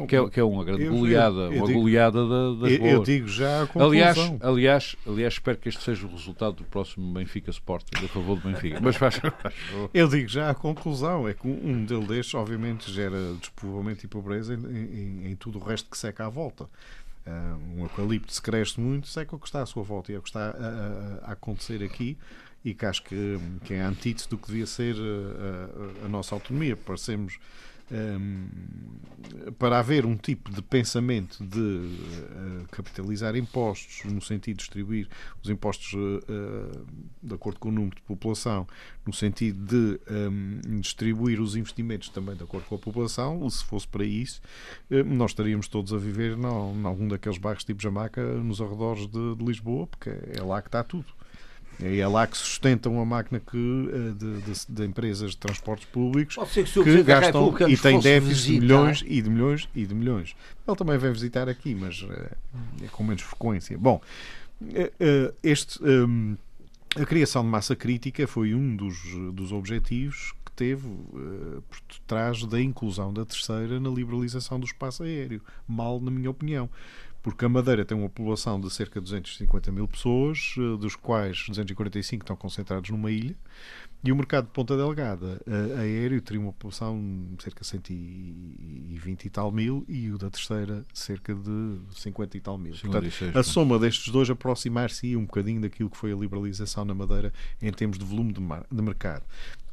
Que 0.07 0.15
é, 0.15 0.29
que 0.29 0.39
é 0.39 0.43
uma 0.43 0.63
grande 0.63 0.83
eu, 0.83 0.93
goleada, 0.93 1.39
eu, 1.39 1.51
eu 1.51 1.57
uma 1.57 1.67
digo, 1.67 1.79
goleada 1.79 2.27
da, 2.27 2.53
das 2.61 2.71
eu, 2.71 2.85
eu 2.85 3.03
digo 3.03 3.27
já 3.27 3.63
a 3.63 3.67
conclusão. 3.67 3.89
Aliás, 3.89 4.37
aliás, 4.41 4.95
aliás, 5.05 5.33
espero 5.33 5.57
que 5.57 5.67
este 5.67 5.83
seja 5.83 6.05
o 6.05 6.11
resultado 6.11 6.57
do 6.57 6.63
próximo 6.63 7.11
Benfica 7.11 7.49
Sporting, 7.49 8.05
a 8.05 8.07
favor 8.07 8.39
do 8.39 8.47
Benfica. 8.47 8.79
Mas 8.81 8.95
faz. 8.95 9.19
eu 9.93 10.07
digo 10.07 10.29
já 10.29 10.51
a 10.51 10.55
conclusão: 10.55 11.27
é 11.27 11.33
que 11.33 11.47
um 11.47 11.79
modelo 11.79 12.05
destes, 12.07 12.33
obviamente, 12.35 12.91
gera 12.91 13.17
despovoamento 13.39 14.05
e 14.05 14.07
pobreza 14.07 14.53
em, 14.53 14.57
em, 14.57 15.31
em 15.31 15.35
tudo 15.35 15.59
o 15.59 15.63
resto 15.63 15.89
que 15.89 15.97
seca 15.97 16.27
à 16.27 16.29
volta. 16.29 16.65
Uh, 17.25 17.79
um 17.79 17.83
eucalipto 17.83 18.33
se 18.33 18.41
cresce 18.41 18.79
muito, 18.79 19.07
seca 19.07 19.35
o 19.35 19.39
que 19.39 19.47
está 19.47 19.61
à 19.61 19.65
sua 19.65 19.83
volta 19.83 20.11
e 20.11 20.15
é 20.15 20.19
o 20.19 20.21
que 20.21 20.29
está 20.29 20.51
a, 20.51 21.25
a, 21.25 21.29
a 21.29 21.31
acontecer 21.33 21.83
aqui 21.83 22.17
e 22.63 22.73
que 22.73 22.85
acho 22.85 23.03
que, 23.03 23.37
que 23.63 23.73
é 23.73 23.81
a 23.81 23.87
antítese 23.87 24.27
do 24.29 24.37
que 24.37 24.47
devia 24.47 24.65
ser 24.65 24.95
a, 24.95 26.03
a, 26.03 26.05
a 26.05 26.09
nossa 26.09 26.35
autonomia. 26.35 26.75
Parecemos 26.75 27.39
um, 27.91 28.47
para 29.57 29.79
haver 29.79 30.05
um 30.05 30.15
tipo 30.15 30.51
de 30.51 30.61
pensamento 30.61 31.43
de 31.43 31.59
uh, 31.59 32.67
capitalizar 32.71 33.35
impostos, 33.35 34.01
no 34.05 34.21
sentido 34.21 34.57
de 34.57 34.63
distribuir 34.63 35.07
os 35.41 35.49
impostos 35.49 35.93
uh, 35.93 36.85
de 37.21 37.33
acordo 37.33 37.59
com 37.59 37.69
o 37.69 37.71
número 37.71 37.95
de 37.95 38.01
população, 38.03 38.67
no 39.05 39.13
sentido 39.13 39.65
de 39.65 39.99
um, 40.11 40.79
distribuir 40.79 41.41
os 41.41 41.55
investimentos 41.55 42.09
também 42.09 42.35
de 42.35 42.43
acordo 42.43 42.65
com 42.65 42.75
a 42.75 42.79
população, 42.79 43.49
se 43.49 43.63
fosse 43.65 43.87
para 43.87 44.05
isso, 44.05 44.41
nós 45.05 45.31
estaríamos 45.31 45.67
todos 45.67 45.93
a 45.93 45.97
viver 45.97 46.37
em 46.37 46.85
algum 46.85 47.07
daqueles 47.07 47.37
bairros 47.37 47.63
tipo 47.63 47.81
Jamaica 47.81 48.21
nos 48.21 48.61
arredores 48.61 49.07
de, 49.07 49.35
de 49.35 49.43
Lisboa, 49.43 49.87
porque 49.87 50.09
é 50.09 50.41
lá 50.41 50.61
que 50.61 50.67
está 50.67 50.83
tudo. 50.83 51.05
É 51.81 52.05
lá 52.07 52.27
que 52.27 52.37
sustentam 52.37 52.99
a 52.99 53.05
máquina 53.05 53.39
que, 53.39 53.57
de, 54.17 54.41
de, 54.41 54.65
de 54.67 54.85
empresas 54.85 55.31
de 55.31 55.37
transportes 55.37 55.87
públicos 55.87 56.35
que, 56.53 56.63
que 56.63 57.03
gastam 57.03 57.55
e 57.69 57.77
têm 57.77 57.99
déficits 58.01 58.43
de 58.43 58.59
milhões 58.59 59.03
e 59.07 59.21
de 59.21 59.29
milhões 59.29 59.69
e 59.73 59.85
de 59.85 59.95
milhões. 59.95 60.35
Ele 60.67 60.77
também 60.77 60.97
vem 60.97 61.11
visitar 61.13 61.47
aqui, 61.47 61.73
mas 61.73 62.05
é 62.83 62.87
com 62.91 63.03
menos 63.03 63.21
frequência. 63.21 63.77
Bom, 63.77 64.01
este, 65.41 65.79
a 66.99 67.05
criação 67.05 67.43
de 67.43 67.49
massa 67.49 67.75
crítica 67.77 68.27
foi 68.27 68.53
um 68.53 68.75
dos, 68.75 68.97
dos 69.33 69.53
objetivos 69.53 70.33
que 70.45 70.51
teve 70.51 70.85
por 71.69 71.79
trás 72.05 72.43
da 72.43 72.61
inclusão 72.61 73.13
da 73.13 73.23
terceira 73.23 73.79
na 73.79 73.89
liberalização 73.89 74.59
do 74.59 74.65
espaço 74.65 75.03
aéreo. 75.03 75.41
Mal, 75.65 76.01
na 76.01 76.11
minha 76.11 76.29
opinião 76.29 76.69
porque 77.21 77.45
a 77.45 77.49
Madeira 77.49 77.83
tem 77.83 77.97
uma 77.97 78.09
população 78.09 78.59
de 78.59 78.69
cerca 78.69 78.99
de 78.99 79.05
250 79.05 79.71
mil 79.71 79.87
pessoas, 79.87 80.55
dos 80.79 80.95
quais 80.95 81.45
245 81.47 82.23
estão 82.23 82.35
concentrados 82.35 82.89
numa 82.89 83.11
ilha, 83.11 83.35
e 84.01 84.11
o 84.13 84.15
mercado 84.15 84.45
de 84.45 84.51
Ponta 84.51 84.77
Delgada 84.77 85.41
aéreo 85.77 86.21
teria 86.21 86.39
uma 86.39 86.53
população 86.53 86.97
de 87.35 87.43
cerca 87.43 87.61
de 87.61 87.67
120 87.67 89.25
e 89.25 89.29
tal 89.29 89.51
mil, 89.51 89.83
e 89.89 90.09
o 90.09 90.17
da 90.17 90.29
terceira 90.29 90.85
cerca 90.93 91.35
de 91.35 91.79
50 91.95 92.37
e 92.37 92.39
tal 92.39 92.57
mil. 92.57 92.73
Portanto, 92.91 93.37
a 93.37 93.43
soma 93.43 93.77
destes 93.77 94.11
dois 94.11 94.29
aproximar-se 94.29 95.15
um 95.17 95.25
bocadinho 95.25 95.59
daquilo 95.59 95.89
que 95.89 95.97
foi 95.97 96.13
a 96.13 96.15
liberalização 96.15 96.85
na 96.85 96.93
Madeira 96.93 97.33
em 97.61 97.71
termos 97.73 97.97
de 97.97 98.05
volume 98.05 98.31
de, 98.31 98.39
de 98.39 98.81
mercado 98.81 99.23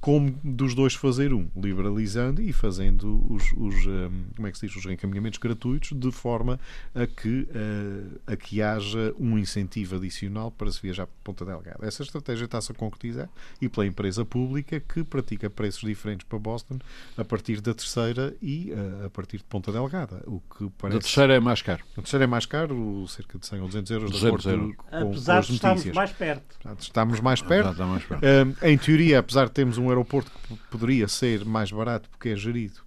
como 0.01 0.31
dos 0.43 0.75
dois 0.75 0.95
fazer 0.95 1.33
um, 1.33 1.49
liberalizando 1.57 2.43
e 2.43 2.53
fazendo 2.53 3.25
os, 3.29 3.53
os 3.57 3.87
um, 3.87 4.25
como 4.35 4.47
é 4.47 4.53
que 4.53 4.59
se 4.59 4.67
diz, 4.67 4.77
os 4.77 4.85
reencaminhamentos 4.85 5.39
gratuitos 5.39 5.93
de 5.93 6.11
forma 6.13 6.61
a 6.95 7.07
que, 7.07 7.49
uh, 7.51 8.21
a 8.27 8.37
que 8.37 8.63
haja 8.63 9.15
um 9.19 9.39
incentivo 9.39 9.97
adicional 9.97 10.51
para 10.51 10.71
se 10.71 10.81
viajar 10.81 11.07
para 11.07 11.17
Ponta 11.25 11.45
Delgada. 11.45 11.87
Essa 11.87 12.03
estratégia 12.03 12.45
está-se 12.45 12.71
a 12.73 12.75
concretizar 12.75 13.29
e 13.61 13.69
pela 13.69 13.87
empresa 13.87 14.25
pública 14.25 14.81
que 14.81 15.03
pratica 15.03 15.51
preços 15.51 15.83
diferentes 15.83 16.27
para 16.27 16.39
Boston 16.39 16.79
a 17.17 17.25
partir 17.25 17.61
da 17.61 17.75
terceira 17.75 18.35
e 18.41 18.73
uh, 18.73 19.07
a 19.07 19.11
partir 19.11 19.39
de 19.39 19.45
Ponta 19.45 19.73
Delgada. 19.73 20.23
O 20.27 20.41
que 20.41 20.71
parece... 20.79 20.99
A 20.99 21.01
terceira 21.01 21.35
é 21.35 21.41
mais 21.41 21.63
caro. 21.63 21.83
A 21.93 22.03
terceira 22.03 22.25
é 22.25 22.27
mais 22.27 22.47
caro, 22.47 23.07
cerca 23.09 23.39
de 23.39 23.47
100 23.47 23.61
ou 23.61 23.67
200 23.67 23.91
euros 23.91 24.11
200 24.11 24.21
de 24.43 24.49
acordo 24.49 24.63
euros. 24.63 24.77
com, 24.77 24.97
apesar 24.97 25.35
com 25.35 25.39
as 25.39 25.47
de 25.47 25.53
estarmos 25.55 25.85
notícias. 25.85 25.97
mais 25.97 26.13
perto. 26.13 26.57
Estamos 26.79 27.21
mais 27.21 27.43
perto. 27.43 27.71
Está 27.73 27.87
mais 27.87 28.05
perto. 28.05 28.23
Uh, 28.23 28.67
em 28.67 28.79
teoria, 28.79 29.19
apesar 29.19 29.47
de 29.47 29.53
termos 29.53 29.79
um 29.79 29.86
aeroporto 29.89 30.31
que 30.31 30.57
poderia 30.71 31.09
ser 31.09 31.45
mais 31.45 31.71
barato 31.71 32.09
porque 32.11 32.31
é 32.31 32.37
gerido 32.37 32.81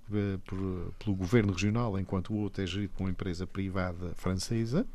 por, 0.46 0.94
pelo 1.00 1.16
governo 1.16 1.54
regional, 1.54 2.00
enquanto 2.00 2.34
o 2.34 2.38
outro 2.38 2.64
é 2.64 2.68
gerido 2.68 2.94
por 2.96 3.04
uma 3.04 3.10
empresa 3.10 3.46
privada 3.46 4.14
francesa. 4.16 4.86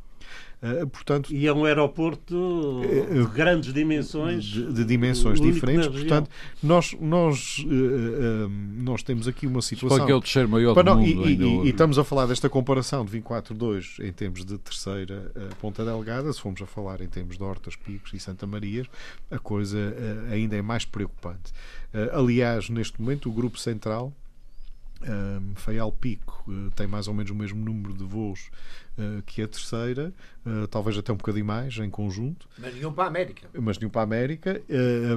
Uh, 0.64 0.86
portanto, 0.86 1.30
e 1.30 1.46
é 1.46 1.52
um 1.52 1.66
aeroporto 1.66 2.80
de 3.12 3.26
grandes 3.34 3.70
dimensões 3.70 4.44
de, 4.44 4.72
de 4.72 4.82
dimensões 4.82 5.38
diferentes. 5.38 5.88
portanto 5.88 6.30
nós 6.62 6.96
nós 6.98 7.58
uh, 7.58 8.48
nós 8.82 9.02
temos 9.02 9.28
aqui 9.28 9.46
uma 9.46 9.60
situação 9.60 9.98
Qual 9.98 10.08
é 10.08 10.14
o 10.14 10.20
terceiro 10.22 10.48
maior 10.48 10.72
do 10.72 10.82
não, 10.82 10.96
mundo 10.96 11.28
e, 11.28 11.34
e, 11.34 11.66
e, 11.66 11.68
estamos 11.68 11.98
a 11.98 12.04
falar 12.04 12.24
desta 12.24 12.48
comparação 12.48 13.04
de 13.04 13.20
24-2 13.20 14.02
em 14.06 14.10
termos 14.10 14.42
de 14.42 14.56
terceira 14.56 15.30
Ponta 15.60 15.84
Delgada. 15.84 16.32
Se 16.32 16.40
formos 16.40 16.62
a 16.62 16.66
falar 16.66 17.02
em 17.02 17.08
termos 17.08 17.36
de 17.36 17.42
Hortas, 17.42 17.76
Picos 17.76 18.14
e 18.14 18.18
Santa 18.18 18.46
Marias 18.46 18.86
a 19.30 19.38
coisa 19.38 19.94
ainda 20.30 20.56
é 20.56 20.62
mais 20.62 20.86
preocupante. 20.86 21.52
Aliás 22.10 22.70
neste 22.70 23.02
momento 23.02 23.28
o 23.28 23.32
Grupo 23.32 23.58
Central 23.58 24.14
um, 25.08 25.54
Feial 25.54 25.92
Pico 25.92 26.44
uh, 26.48 26.70
tem 26.72 26.86
mais 26.86 27.08
ou 27.08 27.14
menos 27.14 27.30
o 27.30 27.34
mesmo 27.34 27.62
número 27.64 27.94
de 27.94 28.04
voos 28.04 28.50
uh, 28.98 29.22
que 29.22 29.42
a 29.42 29.48
terceira, 29.48 30.12
uh, 30.46 30.66
talvez 30.68 30.96
até 30.96 31.12
um 31.12 31.16
bocadinho 31.16 31.44
mais 31.44 31.76
em 31.78 31.90
conjunto. 31.90 32.48
Mas 32.58 32.74
nenhum 32.74 32.92
para 32.92 33.04
a 33.04 33.06
América. 33.08 33.48
Mas 33.52 33.78
nenhum 33.78 33.90
para 33.90 34.02
a 34.02 34.04
América. 34.04 34.62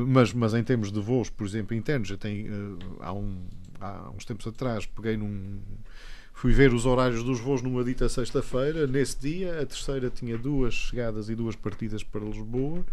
mas, 0.08 0.34
mas 0.34 0.54
em 0.54 0.64
termos 0.64 0.92
de 0.92 1.00
voos, 1.00 1.30
por 1.30 1.46
exemplo, 1.46 1.76
internos, 1.76 2.08
já 2.08 2.18
tem 2.18 2.48
há, 3.00 3.14
um, 3.14 3.46
há 3.80 4.10
uns 4.16 4.26
tempos 4.26 4.46
atrás 4.48 4.86
peguei 4.86 5.18
num. 5.18 5.60
Fui 6.38 6.54
ver 6.54 6.72
os 6.72 6.86
horários 6.86 7.24
dos 7.24 7.40
voos 7.40 7.64
numa 7.64 7.84
dita 7.84 8.08
sexta-feira. 8.08 8.86
Nesse 8.86 9.20
dia, 9.20 9.60
a 9.60 9.66
terceira 9.66 10.08
tinha 10.08 10.38
duas 10.38 10.72
chegadas 10.72 11.32
e 11.32 11.36
duas 11.36 11.56
partidas 11.56 12.04
para 12.04 12.24
Lisboa. 12.24 12.86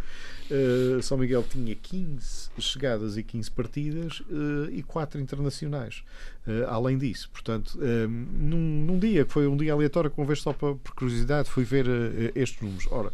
Uh, 0.51 1.03
São 1.03 1.19
Miguel 1.19 1.45
tinha 1.47 1.75
15 1.75 2.53
chegadas 2.59 3.19
e 3.19 3.23
15 3.23 3.51
partidas 3.51 4.21
uh, 4.21 4.71
e 4.73 4.83
4 4.83 5.21
internacionais. 5.21 6.03
Uh, 6.47 6.65
além 6.69 6.97
disso, 6.97 7.29
portanto, 7.31 7.79
num, 7.79 8.87
num, 8.87 8.99
dia 8.99 9.27
que 9.27 9.33
foi 9.35 9.47
um 9.47 9.59
dia 9.59 9.75
aleatório, 9.75 10.11
com 10.11 10.25
vez 10.25 10.41
só 10.41 10.55
para, 10.55 10.75
por 10.77 10.95
curiosidade, 10.95 11.51
fui 11.51 11.65
ver 11.65 11.87
estes 12.35 12.63
números. 12.63 12.89
Ora, 12.91 13.13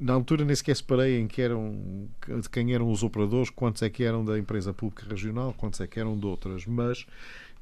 na 0.00 0.14
altura 0.14 0.42
nem 0.42 0.54
sequer 0.54 0.74
separei 0.74 1.20
em 1.20 1.26
que 1.26 1.42
eram 1.42 2.08
de 2.40 2.48
quem 2.48 2.72
eram 2.72 2.90
os 2.90 3.02
operadores, 3.02 3.50
quantos 3.50 3.82
é 3.82 3.90
que 3.90 4.04
eram 4.04 4.24
da 4.24 4.38
empresa 4.38 4.72
pública 4.72 5.04
regional, 5.06 5.54
quantos 5.54 5.80
é 5.82 5.86
que 5.86 6.00
eram 6.00 6.18
de 6.18 6.24
outras, 6.24 6.64
mas 6.64 7.06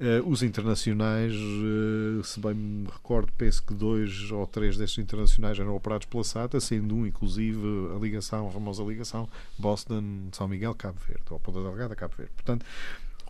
Uh, 0.01 0.29
os 0.29 0.43
internacionais, 0.43 1.33
uh, 1.33 2.25
se 2.25 2.41
bem 2.41 2.55
me 2.55 2.89
recordo, 2.89 3.33
penso 3.39 3.63
que 3.63 3.73
dois 3.73 4.29
ou 4.33 4.45
três 4.45 4.77
destes 4.77 4.99
internacionais 4.99 5.57
eram 5.57 5.77
operados 5.77 6.07
pela 6.07 6.25
SATA, 6.25 6.59
sendo 6.59 6.97
um, 6.97 7.07
inclusive, 7.07 7.61
a 7.95 7.99
ligação, 8.01 8.49
a 8.49 8.51
famosa 8.51 8.83
ligação 8.83 9.29
Boston-São 9.57 10.49
Miguel, 10.49 10.75
Cabo 10.75 10.99
Verde, 11.07 11.23
ou 11.31 11.39
Ponta 11.39 11.63
Delgada, 11.63 11.95
Cabo 11.95 12.15
Verde. 12.17 12.33
Portanto, 12.35 12.67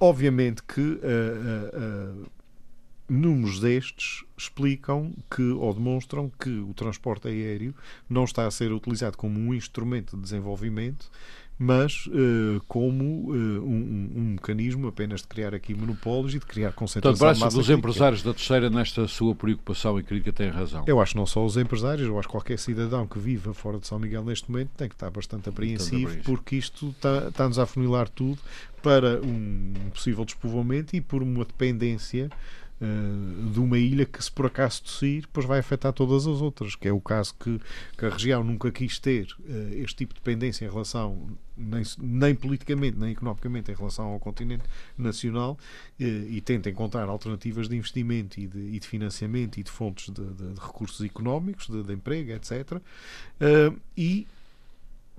obviamente 0.00 0.62
que 0.62 0.80
uh, 0.80 2.26
números 3.08 3.60
destes 3.60 4.24
explicam 4.36 5.12
que 5.30 5.42
ou 5.42 5.74
demonstram 5.74 6.30
que 6.40 6.48
o 6.48 6.72
transporte 6.72 7.28
aéreo 7.28 7.74
não 8.08 8.24
está 8.24 8.46
a 8.46 8.50
ser 8.50 8.72
utilizado 8.72 9.16
como 9.16 9.38
um 9.38 9.52
instrumento 9.52 10.16
de 10.16 10.22
desenvolvimento 10.22 11.10
mas 11.58 12.06
uh, 12.06 12.60
como 12.66 13.30
uh, 13.30 13.34
um, 13.34 14.12
um, 14.16 14.22
mecanismo 14.32 14.88
apenas 14.88 15.22
de 15.22 15.28
criar 15.28 15.54
aqui 15.54 15.74
monopólios 15.74 16.34
e 16.34 16.38
de 16.38 16.46
criar 16.46 16.72
concentração 16.72 17.16
Portanto, 17.16 17.40
parece 17.40 17.54
que 17.54 17.60
os 17.60 17.70
empresários 17.70 18.22
da 18.22 18.34
terceira, 18.34 18.68
nesta 18.68 19.06
sua 19.06 19.34
preocupação 19.34 19.98
e 19.98 20.02
crítica, 20.02 20.32
têm 20.32 20.50
razão. 20.50 20.84
Eu 20.86 21.00
acho 21.00 21.16
não 21.16 21.26
só 21.26 21.44
os 21.44 21.56
empresários, 21.56 22.06
eu 22.06 22.18
acho 22.18 22.26
que 22.26 22.32
qualquer 22.32 22.58
cidadão 22.58 23.06
que 23.06 23.18
viva 23.18 23.54
fora 23.54 23.78
de 23.78 23.86
São 23.86 23.98
Miguel 23.98 24.24
neste 24.24 24.50
momento 24.50 24.70
tem 24.76 24.88
que 24.88 24.94
estar 24.94 25.10
bastante 25.10 25.48
apreensivo, 25.48 26.16
porque 26.24 26.56
isto 26.56 26.88
está, 26.88 27.28
está-nos 27.28 27.58
a 27.58 27.62
afunilar 27.62 28.08
tudo 28.08 28.40
para 28.82 29.20
um 29.22 29.72
possível 29.94 30.24
despovoamento 30.24 30.94
e 30.94 31.00
por 31.00 31.22
uma 31.22 31.44
dependência 31.44 32.30
uh, 32.84 33.50
de 33.50 33.60
uma 33.60 33.78
ilha 33.78 34.04
que, 34.04 34.22
se 34.22 34.30
por 34.30 34.46
acaso 34.46 34.82
tossir, 34.82 35.22
depois 35.22 35.46
vai 35.46 35.58
afetar 35.58 35.92
todas 35.92 36.26
as 36.26 36.40
outras, 36.40 36.76
que 36.76 36.88
é 36.88 36.92
o 36.92 37.00
caso 37.00 37.34
que, 37.38 37.60
que 37.96 38.04
a 38.04 38.10
região 38.10 38.44
nunca 38.44 38.70
quis 38.70 38.98
ter 38.98 39.26
uh, 39.40 39.74
este 39.74 39.96
tipo 39.96 40.14
de 40.14 40.20
dependência 40.20 40.64
em 40.66 40.70
relação, 40.70 41.36
nem, 41.56 41.82
nem 41.98 42.34
politicamente, 42.34 42.98
nem 42.98 43.12
economicamente, 43.12 43.70
em 43.70 43.74
relação 43.74 44.06
ao 44.06 44.20
continente 44.20 44.64
nacional 44.96 45.52
uh, 45.98 46.02
e 46.02 46.40
tenta 46.40 46.68
encontrar 46.68 47.08
alternativas 47.08 47.68
de 47.68 47.76
investimento 47.76 48.38
e 48.38 48.46
de, 48.46 48.58
e 48.58 48.78
de 48.78 48.86
financiamento 48.86 49.58
e 49.58 49.62
de 49.62 49.70
fontes 49.70 50.12
de, 50.12 50.22
de, 50.22 50.54
de 50.54 50.60
recursos 50.60 51.04
económicos, 51.04 51.66
de, 51.68 51.92
emprego, 51.92 52.32
etc. 52.32 52.80
e 53.96 54.26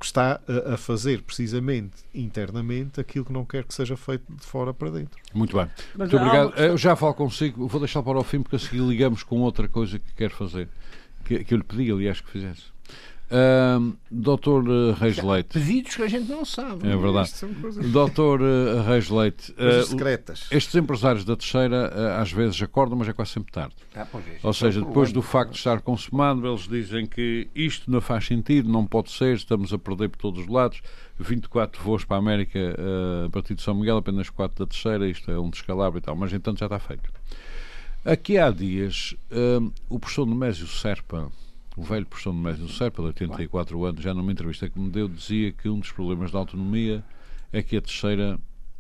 está 0.04 0.42
a, 0.48 0.78
fazer 0.78 1.22
precisamente 1.22 2.04
internamente 2.14 3.00
aquilo 3.00 3.26
que 3.26 3.32
não 3.32 3.46
quer 3.46 3.64
que 3.64 3.74
seja 3.74 3.96
feito 3.96 4.24
de 4.30 4.46
fora 4.46 4.74
para 4.74 4.90
dentro. 4.90 5.18
Muito 5.34 5.56
bem. 5.56 5.70
Mas 5.96 6.12
Muito 6.12 6.18
obrigado. 6.18 6.48
Questão... 6.50 6.66
Eu 6.66 6.78
já 6.78 6.96
falo 6.96 7.14
consigo, 7.14 7.68
vou 7.68 7.80
deixar 7.80 8.04
para 8.04 8.20
o 8.20 8.24
fim 8.24 8.42
porque 8.42 8.58
a 8.58 8.60
seguir 8.60 8.82
ligamos 8.82 9.24
com 9.24 9.40
outra 9.42 9.68
coisa 9.68 9.98
que 9.98 10.14
quer 10.14 10.32
fazer, 10.32 10.68
que, 11.24 11.44
que 11.44 11.54
eu 11.54 11.58
lhe 11.58 11.64
pedi, 11.64 11.92
aliás, 11.92 12.20
que 12.20 12.30
fizesse. 12.30 12.75
Uh, 13.26 13.96
Doutor 14.12 14.68
uh, 14.70 14.92
Reis 14.94 15.18
Leite. 15.18 15.50
Pedidos 15.50 15.96
que 15.96 16.04
a 16.04 16.08
gente 16.08 16.30
não 16.30 16.46
sabe. 16.46 16.88
É 16.88 16.96
verdade. 16.96 17.32
Doutor 17.92 18.40
uh, 18.42 18.84
Reis 18.86 19.10
Leite. 19.10 19.52
Uh, 19.54 19.84
secretas. 19.84 20.48
Estes 20.52 20.76
empresários 20.76 21.26
da 21.26 21.36
terceira 21.36 21.92
uh, 21.92 22.22
às 22.22 22.32
vezes 22.32 22.62
acordam, 22.62 22.98
mas 22.98 23.10
é 23.10 23.14
quase 23.14 23.32
sempre 23.32 23.52
tarde. 23.52 23.74
Ah, 23.96 24.08
é, 24.14 24.40
Ou 24.44 24.54
seja, 24.54 24.82
depois 24.82 25.12
do 25.12 25.24
facto 25.24 25.52
de 25.52 25.58
estar 25.58 25.82
consumado, 25.82 26.46
eles 26.48 26.68
dizem 26.68 27.08
que 27.08 27.48
isto 27.56 27.90
não 27.90 28.00
faz 28.00 28.26
sentido, 28.26 28.70
não 28.70 28.86
pode 28.86 29.12
ser, 29.12 29.36
estamos 29.36 29.74
a 29.74 29.78
perder 29.78 30.10
por 30.10 30.18
todos 30.18 30.42
os 30.42 30.48
lados. 30.48 30.82
24 31.18 31.82
voos 31.82 32.04
para 32.04 32.18
a 32.18 32.20
América 32.20 32.60
uh, 32.60 33.26
a 33.26 33.30
partir 33.30 33.56
de 33.56 33.62
São 33.64 33.74
Miguel, 33.74 33.98
apenas 33.98 34.30
4 34.30 34.66
da 34.66 34.70
terceira, 34.70 35.08
isto 35.08 35.32
é 35.32 35.40
um 35.40 35.50
descalabro 35.50 35.98
e 35.98 36.02
tal, 36.02 36.16
mas 36.16 36.32
entanto 36.32 36.60
já 36.60 36.66
está 36.66 36.78
feito. 36.78 37.10
Aqui 38.04 38.38
há 38.38 38.52
dias, 38.52 39.16
o 39.90 39.98
professor 39.98 40.28
Nemésio 40.28 40.68
Serpa 40.68 41.32
o 41.78 41.84
velho 41.84 42.06
professor 42.06 42.32
de 42.34 42.40
Médio 42.40 42.70
Serpa, 42.70 43.02
de 43.02 43.08
84 43.10 43.86
anos, 43.86 44.02
já 44.02 44.14
numa 44.14 44.32
entrevista 44.32 44.70
que 44.70 44.80
me 44.80 44.90
deu, 44.90 45.08
dizia 45.08 45.52
que 45.52 45.68
um 45.68 45.80
dos 45.80 45.92
problemas 45.92 46.32
da 46.32 46.40
autonomia 46.40 47.04
é 47.52 47.62
que 47.62 47.76
a 47.78 47.82
terceira 47.82 48.40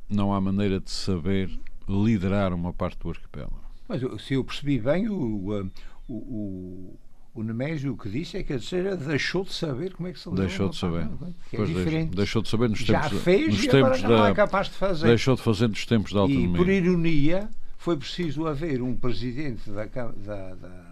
não 0.09 0.33
há 0.33 0.39
maneira 0.39 0.79
de 0.79 0.91
saber 0.91 1.49
liderar 1.87 2.53
uma 2.53 2.73
parte 2.73 2.97
do 2.99 3.09
arquipélago. 3.09 3.59
Mas 3.87 4.01
se 4.23 4.33
eu 4.33 4.43
percebi 4.43 4.79
bem, 4.79 5.07
o, 5.09 5.69
o, 6.07 6.13
o, 6.13 6.99
o 7.35 7.43
Nemésio 7.43 7.93
o 7.93 7.97
que 7.97 8.09
disse 8.09 8.37
é 8.37 8.43
que 8.43 8.53
a 8.53 8.57
terceira 8.57 8.95
deixou 8.95 9.43
de 9.43 9.53
saber 9.53 9.93
como 9.93 10.07
é 10.07 10.13
que 10.13 10.19
se 10.19 10.29
lidera 10.29 10.47
Deixou 10.47 10.69
de 10.69 10.77
saber. 10.77 11.07
é 11.51 11.57
pois 11.57 11.69
diferente. 11.69 12.15
Deixou 12.15 12.41
de 12.41 12.49
saber 12.49 12.69
nos 12.69 12.79
Já 12.79 13.01
tempos, 13.01 13.21
fez 13.23 13.47
nos 13.47 13.63
e 13.63 13.67
tempos 13.67 14.01
da, 14.01 14.07
não 14.07 14.25
é 14.25 14.33
capaz 14.33 14.67
de 14.67 14.73
fazer. 14.73 15.07
Deixou 15.07 15.35
de 15.35 15.41
fazer 15.41 15.67
nos 15.67 15.85
tempos 15.85 16.13
da 16.13 16.21
autonomia. 16.21 16.49
E 16.49 16.57
por 16.57 16.69
ironia 16.69 17.49
foi 17.77 17.97
preciso 17.97 18.47
haver 18.47 18.81
um 18.81 18.95
presidente 18.95 19.69
da, 19.69 19.85
da, 19.85 20.55
da 20.55 20.84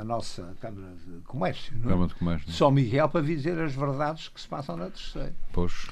à 0.00 0.04
nossa 0.04 0.54
Câmara 0.60 0.92
de 0.94 1.20
Comércio, 1.22 1.72
não 1.78 1.86
é? 1.86 1.92
Câmara 1.92 2.08
de 2.08 2.14
Comércio. 2.14 2.52
São 2.52 2.70
Miguel 2.70 3.08
para 3.08 3.22
dizer 3.22 3.58
as 3.58 3.74
verdades 3.74 4.28
que 4.28 4.40
se 4.40 4.48
passam 4.48 4.76
na 4.76 4.90
terceira. 4.90 5.34
Pois. 5.52 5.86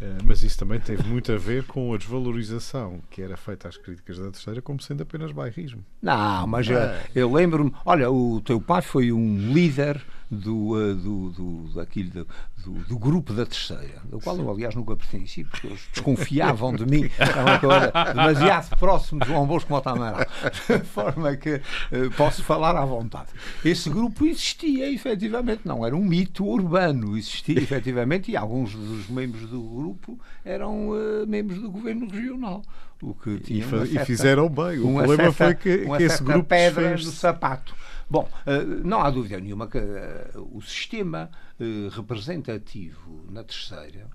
É, 0.00 0.18
mas 0.24 0.42
isso 0.42 0.58
também 0.58 0.80
teve 0.80 1.02
muito 1.04 1.32
a 1.32 1.38
ver 1.38 1.64
com 1.64 1.94
a 1.94 1.96
desvalorização 1.96 3.00
que 3.10 3.22
era 3.22 3.36
feita 3.36 3.68
às 3.68 3.76
críticas 3.76 4.18
da 4.18 4.30
terceira 4.30 4.60
como 4.60 4.80
sendo 4.80 5.02
apenas 5.02 5.32
bairrismo. 5.32 5.84
Não, 6.02 6.46
mas 6.46 6.68
é. 6.68 7.06
eu 7.14 7.32
lembro-me, 7.32 7.72
olha, 7.84 8.10
o 8.10 8.40
teu 8.40 8.60
pai 8.60 8.82
foi 8.82 9.12
um 9.12 9.52
líder 9.52 10.04
do, 10.30 10.70
uh, 10.70 10.94
do, 10.94 11.30
do, 11.30 11.74
daquilo, 11.74 12.26
do, 12.58 12.72
do, 12.88 12.98
grupo 12.98 13.32
da 13.32 13.44
terceira, 13.44 14.00
do 14.04 14.18
qual 14.20 14.36
eu, 14.36 14.50
aliás, 14.50 14.74
nunca 14.74 14.96
pertenci, 14.96 15.44
porque 15.44 15.66
eles 15.66 15.80
desconfiavam 15.92 16.74
de 16.74 16.86
mim, 16.86 17.10
era 17.18 18.12
demasiado 18.12 18.76
próximo 18.76 19.20
de 19.20 19.28
João 19.28 19.46
Bosco 19.46 19.70
Mota 19.70 19.90
Amaral, 19.90 20.26
de 20.68 20.84
forma 20.84 21.36
que 21.36 21.54
uh, 21.56 22.10
posso 22.16 22.42
falar 22.42 22.76
à 22.76 22.84
vontade. 22.84 23.28
Esse 23.64 23.90
grupo 23.90 24.26
existia, 24.26 24.90
efetivamente, 24.90 25.62
não 25.64 25.84
era 25.84 25.94
um 25.94 26.04
mito 26.04 26.44
urbano, 26.44 27.16
existia 27.16 27.58
efetivamente, 27.58 28.30
e 28.30 28.36
alguns 28.36 28.74
dos 28.74 29.08
membros 29.08 29.48
do 29.48 29.60
grupo 29.60 30.18
eram 30.44 30.90
uh, 30.90 31.26
membros 31.26 31.60
do 31.60 31.70
governo 31.70 32.08
regional. 32.08 32.62
O 33.02 33.12
que 33.12 33.38
tinha 33.38 33.66
e, 33.84 33.96
e 33.96 34.04
fizeram 34.04 34.48
bem. 34.48 34.78
O 34.78 34.94
problema 34.94 35.32
certa, 35.32 35.32
foi 35.32 35.54
que, 35.54 35.78
que 35.84 36.02
esse 36.02 36.22
grupo 36.22 36.44
pedra 36.44 36.96
do 36.96 37.02
sapato. 37.02 37.74
Bom, 38.14 38.28
eh, 38.46 38.62
não 38.84 39.00
há 39.00 39.10
dúvida 39.10 39.40
nenhuma 39.40 39.66
que 39.66 39.76
eh, 39.76 40.30
o 40.52 40.62
sistema 40.62 41.28
eh, 41.58 41.88
representativo 41.90 43.24
na 43.28 43.42
terceira 43.42 44.08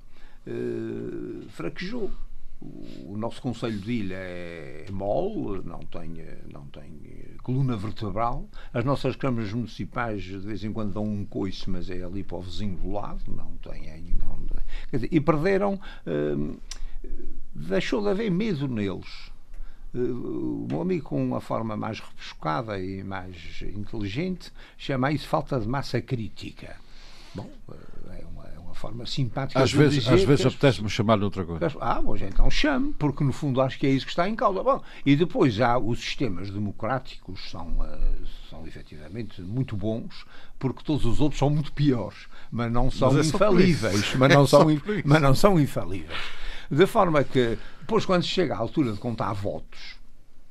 fraquejou. 1.50 2.10
O 3.06 3.18
nosso 3.18 3.41
Conselho 3.41 3.78
de 3.78 3.91
Ilha 3.91 4.16
é 4.16 4.86
mole, 4.89 5.62
não 5.66 5.80
tem, 5.80 6.16
não 6.50 6.66
tem 6.68 6.97
coluna 7.43 7.76
vertebral. 7.76 8.47
As 8.74 8.86
nossas 8.86 9.18
câmaras 9.18 9.52
municipais 9.52 10.24
de 10.24 10.38
vez 10.38 10.64
em 10.64 10.72
quando 10.72 10.93
dão 10.93 11.04
um 11.04 11.26
coice, 11.26 11.70
mas 11.70 11.89
é 11.89 12.02
ali 12.02 12.24
para 12.24 12.38
o 12.38 12.41
vizinho 12.41 12.78
do 12.78 12.93
lado, 12.93 13.22
não 13.28 13.52
tem. 13.58 14.14
Não, 14.14 14.39
dizer, 14.93 15.10
e 15.12 15.20
perderam. 15.20 15.78
deixou 17.54 18.02
de 18.02 18.08
haver 18.08 18.32
medo 18.32 18.66
neles 18.66 19.28
o 19.94 20.68
meu 20.70 20.82
amigo, 20.82 21.06
com 21.06 21.24
uma 21.24 21.42
forma 21.42 21.76
mais 21.76 22.00
rebuscada 22.00 22.80
e 22.80 23.04
mais 23.04 23.62
inteligente, 23.62 24.52
chama 24.78 25.12
isso 25.12 25.28
falta 25.28 25.60
de 25.60 25.68
massa 25.68 26.00
crítica. 26.02 26.76
Bom, 27.34 27.50
eh, 27.72 28.22
é 28.22 28.26
uma, 28.26 28.46
é 28.56 28.60
uma 28.60 28.74
forma 28.76 29.06
simpática 29.06 29.62
às 29.62 29.70
de 29.72 29.78
vezes, 29.78 30.04
dizer. 30.04 30.14
Às 30.14 30.24
vezes 30.24 30.46
apetece-me 30.46 30.90
chamar 30.90 31.18
de 31.18 31.24
outra 31.24 31.44
coisa. 31.44 31.72
Ah, 31.80 32.02
pois 32.04 32.22
então 32.22 32.50
chame, 32.50 32.94
porque 32.98 33.24
no 33.24 33.34
fundo 33.34 33.62
acho 33.62 33.80
que 33.80 33.88
é 33.88 33.90
isso 33.90 34.06
que 34.06 34.12
está 34.12 34.30
em 34.30 34.36
causa. 34.36 34.64
Bom, 34.64 34.82
e 35.06 35.16
depois 35.16 35.60
há 35.60 35.78
os 35.78 36.00
sistemas 36.00 36.52
democráticos, 36.52 37.50
são, 37.50 37.68
uh, 37.80 38.28
são 38.50 38.68
efetivamente 38.68 39.42
muito 39.42 39.76
bons, 39.76 40.26
porque 40.58 40.84
todos 40.84 41.06
os 41.06 41.20
outros 41.20 41.40
são 41.40 41.50
muito 41.50 41.72
piores, 41.72 42.28
mas 42.52 42.72
não 42.72 42.92
são 42.92 43.14
mas 43.14 43.26
é 43.26 43.30
infalíveis. 43.30 44.16
Mas 44.16 44.30
não, 44.34 44.44
é 44.44 44.48
são, 44.48 44.66
mas 45.06 45.22
não 45.22 45.36
são 45.36 45.60
infalíveis. 45.60 46.20
De 46.70 46.86
forma 46.86 47.24
que, 47.24 47.57
depois, 47.80 48.05
quando 48.05 48.24
chega 48.24 48.55
à 48.55 48.57
altura 48.57 48.93
de 48.93 48.99
contar 48.99 49.34
votos, 49.34 49.97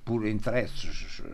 por 0.05 0.27
interesses 0.27 1.23
eh, 1.25 1.29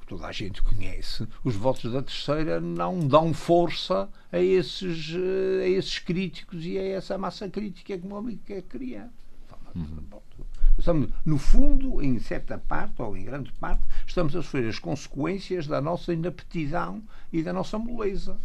que 0.00 0.06
toda 0.06 0.26
a 0.26 0.32
gente 0.32 0.60
conhece, 0.62 1.26
os 1.42 1.54
votos 1.54 1.92
da 1.92 2.02
terceira 2.02 2.60
não 2.60 3.06
dão 3.06 3.32
força 3.32 4.08
a 4.30 4.38
esses, 4.38 5.14
eh, 5.14 5.64
a 5.64 5.68
esses 5.68 5.98
críticos 5.98 6.66
e 6.66 6.78
a 6.78 6.82
essa 6.82 7.16
massa 7.16 7.48
crítica 7.48 7.96
que 7.96 8.36
quer 8.44 8.62
criar. 8.62 9.08
Uhum. 9.74 10.04
Estamos, 10.78 11.08
no 11.24 11.38
fundo, 11.38 12.02
em 12.02 12.18
certa 12.18 12.58
parte, 12.58 13.00
ou 13.00 13.16
em 13.16 13.24
grande 13.24 13.50
parte, 13.52 13.82
estamos 14.06 14.36
a 14.36 14.42
sofrer 14.42 14.68
as 14.68 14.78
consequências 14.78 15.66
da 15.66 15.80
nossa 15.80 16.12
inaptidão 16.12 17.02
e 17.32 17.42
da 17.42 17.52
nossa 17.52 17.78
moleza. 17.78 18.36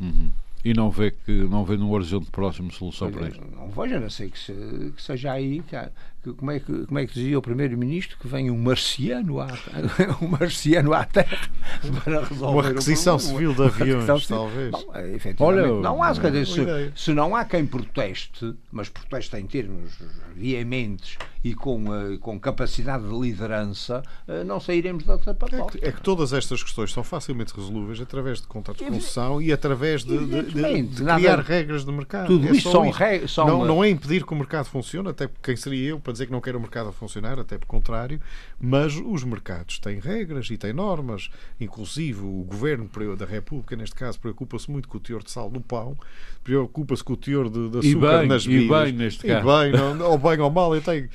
Uhum. 0.00 0.32
E 0.66 0.74
não 0.74 0.90
vê 0.90 1.12
que 1.12 1.30
não 1.30 1.64
vê 1.64 1.76
no 1.76 1.92
horizonte 1.92 2.28
próximo 2.28 2.72
solução 2.72 3.08
para 3.08 3.28
isto? 3.28 3.40
Não 3.54 3.68
vejo, 3.68 3.94
a 3.94 4.00
não 4.00 4.10
ser 4.10 4.28
que, 4.28 4.36
se, 4.36 4.52
que 4.96 5.00
seja 5.00 5.30
aí. 5.30 5.62
Que, 5.62 6.32
como, 6.32 6.50
é 6.50 6.58
que, 6.58 6.86
como 6.86 6.98
é 6.98 7.06
que 7.06 7.14
dizia 7.14 7.38
o 7.38 7.42
Primeiro-Ministro 7.42 8.18
que 8.18 8.26
vem 8.26 8.50
um 8.50 8.58
marciano 8.58 9.40
à, 9.40 9.46
um 10.20 10.26
marciano 10.26 10.92
à 10.92 11.04
Terra 11.04 11.48
para 12.04 12.24
resolver 12.24 12.52
Uma 12.52 12.62
requisição 12.62 13.18
civil 13.18 13.54
de 13.54 13.62
aviões, 13.62 14.26
talvez. 14.26 14.70
Bom, 14.70 14.92
é, 14.94 15.16
Olha, 15.38 15.66
não 15.66 16.02
há, 16.02 16.12
dizer, 16.12 16.46
se, 16.46 16.92
se, 16.94 17.12
não 17.12 17.34
há 17.34 17.44
quem 17.44 17.66
proteste, 17.66 18.54
mas 18.70 18.88
proteste 18.88 19.36
em 19.36 19.46
termos 19.46 19.98
veementes 20.34 21.16
e 21.42 21.54
com, 21.54 21.84
uh, 21.84 22.18
com 22.18 22.40
capacidade 22.40 23.06
de 23.06 23.18
liderança, 23.18 24.02
uh, 24.26 24.44
não 24.44 24.58
sairemos 24.58 25.04
da 25.04 25.16
tapatota. 25.16 25.78
É, 25.78 25.80
que, 25.80 25.86
é 25.86 25.92
que 25.92 26.02
todas 26.02 26.32
estas 26.32 26.62
questões 26.62 26.92
são 26.92 27.04
facilmente 27.04 27.54
resolvíveis 27.54 28.00
através 28.00 28.40
de 28.40 28.48
contratos 28.48 28.84
de 28.84 28.90
concessão 28.90 29.40
e 29.40 29.52
através 29.52 30.04
de, 30.04 30.18
de, 30.18 30.42
de, 30.42 30.82
de 30.82 31.04
criar 31.04 31.40
regras 31.40 31.84
de 31.84 31.92
mercado. 31.92 32.26
Tudo 32.26 32.48
é 32.48 32.50
isso 32.50 32.70
são, 32.70 32.90
regras. 32.90 33.36
Não, 33.36 33.64
não 33.64 33.84
é 33.84 33.88
impedir 33.88 34.24
que 34.24 34.32
o 34.32 34.36
mercado 34.36 34.66
funcione, 34.66 35.08
até 35.08 35.28
porque 35.28 35.52
quem 35.52 35.56
seria 35.56 35.90
eu 35.90 36.00
para 36.00 36.12
dizer 36.12 36.26
que 36.26 36.32
não 36.32 36.40
quero 36.40 36.58
o 36.58 36.60
mercado 36.60 36.88
a 36.88 36.92
funcionar, 36.92 37.38
até 37.38 37.56
por 37.56 37.66
contrário, 37.66 38.20
mas 38.60 38.96
os 38.96 39.22
mercados 39.22 39.78
têm 39.78 40.00
regras 40.00 40.50
e 40.50 40.58
têm 40.58 40.72
normas, 40.72 41.30
inclusive 41.66 42.20
o 42.20 42.44
governo 42.44 42.88
da 43.16 43.26
República, 43.26 43.76
neste 43.76 43.94
caso, 43.94 44.18
preocupa-se 44.18 44.70
muito 44.70 44.88
com 44.88 44.96
o 44.96 45.00
teor 45.00 45.22
de 45.22 45.30
sal 45.30 45.50
no 45.50 45.60
pão, 45.60 45.96
preocupa-se 46.42 47.04
com 47.04 47.12
o 47.12 47.16
teor 47.16 47.50
de, 47.50 47.68
de 47.68 47.78
açúcar 47.78 48.20
bem, 48.20 48.28
nas 48.28 48.46
bebidas. 48.46 48.80
E 48.80 48.84
bem, 48.84 48.92
neste 48.92 49.26
e 49.26 49.28
caso. 49.28 49.46
Bem, 49.46 49.72
não, 49.72 50.10
ou 50.10 50.18
bem 50.18 50.40
ou 50.40 50.50
mal, 50.50 50.74
eu 50.74 50.80
tenho 50.80 51.08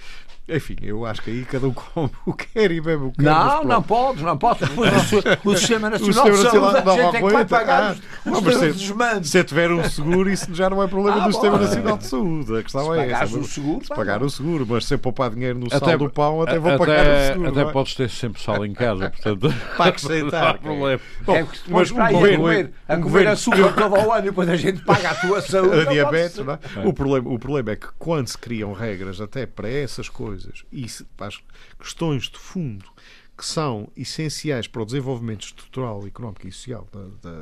enfim, 0.48 0.76
eu 0.82 1.06
acho 1.06 1.22
que 1.22 1.30
aí 1.30 1.46
cada 1.46 1.68
um 1.68 1.74
come 1.74 2.10
o 2.26 2.34
que 2.34 2.48
quer 2.48 2.72
e 2.72 2.82
bebe 2.82 3.06
o 3.06 3.12
que 3.12 3.18
quer. 3.18 3.24
Não, 3.24 3.64
não 3.64 3.82
podes, 3.82 4.22
não 4.22 4.38
podes. 4.38 4.68
o, 5.46 5.56
Sistema 5.56 5.90
Nacional 5.90 6.28
o 6.28 6.32
de 6.32 6.38
Saúde, 6.38 6.78
a 6.78 6.96
gente 6.96 7.16
é 7.16 7.22
que 7.22 7.34
vai 7.34 7.46
pagar 7.46 7.96
ah, 8.26 8.30
os, 8.30 8.46
os 8.46 8.56
se, 8.56 9.30
se 9.30 9.44
tiver 9.44 9.72
um 9.72 9.84
seguro, 9.84 10.30
isso 10.30 10.54
já 10.54 10.70
não 10.70 10.84
é 10.84 10.88
problema 10.88 11.24
ah, 11.24 11.28
do 11.28 11.32
Sistema 11.32 11.58
Nacional 11.58 11.98
de 11.98 12.08
Saúde. 12.08 12.58
A 12.58 12.64
questão 12.64 12.94
se 12.94 13.00
é 13.00 13.12
essa. 13.12 13.38
O 13.38 13.44
seguro, 13.46 13.86
se 13.86 13.90
pagar 13.90 14.24
o 14.24 14.30
seguro, 14.30 14.68
mas 14.68 14.86
se 14.86 14.98
poupar 14.98 15.30
dinheiro 15.30 15.58
no 15.58 15.68
até, 15.68 15.80
sal 15.80 15.98
do 15.98 16.10
pão, 16.10 16.42
até 16.42 16.60
vou 16.60 16.72
até, 16.72 16.78
pagar 16.78 17.06
o 17.06 17.28
seguro. 17.34 17.50
Até 17.50 17.62
é? 17.62 17.72
podes 17.72 17.96
ter 17.96 18.10
sempre 18.10 18.42
sal 18.42 18.66
em 18.66 18.74
casa, 18.74 19.10
portanto. 19.10 19.54
Para 19.78 19.96
aceitar. 19.96 20.42
Não 20.42 20.50
há 20.50 20.54
problema. 20.56 21.02
Bom, 21.22 21.36
é 21.36 21.48
mas 21.68 21.92
o 21.92 21.96
governo, 21.96 22.74
a 22.88 22.98
comer 22.98 23.28
açúcar 23.28 23.74
todo 23.74 23.94
o 23.94 24.12
ano 24.12 24.20
e 24.20 24.30
depois 24.30 24.50
a 24.50 24.56
gente 24.56 24.84
paga 24.84 25.12
a 25.12 25.16
tua 25.16 25.42
saúde. 25.42 25.82
A 25.82 25.86
diabetes, 25.86 26.38
não 26.40 26.54
é? 26.54 26.60
O 26.84 27.40
problema 27.40 27.72
é 27.72 27.76
que 27.76 27.88
quando 27.98 28.28
se 28.28 28.38
criam 28.38 28.74
regras 28.74 29.22
até 29.22 29.46
para 29.46 29.70
essas 29.70 30.10
coisas 30.10 30.41
e 30.72 30.86
para 31.16 31.28
as 31.28 31.42
questões 31.80 32.30
de 32.30 32.38
fundo 32.38 32.86
que 33.42 33.48
são 33.48 33.88
essenciais 33.98 34.68
para 34.68 34.84
o 34.84 34.86
desenvolvimento 34.86 35.46
estrutural, 35.46 36.06
económico 36.06 36.48
e 36.48 36.52
social 36.52 36.88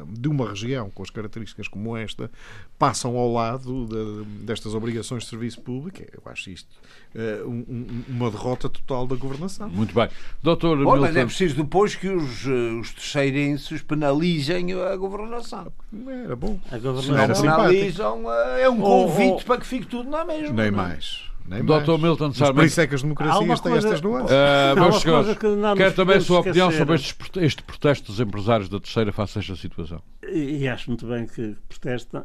de 0.07 0.29
uma 0.29 0.47
região 0.47 0.89
com 0.89 1.03
as 1.03 1.09
características 1.09 1.67
como 1.67 1.97
esta, 1.97 2.31
passam 2.77 3.17
ao 3.17 3.29
lado 3.29 3.85
de, 3.85 4.45
destas 4.45 4.73
obrigações 4.73 5.23
de 5.23 5.29
serviço 5.29 5.59
público. 5.59 6.01
Eu 6.13 6.21
acho 6.31 6.51
isto 6.51 6.69
uh, 7.13 7.45
um, 7.45 8.03
uma 8.07 8.31
derrota 8.31 8.69
total 8.69 9.05
da 9.07 9.17
governação. 9.17 9.69
Muito 9.69 9.93
bem. 9.93 10.07
Doutor 10.41 10.77
Bom, 10.77 10.93
Milton... 10.93 11.01
Mas 11.01 11.15
é 11.17 11.25
preciso 11.25 11.55
depois 11.57 11.95
que 11.95 12.07
os, 12.07 12.45
eh, 12.47 12.79
os 12.79 12.93
terceirenses 12.93 13.81
penalizem 13.81 14.71
a 14.71 14.95
governação. 14.95 15.69
Era 16.07 16.35
bom. 16.37 16.57
A 16.71 16.77
governação. 16.77 17.27
Não 17.27 17.41
penalizam, 17.41 18.33
eh, 18.33 18.61
é 18.61 18.69
um 18.69 18.79
convite 18.79 19.31
oh, 19.31 19.35
oh. 19.35 19.43
para 19.43 19.59
que 19.59 19.67
fique 19.67 19.85
tudo 19.85 20.09
na 20.09 20.23
mesma. 20.23 20.53
Nem 20.53 20.71
mais. 20.71 21.28
Nem 21.49 21.65
Dr. 21.65 21.97
Milton 21.99 22.31
Sarmento. 22.31 22.55
Por 22.57 22.65
isso 22.65 22.79
é 22.79 22.85
que 22.85 22.93
as 22.93 23.01
democracias 23.01 23.59
têm 23.59 23.73
estas 23.75 24.01
nuances. 24.01 24.29
Uh, 24.39 24.79
meus 24.79 25.01
senhores, 25.01 25.37
que 25.37 25.47
quero 25.77 25.95
também 25.95 26.17
a 26.17 26.21
sua 26.21 26.39
opinião 26.41 26.71
sobre 26.71 26.95
este, 26.95 27.15
este 27.39 27.63
protesto 27.63 28.11
dos 28.11 28.19
empresários 28.19 28.69
da 28.69 28.79
terceira 28.79 29.11
face 29.11 29.39
a 29.39 29.41
esta 29.41 29.55
situação. 29.55 30.01
E, 30.23 30.59
e 30.59 30.67
acho 30.67 30.89
muito 30.89 31.07
bem 31.07 31.25
que, 31.25 31.55
protestam, 31.67 32.23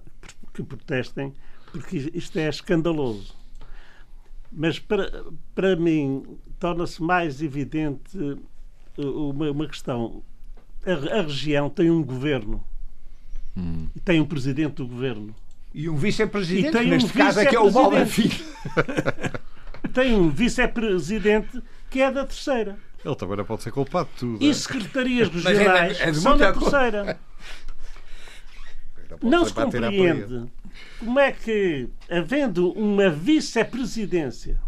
que 0.52 0.62
protestem, 0.62 1.32
porque 1.72 2.10
isto 2.12 2.38
é 2.38 2.48
escandaloso. 2.48 3.34
Mas 4.52 4.78
para, 4.78 5.24
para 5.54 5.74
mim 5.76 6.22
torna-se 6.60 7.02
mais 7.02 7.40
evidente 7.40 8.18
uh, 8.98 9.30
uma, 9.30 9.50
uma 9.50 9.66
questão. 9.66 10.22
A, 10.84 11.18
a, 11.18 11.22
região 11.22 11.70
tem 11.70 11.90
um 11.90 12.02
governo 12.02 12.62
hum. 13.56 13.88
e 13.96 14.00
tem 14.00 14.20
um 14.20 14.26
presidente 14.26 14.74
do 14.74 14.86
governo 14.86 15.34
e 15.74 15.88
um 15.88 15.96
vice-presidente, 15.96 16.84
neste 16.84 17.10
um 17.10 17.12
caso 17.12 17.40
é 17.40 17.46
que 17.46 17.56
é 17.56 17.58
o 17.58 17.68
mal 17.72 17.90
da 17.90 18.06
filha. 18.06 18.36
Tem 19.94 20.14
um 20.14 20.28
vice-presidente 20.28 21.62
que 21.88 22.02
é 22.02 22.10
da 22.10 22.26
terceira. 22.26 22.76
Ele 23.04 23.14
também 23.14 23.36
não 23.36 23.44
pode 23.44 23.62
ser 23.62 23.70
culpado 23.70 24.08
de 24.12 24.18
tudo. 24.18 24.44
E 24.44 24.50
é? 24.50 24.52
secretarias 24.52 25.28
regionais 25.32 26.00
é, 26.00 26.08
é 26.08 26.14
são 26.14 26.36
da 26.36 26.52
terceira. 26.52 27.18
Não, 29.22 29.30
não 29.30 29.44
se 29.44 29.54
compreende 29.54 30.50
como 30.98 31.20
é 31.20 31.30
que, 31.30 31.88
havendo 32.10 32.72
uma 32.72 33.08
vice-presidência 33.08 34.60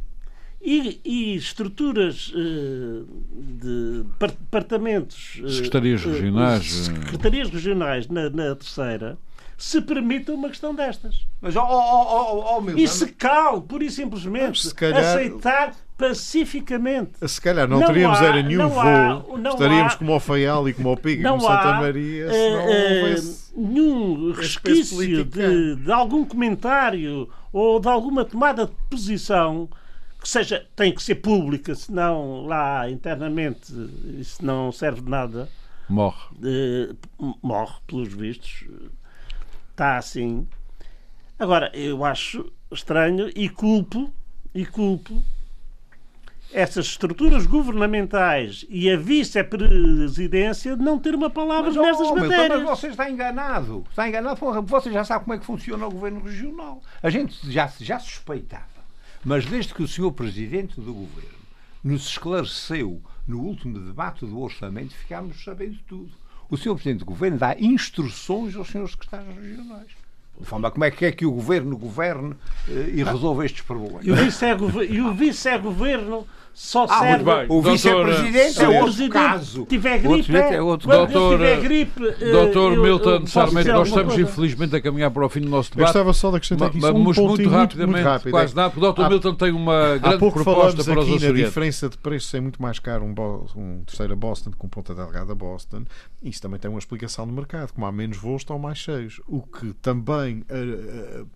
e, 0.63 1.01
e, 1.05 1.35
estruturas 1.35 2.29
uh, 2.29 3.07
de 3.61 4.05
departamentos. 4.21 5.41
Uh, 5.43 5.51
secretarias 5.51 6.05
regionais. 6.05 6.73
secretarias 6.73 7.51
regionais 7.51 8.09
na, 8.09 8.31
na 8.31 8.55
terceira 8.55 9.19
se 9.57 9.81
permita 9.81 10.33
uma 10.33 10.49
questão 10.49 10.75
destas. 10.75 11.27
Mas, 11.41 11.57
oh, 11.57 11.61
oh, 11.61 12.07
oh, 12.09 12.57
oh 12.57 12.61
meu 12.61 12.77
E 12.77 12.87
se 12.87 13.07
cale, 13.07 13.63
pura 13.63 13.85
e 13.85 13.91
simplesmente, 13.91 14.75
calhar, 14.75 14.99
aceitar 14.99 15.75
pacificamente. 15.97 17.27
Se 17.27 17.41
calhar 17.41 17.67
não, 17.67 17.81
não 17.81 17.87
teríamos 17.87 18.19
há, 18.21 18.25
era 18.27 18.43
nenhum 18.43 18.69
voo. 18.69 18.81
Há, 18.81 19.49
Estaríamos 19.51 19.95
há, 19.95 19.97
como 19.97 20.15
o 20.15 20.21
Faial 20.21 20.69
e 20.69 20.75
como 20.75 20.93
o 20.93 20.97
Piga, 20.97 21.31
como 21.31 21.41
Santa 21.41 21.73
Maria, 21.75 22.31
se 22.31 22.51
não 22.51 22.59
uh, 22.59 22.69
houvesse 22.69 23.53
nenhum 23.57 24.33
resquício 24.33 25.25
de, 25.25 25.77
de 25.77 25.93
algum 25.93 26.25
comentário 26.25 27.29
ou 27.51 27.81
de 27.81 27.89
alguma 27.89 28.25
tomada 28.25 28.67
de 28.67 28.73
posição 28.91 29.69
que 30.21 30.29
seja, 30.29 30.67
tem 30.75 30.93
que 30.93 31.03
ser 31.03 31.17
pública, 31.17 31.75
senão 31.75 32.47
lá 32.47 32.91
internamente 32.91 33.73
isso 34.19 34.45
não 34.45 34.71
serve 34.71 35.01
de 35.01 35.09
nada. 35.09 35.49
Morre. 35.89 36.27
Uh, 37.19 37.35
morre, 37.41 37.75
pelos 37.87 38.13
vistos 38.13 38.67
está 39.77 39.99
assim. 39.99 40.49
Agora, 41.39 41.71
eu 41.75 42.03
acho 42.03 42.51
estranho 42.73 43.31
e 43.37 43.49
culpo, 43.49 44.11
e 44.55 44.65
culpo 44.65 45.23
essas 46.53 46.87
estruturas 46.87 47.45
governamentais 47.45 48.65
e 48.71 48.91
a 48.91 48.97
vice-presidência 48.97 50.77
de 50.77 50.83
não 50.83 50.99
ter 50.99 51.15
uma 51.15 51.29
palavra 51.29 51.71
mas, 51.71 51.77
nestas 51.77 52.09
oh, 52.09 52.15
matérias. 52.15 52.63
Mas 52.63 52.79
você 52.79 52.89
está 52.89 53.11
enganado. 53.11 53.85
Está 53.91 54.09
enganado. 54.09 54.41
Você 54.63 54.91
já 54.91 55.05
sabe 55.05 55.25
como 55.25 55.35
é 55.35 55.39
que 55.39 55.45
funciona 55.45 55.87
o 55.87 55.91
governo 55.91 56.21
regional. 56.21 56.81
A 57.03 57.11
gente 57.11 57.53
já, 57.53 57.71
já 57.79 57.99
suspeitava. 57.99 58.65
Mas 59.23 59.45
desde 59.45 59.75
que 59.75 59.83
o 59.83 59.89
senhor 59.89 60.13
presidente 60.13 60.81
do 60.81 60.95
governo 60.95 61.37
nos 61.85 62.07
esclareceu 62.09 63.03
no 63.27 63.41
último 63.41 63.79
debate 63.79 64.25
do 64.25 64.41
orçamento, 64.41 64.95
ficámos 64.95 65.43
sabendo 65.45 65.79
tudo 65.87 66.13
o 66.49 66.57
Sr. 66.57 66.75
Presidente 66.75 67.01
do 67.01 67.05
Governo 67.05 67.39
dá 67.39 67.57
instruções 67.59 68.55
aos 68.55 68.69
senhores 68.69 68.93
secretários 68.93 69.35
regionais. 69.37 70.06
Como 70.45 70.85
é 70.85 70.91
que 70.91 71.05
é 71.05 71.13
que 71.13 71.27
o 71.27 71.33
Governo 71.33 71.77
governe 71.77 72.35
eh, 72.69 72.91
e 72.95 73.03
resolve 73.03 73.45
estes 73.45 73.63
problemas. 73.63 74.05
E 74.05 75.01
o 75.01 75.15
vice-governo 75.15 76.27
só 76.57 76.87
ah, 76.89 77.01
serve. 77.01 77.31
O 77.51 77.61
vice-presidente 77.61 78.63
é 78.63 78.81
outro 78.81 79.09
caso. 79.11 79.67
Tiver 79.67 79.99
gripe, 79.99 80.35
é 80.35 80.63
outro 80.63 80.89
doutor, 80.89 81.33
tiver 81.33 81.61
gripe. 81.61 82.15
Eh, 82.19 82.33
doutor 82.33 82.79
Milton 82.79 83.27
Sarmento, 83.27 83.73
nós 83.73 83.89
estamos 83.89 84.15
coisa. 84.15 84.31
infelizmente 84.31 84.75
a 84.75 84.81
caminhar 84.81 85.11
para 85.11 85.27
o 85.27 85.29
fim 85.29 85.41
do 85.41 85.51
nosso 85.51 85.71
debate. 85.73 85.89
Eu 85.89 86.01
estava 86.01 86.13
só 86.15 86.31
de 86.31 86.37
acrescentar 86.39 86.69
aqui 86.69 86.79
um 86.83 86.99
muito, 86.99 87.23
muito 87.23 87.47
rapidamente, 87.51 87.97
muito 87.97 88.05
rápido, 88.05 88.31
quase 88.31 88.55
é. 88.55 88.57
nada, 88.57 88.73
o 88.75 88.81
doutor 88.81 89.11
Milton 89.11 89.35
tem 89.35 89.53
uma 89.53 89.99
grande 89.99 90.17
proposta 90.17 90.83
para 90.83 91.01
os 91.01 91.07
açorianos. 91.07 91.43
A 91.43 91.45
diferença 91.45 91.89
de 91.91 91.99
preços 91.99 92.33
é 92.33 92.41
muito 92.41 92.63
mais 92.63 92.79
caro 92.79 93.05
um, 93.05 93.15
um 93.55 93.85
terceira 93.85 94.17
Boston 94.17 94.51
com 94.57 94.67
ponta 94.67 94.95
delgada 94.95 95.35
Boston. 95.35 95.85
Isso 96.23 96.41
também 96.41 96.59
tem 96.59 96.71
uma 96.71 96.79
explicação 96.79 97.27
no 97.27 97.35
mercado. 97.35 97.75
Como 97.75 97.85
há 97.85 97.93
menos 97.93 98.17
voos, 98.17 98.41
estão 98.41 98.59
mais 98.59 98.79
cheios. 98.79 99.21
O 99.29 99.43
que 99.43 99.75
também. 99.75 100.26
Uh, 100.33 101.23
uh, 101.23 101.27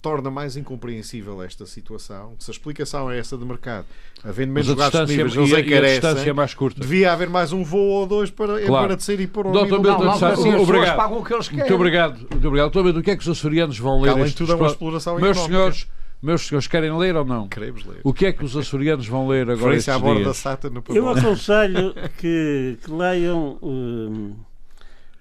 torna 0.00 0.30
mais 0.30 0.56
incompreensível 0.56 1.42
esta 1.42 1.66
situação. 1.66 2.34
Se 2.38 2.50
a 2.50 2.52
explicação 2.52 3.10
é 3.10 3.18
essa 3.18 3.36
de 3.36 3.44
mercado, 3.44 3.86
havendo 4.22 4.52
menos 4.52 4.68
lugares 4.68 4.92
disponíveis, 4.92 5.36
eles 5.36 5.66
encarecem. 5.66 6.28
É 6.28 6.32
mais 6.32 6.54
curta. 6.54 6.80
Devia 6.80 7.12
haver 7.12 7.28
mais 7.28 7.52
um 7.52 7.64
voo 7.64 7.80
ou 7.80 8.06
dois 8.06 8.30
para, 8.30 8.60
claro. 8.64 8.86
para 8.86 8.96
descer 8.96 9.20
e 9.20 9.26
pôr 9.26 9.46
um 9.46 9.52
Doutor 9.52 9.82
Milton, 9.82 10.04
não, 10.04 10.12
assim, 10.12 10.54
obrigado. 10.54 10.96
pagam 10.96 11.18
o 11.18 11.24
que 11.24 11.34
eles 11.34 11.48
querem. 11.48 11.64
Muito 11.64 11.74
obrigado. 11.74 12.18
Muito 12.18 12.48
obrigado. 12.48 12.70
Doutor 12.70 12.84
Milton, 12.84 13.00
o 13.00 13.02
que 13.02 13.10
é 13.10 13.16
que 13.16 13.22
os 13.22 13.28
açorianos 13.28 13.78
vão 13.78 14.00
ler? 14.00 14.10
Além 14.10 14.26
de 14.26 14.36
tudo, 14.36 14.52
é 14.52 14.54
uma 14.54 14.68
exploração 14.68 15.18
Meus 15.18 15.38
senhores, 15.38 15.86
meus 16.22 16.46
senhores, 16.46 16.68
querem 16.68 16.96
ler 16.96 17.16
ou 17.16 17.24
não? 17.24 17.48
Queremos 17.48 17.84
ler. 17.84 18.00
O 18.04 18.12
que 18.12 18.26
é 18.26 18.32
que 18.32 18.44
os 18.44 18.56
açorianos 18.56 19.06
vão 19.06 19.26
ler 19.28 19.50
agora 19.50 19.74
estes 19.74 19.92
à 19.92 19.98
borda 19.98 20.22
dias? 20.22 20.36
Sata 20.36 20.70
no 20.70 20.82
Eu 20.88 21.08
aconselho 21.08 21.92
que, 22.18 22.78
que 22.82 22.90
leiam... 22.90 23.58
Um, 23.60 24.36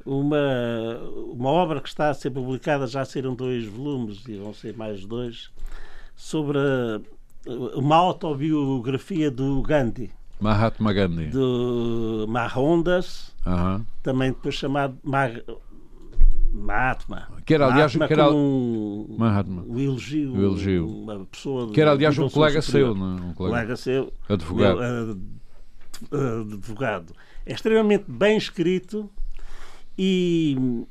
uma, 0.07 0.99
uma 1.33 1.49
obra 1.49 1.81
que 1.81 1.89
está 1.89 2.09
a 2.09 2.13
ser 2.13 2.31
publicada, 2.31 2.87
já 2.87 3.03
serão 3.03 3.35
dois 3.35 3.65
volumes 3.65 4.25
e 4.27 4.37
vão 4.37 4.53
ser 4.53 4.75
mais 4.75 5.05
dois, 5.05 5.51
sobre 6.15 6.57
a, 6.57 7.01
uma 7.75 7.97
autobiografia 7.97 9.29
do 9.29 9.61
Gandhi. 9.61 10.09
Mahatma 10.39 10.93
Gandhi. 10.93 11.27
Do 11.27 12.25
Mahondas, 12.29 13.35
uh 13.45 13.49
-huh. 13.49 13.85
também 14.01 14.31
depois 14.31 14.55
chamado 14.55 14.97
Mahatma. 16.53 17.27
Que 17.45 17.55
era, 17.55 17.65
aliás, 17.65 17.95
Mahatma 17.95 18.07
que 18.07 18.13
era, 18.13 18.31
um, 18.31 19.15
Mahatma. 19.17 19.63
o 19.67 19.79
elogio, 19.79 20.33
o 20.33 20.41
elogio. 20.41 20.87
uma 20.87 21.25
pessoa 21.25 21.71
que 21.71 21.81
era, 21.81 21.91
aliás, 21.91 22.17
um 22.17 22.29
colega 22.29 22.61
seu, 22.61 22.95
não? 22.95 23.17
É? 23.17 23.21
um 23.21 23.33
colega, 23.33 23.55
colega 23.55 23.75
seu, 23.75 24.13
advogado. 24.29 24.79
advogado. 26.11 27.13
É 27.45 27.53
extremamente 27.53 28.05
bem 28.07 28.37
escrito 28.37 29.09
e, 29.97 30.85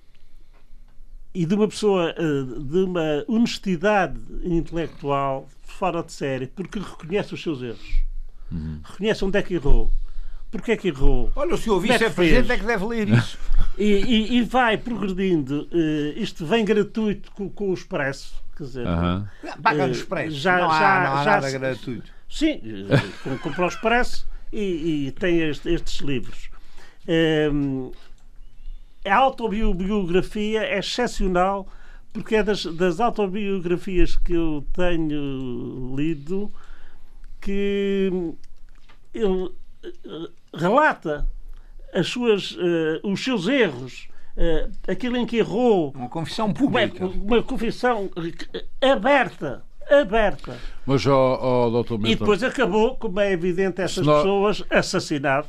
e 1.35 1.47
de 1.47 1.55
uma 1.55 1.69
pessoa 1.69 2.15
eh, 2.17 2.63
de 2.63 2.79
uma 2.79 3.25
honestidade 3.29 4.19
intelectual 4.43 5.49
fora 5.63 6.03
de 6.03 6.13
série, 6.13 6.47
porque 6.47 6.79
reconhece 6.79 7.35
os 7.35 7.43
seus 7.43 7.63
erros, 7.63 8.03
uhum. 8.51 8.81
reconhece 8.83 9.25
onde 9.25 9.39
é 9.39 9.43
que 9.43 9.55
errou. 9.55 9.93
Porque 10.51 10.73
é 10.73 10.77
que 10.77 10.89
errou? 10.89 11.31
Olha, 11.37 11.55
o 11.55 11.59
senhor 11.59 11.81
vice-presidente 11.81 12.53
é 12.53 12.57
que 12.57 12.65
deve 12.65 12.85
ler 12.85 13.09
isso. 13.09 13.39
E, 13.79 13.85
e, 13.85 14.37
e 14.39 14.43
vai 14.43 14.79
progredindo. 14.79 15.69
Uh, 15.71 16.19
isto 16.19 16.47
vem 16.47 16.65
gratuito 16.65 17.31
com, 17.33 17.47
com 17.47 17.69
o 17.69 17.75
Expresso. 17.75 18.43
Quer 18.57 18.65
dizer, 18.65 18.87
uh 18.87 19.29
Paga 19.63 19.87
no 19.87 19.93
Expresso. 19.93 20.35
Já, 20.35 20.57
não, 20.57 20.71
há, 20.71 20.81
já, 20.81 21.05
não 21.05 21.13
há 21.19 21.25
já 21.25 21.31
nada 21.33 21.51
gratuito. 21.51 22.11
Sim, 22.27 22.55
uh, 22.55 23.39
comprou 23.41 23.67
o 23.67 23.69
Expresso 23.69 24.27
e, 24.51 25.09
e 25.09 25.13
tem 25.13 25.43
este, 25.43 25.69
estes 25.69 26.01
livros. 26.01 26.49
Uh, 27.07 27.93
a 29.07 29.17
autobiografia 29.17 30.63
é 30.63 30.79
excepcional 30.79 31.67
porque 32.13 32.37
é 32.37 32.43
das, 32.43 32.65
das 32.65 32.99
autobiografias 32.99 34.17
que 34.17 34.33
eu 34.33 34.65
tenho 34.73 35.95
lido 35.95 36.51
que 37.41 38.11
ele 39.13 39.51
eh, 39.85 40.31
relata 40.55 41.29
as 41.93 42.09
suas, 42.09 42.53
uh, 42.53 43.01
os 43.05 43.23
seus 43.23 43.47
erros, 43.47 44.09
uh, 44.37 44.91
aquilo 44.91 45.17
em 45.17 45.27
que 45.27 45.37
errou. 45.37 45.93
Uma 45.95 46.09
confissão 46.09 46.53
pública. 46.53 47.07
Uma, 47.07 47.37
uma 47.37 47.43
confissão 47.43 48.11
aberta 48.81 49.63
aberta. 49.91 50.59
Mas, 50.85 51.07
ó, 51.07 51.67
oh, 51.69 51.83
Dr. 51.83 51.93
Milton... 51.93 52.09
E 52.09 52.17
depois 52.17 52.43
acabou, 52.43 52.97
como 52.97 53.21
é 53.21 53.33
evidente, 53.33 53.81
essas 53.81 54.05
nós... 54.05 54.19
pessoas 54.19 54.65
assassinado. 54.71 55.49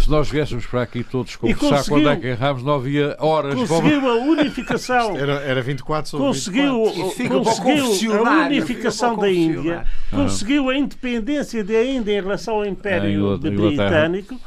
Se 0.00 0.10
nós 0.10 0.28
viéssemos 0.28 0.66
para 0.66 0.82
aqui 0.82 1.04
todos 1.04 1.36
conversar 1.36 1.84
quando 1.84 2.08
é 2.08 2.16
que 2.16 2.26
erramos, 2.26 2.62
não 2.62 2.74
havia 2.74 3.16
horas. 3.18 3.54
Conseguiu 3.54 4.00
como... 4.00 4.08
a 4.08 4.14
unificação. 4.14 5.16
era, 5.16 5.34
era 5.42 5.62
24 5.62 6.10
sobre 6.10 6.26
conseguiu, 6.26 6.84
24. 7.16 7.62
Conseguiu 7.62 8.26
a 8.26 8.46
unificação 8.46 9.16
da 9.18 9.30
Índia. 9.30 9.84
Conseguiu 10.10 10.70
a 10.70 10.76
independência 10.76 11.62
da 11.62 11.84
Índia 11.84 12.12
em 12.18 12.22
relação 12.22 12.56
ao 12.56 12.66
Império 12.66 13.38
Britânico 13.38 14.40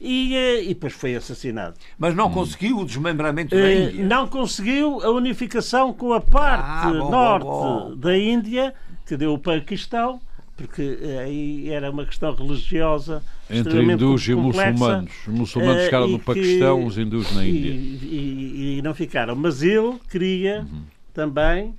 e, 0.00 0.34
eh, 0.36 0.62
e 0.64 0.68
depois 0.68 0.92
foi 0.92 1.14
assassinado. 1.14 1.74
Mas 1.98 2.14
não 2.14 2.30
conseguiu 2.30 2.78
o 2.78 2.84
desmembramento 2.84 3.54
da 3.54 3.62
Eh, 3.62 3.84
Índia. 3.84 4.04
Não 4.04 4.28
conseguiu 4.28 5.00
a 5.02 5.10
unificação 5.10 5.92
com 5.92 6.12
a 6.12 6.20
parte 6.20 6.64
Ah, 6.66 6.90
bom, 6.92 6.98
bom, 6.98 7.10
norte 7.10 7.44
bom. 7.44 7.96
da 7.96 8.16
Índia, 8.16 8.74
que 9.06 9.16
deu 9.16 9.32
o 9.32 9.38
Paquistão, 9.38 10.20
porque 10.56 10.98
eh, 11.00 11.18
aí 11.20 11.70
era 11.70 11.90
uma 11.90 12.04
questão 12.04 12.34
religiosa 12.34 13.22
Entre 13.50 13.82
hindus 13.82 14.26
e 14.28 14.34
complexa, 14.34 14.70
muçulmanos. 14.72 15.12
Os 15.28 15.34
muçulmanos 15.34 15.82
eh, 15.82 15.84
ficaram 15.84 16.08
e 16.08 16.12
no 16.12 16.18
que- 16.18 16.24
Paquistão, 16.24 16.86
os 16.86 16.96
hindus 16.98 17.34
na 17.34 17.44
e- 17.44 17.50
Índia. 17.50 17.70
E, 17.72 18.78
e 18.78 18.82
não 18.82 18.94
ficaram. 18.94 19.36
Mas 19.36 19.62
ele 19.62 19.94
queria 20.10 20.60
Uhum. 20.60 20.82
também 21.12 21.74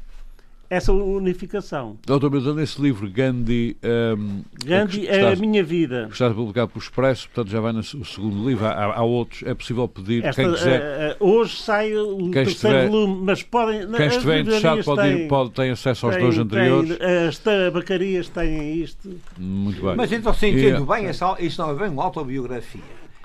essa 0.69 0.91
unificação. 0.91 1.97
Doutor 2.05 2.31
Milton, 2.31 2.59
esse 2.59 2.81
livro, 2.81 3.09
Gandhi, 3.09 3.77
ehm, 3.83 4.41
Gandhi 4.65 5.01
que 5.01 5.07
é 5.07 5.15
está, 5.17 5.29
a 5.33 5.35
minha 5.35 5.63
vida. 5.63 6.05
que 6.07 6.13
está 6.13 6.29
publicado 6.31 6.69
pelo 6.69 6.81
Expresso, 6.83 7.27
portanto 7.29 7.51
já 7.51 7.59
vai 7.59 7.71
no 7.71 7.79
o 7.79 7.83
segundo 8.05 8.47
livro. 8.47 8.65
Há, 8.65 8.95
há 8.95 9.03
outros, 9.03 9.43
é 9.43 9.53
possível 9.53 9.87
pedir. 9.87 10.23
Esta, 10.25 10.41
quem 10.43 10.53
quiser, 10.53 10.81
eh, 10.81 11.11
eh, 11.11 11.17
hoje 11.19 11.57
sai 11.57 11.93
o 11.95 12.29
terceiro 12.31 12.49
estiver- 12.49 12.89
volume, 12.89 13.21
mas 13.25 13.43
podem. 13.43 13.87
quem 13.91 14.07
estiver 14.07 14.39
interessado 14.39 14.83
pode, 14.83 15.07
ir, 15.07 15.27
pode 15.27 15.51
ter 15.51 15.69
acesso 15.71 16.05
aos 16.07 16.15
têm- 16.15 16.23
dois 16.23 16.37
anteriores. 16.37 16.97
têm- 16.97 17.27
as 17.27 17.37
tabacarias 17.39 18.29
têm 18.29 18.75
isto. 18.81 19.09
Muito 19.37 19.81
bem. 19.81 19.95
Mas 19.95 20.11
então, 20.11 20.33
se 20.33 20.47
E, 20.47 20.49
entendo 20.51 20.85
bem, 20.85 21.05
essa, 21.05 21.35
isso 21.39 21.61
não 21.61 21.71
é 21.71 21.75
bem 21.75 21.89
uma 21.89 22.03
autobiografia. 22.03 22.81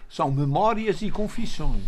São 0.08 0.30
memórias 0.30 1.02
e 1.02 1.10
confissões. 1.10 1.82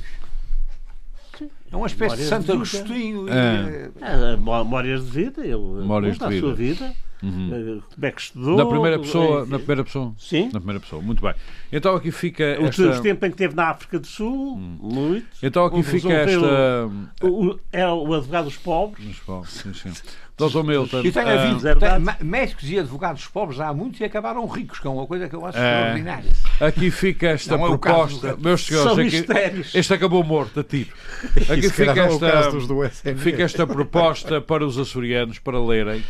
É 1.71 1.77
uma 1.77 1.87
espécie 1.87 2.17
de 2.17 2.23
Santo. 2.25 2.53
Agostinho. 2.53 3.29
e, 3.29 3.31
É. 3.31 3.35
eh, 3.35 3.91
Ah, 4.03 4.37
Memórias 4.37 5.05
de 5.07 5.11
vida, 5.11 5.41
ele 5.45 5.57
Memórias 5.57 6.19
conta 6.19 6.31
de 6.31 6.37
a 6.37 6.41
sua 6.41 6.55
vida. 6.55 6.93
Uhum. 7.23 7.81
como 7.95 8.07
é 8.07 8.11
que 8.11 8.21
estudou. 8.21 8.57
Na 8.57 8.67
primeira 8.67 8.99
pessoa, 8.99 9.43
eh, 9.43 9.47
na 9.51 9.59
primeira 9.59 9.85
pessoa. 9.85 10.13
Sim. 10.19 10.45
Na 10.47 10.59
primeira 10.61 10.81
pessoa, 10.81 11.01
muito 11.01 11.23
bem. 11.23 11.35
Então 11.73 11.95
aqui 11.95 12.11
fica 12.11 12.59
O 12.61 12.67
esta. 12.67 13.01
tempo 13.01 13.25
em 13.25 13.29
que 13.31 13.35
esteve 13.35 13.55
na 13.55 13.69
África 13.71 13.99
do 13.99 14.07
Sul, 14.07 14.57
muito. 14.57 15.27
Então 15.43 15.65
aqui 15.65 15.81
O 15.81 15.83
fica 15.83 16.13
esta. 16.13 16.91
O, 17.23 17.47
o- 17.51 17.61
é 17.73 17.87
o 17.87 18.13
advogado 18.15 18.45
dos 18.47 18.57
pobres. 18.57 19.05
Mas, 19.07 19.17
bom, 19.27 19.45
sim, 19.45 19.73
sim. 19.73 19.93
Doutor 20.37 20.65
Milton. 20.65 21.03
E 21.05 21.13
tem 21.13 21.23
ah, 21.23 21.43
havido 21.43 21.59
é 21.69 21.75
verdade. 21.75 21.95
tem 21.97 22.05
ma- 22.05 22.17
médicos 22.21 22.69
e 22.69 22.79
advogados 22.79 23.27
pobres 23.29 23.61
há 23.61 23.73
muitos 23.73 24.01
e 24.01 24.05
acabaram 24.05 24.45
ricos, 24.47 24.81
que 24.81 24.87
é 24.87 24.91
uma 24.91 25.07
coisa 25.07 25.29
que 25.29 25.37
eu 25.37 25.45
acho 25.47 25.59
É. 25.59 25.61
extraordinária. 25.61 26.31
Aqui 26.61 26.91
fica 26.91 27.29
esta 27.29 27.57
Não 27.57 27.67
é 27.67 27.69
o 27.69 27.79
proposta. 27.79 28.35
do- 28.35 28.43
Meus 28.43 28.65
senhores, 28.67 28.93
São 28.93 29.01
aqui- 29.01 29.17
mistérios. 29.17 29.75
este 29.75 29.95
acabou 29.95 30.25
morto 30.25 30.59
a 30.59 30.65
tiro. 30.65 30.91
Aqui 31.49 31.69
fica 31.71 31.93
é 32.01 32.09
o 32.09 32.15
esta, 32.15 32.51
dos 32.51 33.01
fica 33.23 33.43
esta 33.43 33.67
proposta 33.67 34.41
para 34.41 34.67
os 34.67 34.79
açorianos 34.79 35.39
para 35.39 35.61
lerem 35.63 36.03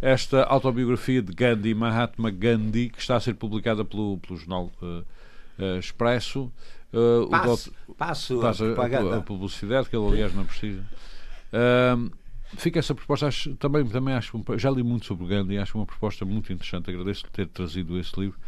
esta 0.00 0.44
autobiografia 0.44 1.20
de 1.22 1.32
Gandhi, 1.32 1.74
Mahatma 1.74 2.30
Gandhi, 2.30 2.88
que 2.88 2.98
está 3.00 3.16
a 3.16 3.20
ser 3.20 3.34
publicada 3.34 3.84
pelo, 3.84 4.18
pelo 4.18 4.38
jornal 4.38 4.70
eh, 4.82 5.02
eh, 5.58 5.78
Expresso. 5.78 6.50
Eh, 6.92 6.96
o 7.24 7.28
Passo, 7.28 7.70
doutor- 7.70 7.94
passo 7.96 8.38
a 8.38 8.42
Passa 8.42 8.64
a, 8.64 8.74
propaganda. 8.74 9.16
a 9.18 9.20
publicidade, 9.20 9.88
que 9.88 9.96
ele 9.96 10.06
aliás 10.08 10.34
não 10.34 10.44
precisa. 10.44 10.82
Ahm, 11.52 12.08
fica 12.56 12.78
essa 12.78 12.94
proposta, 12.94 13.26
acho- 13.26 13.54
também, 13.56 13.84
também 13.86 14.14
acho, 14.14 14.42
já 14.56 14.70
li 14.70 14.82
muito 14.82 15.06
sobre 15.06 15.26
Gandhi, 15.26 15.58
acho 15.58 15.76
uma 15.78 15.86
proposta 15.86 16.24
muito 16.24 16.52
interessante. 16.52 16.90
Agradeço-lhe 16.90 17.30
ter 17.30 17.46
trazido 17.48 17.98
esse 17.98 18.18
livro 18.18 18.38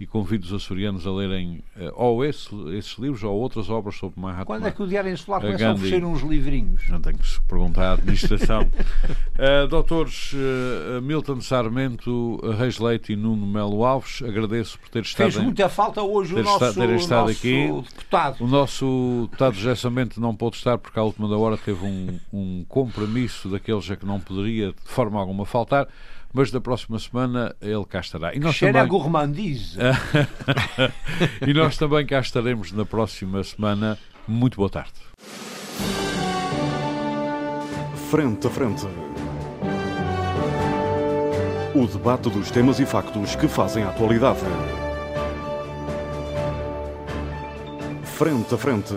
e 0.00 0.06
convido 0.06 0.46
os 0.46 0.52
açorianos 0.54 1.06
a 1.06 1.12
lerem 1.12 1.62
eh, 1.76 1.92
ou 1.94 2.24
esse, 2.24 2.48
esses 2.70 2.96
livros 2.98 3.22
ou 3.22 3.36
outras 3.38 3.68
obras 3.68 3.96
sobre 3.96 4.18
Mahatma 4.18 4.46
Quando 4.46 4.66
é 4.66 4.70
que 4.70 4.82
o 4.82 4.86
Diário 4.86 5.12
Insular 5.12 5.38
A 5.40 5.42
começa 5.42 5.64
a 5.64 5.68
Gandhi. 5.68 5.80
oferecer 5.86 6.04
uns 6.06 6.22
livrinhos? 6.22 6.88
não 6.88 7.00
tenho 7.02 7.18
que 7.18 7.28
se 7.28 7.38
perguntar 7.42 7.90
à 7.90 7.92
administração. 7.92 8.62
Uh, 8.62 9.68
doutores 9.68 10.32
uh, 10.32 11.02
Milton 11.02 11.42
Sarmento, 11.42 12.40
uh, 12.42 12.50
Reis 12.52 12.78
Leite 12.78 13.12
e 13.12 13.16
Nuno 13.16 13.46
Melo 13.46 13.84
Alves, 13.84 14.22
agradeço 14.22 14.78
por 14.78 14.88
ter 14.88 15.02
estado 15.02 15.30
Fez 15.30 15.36
em- 15.36 15.44
muita 15.44 15.68
falta 15.68 16.02
hoje 16.02 16.32
o 16.32 16.36
ter 16.36 16.44
nosso, 16.44 16.64
estado- 16.64 16.74
terem 16.74 16.96
estado 16.96 17.26
nosso 17.26 17.38
aqui. 17.38 17.66
deputado. 17.90 18.44
O 18.44 18.48
nosso 18.48 19.18
deputado 19.30 19.54
José 19.54 19.74
Samento 19.74 20.18
não 20.18 20.34
pôde 20.34 20.56
estar 20.56 20.78
porque 20.78 20.98
à 20.98 21.02
última 21.02 21.28
da 21.28 21.36
hora 21.36 21.58
teve 21.58 21.84
um, 21.84 22.18
um 22.32 22.64
compromisso 22.66 23.48
daqueles 23.50 23.90
a 23.90 23.96
que 23.96 24.06
não 24.06 24.18
poderia 24.18 24.68
de 24.68 24.76
forma 24.84 25.20
alguma 25.20 25.44
faltar, 25.44 25.86
mas 26.32 26.50
da 26.50 26.60
próxima 26.60 26.98
semana 26.98 27.54
ele 27.60 27.84
cá 27.84 28.00
estará. 28.00 28.34
E 28.34 28.38
nós 28.38 28.54
Cheira 28.54 28.80
a 28.80 28.82
também, 28.82 28.98
gourmandise. 28.98 29.78
e 31.46 31.52
nós 31.52 31.76
também 31.76 32.06
cá 32.06 32.20
estaremos 32.20 32.72
na 32.72 32.84
próxima 32.84 33.42
semana. 33.42 33.98
Muito 34.26 34.56
boa 34.56 34.70
tarde. 34.70 34.92
Frente 38.10 38.46
a 38.46 38.50
frente. 38.50 38.86
O 41.74 41.86
debate 41.86 42.28
dos 42.28 42.50
temas 42.50 42.80
e 42.80 42.86
factos 42.86 43.36
que 43.36 43.46
fazem 43.46 43.84
a 43.84 43.88
atualidade. 43.90 44.40
Frente 48.02 48.54
a 48.54 48.58
frente. 48.58 48.94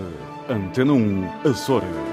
Antena 0.49 0.93
1, 0.93 1.49
Açores. 1.49 2.12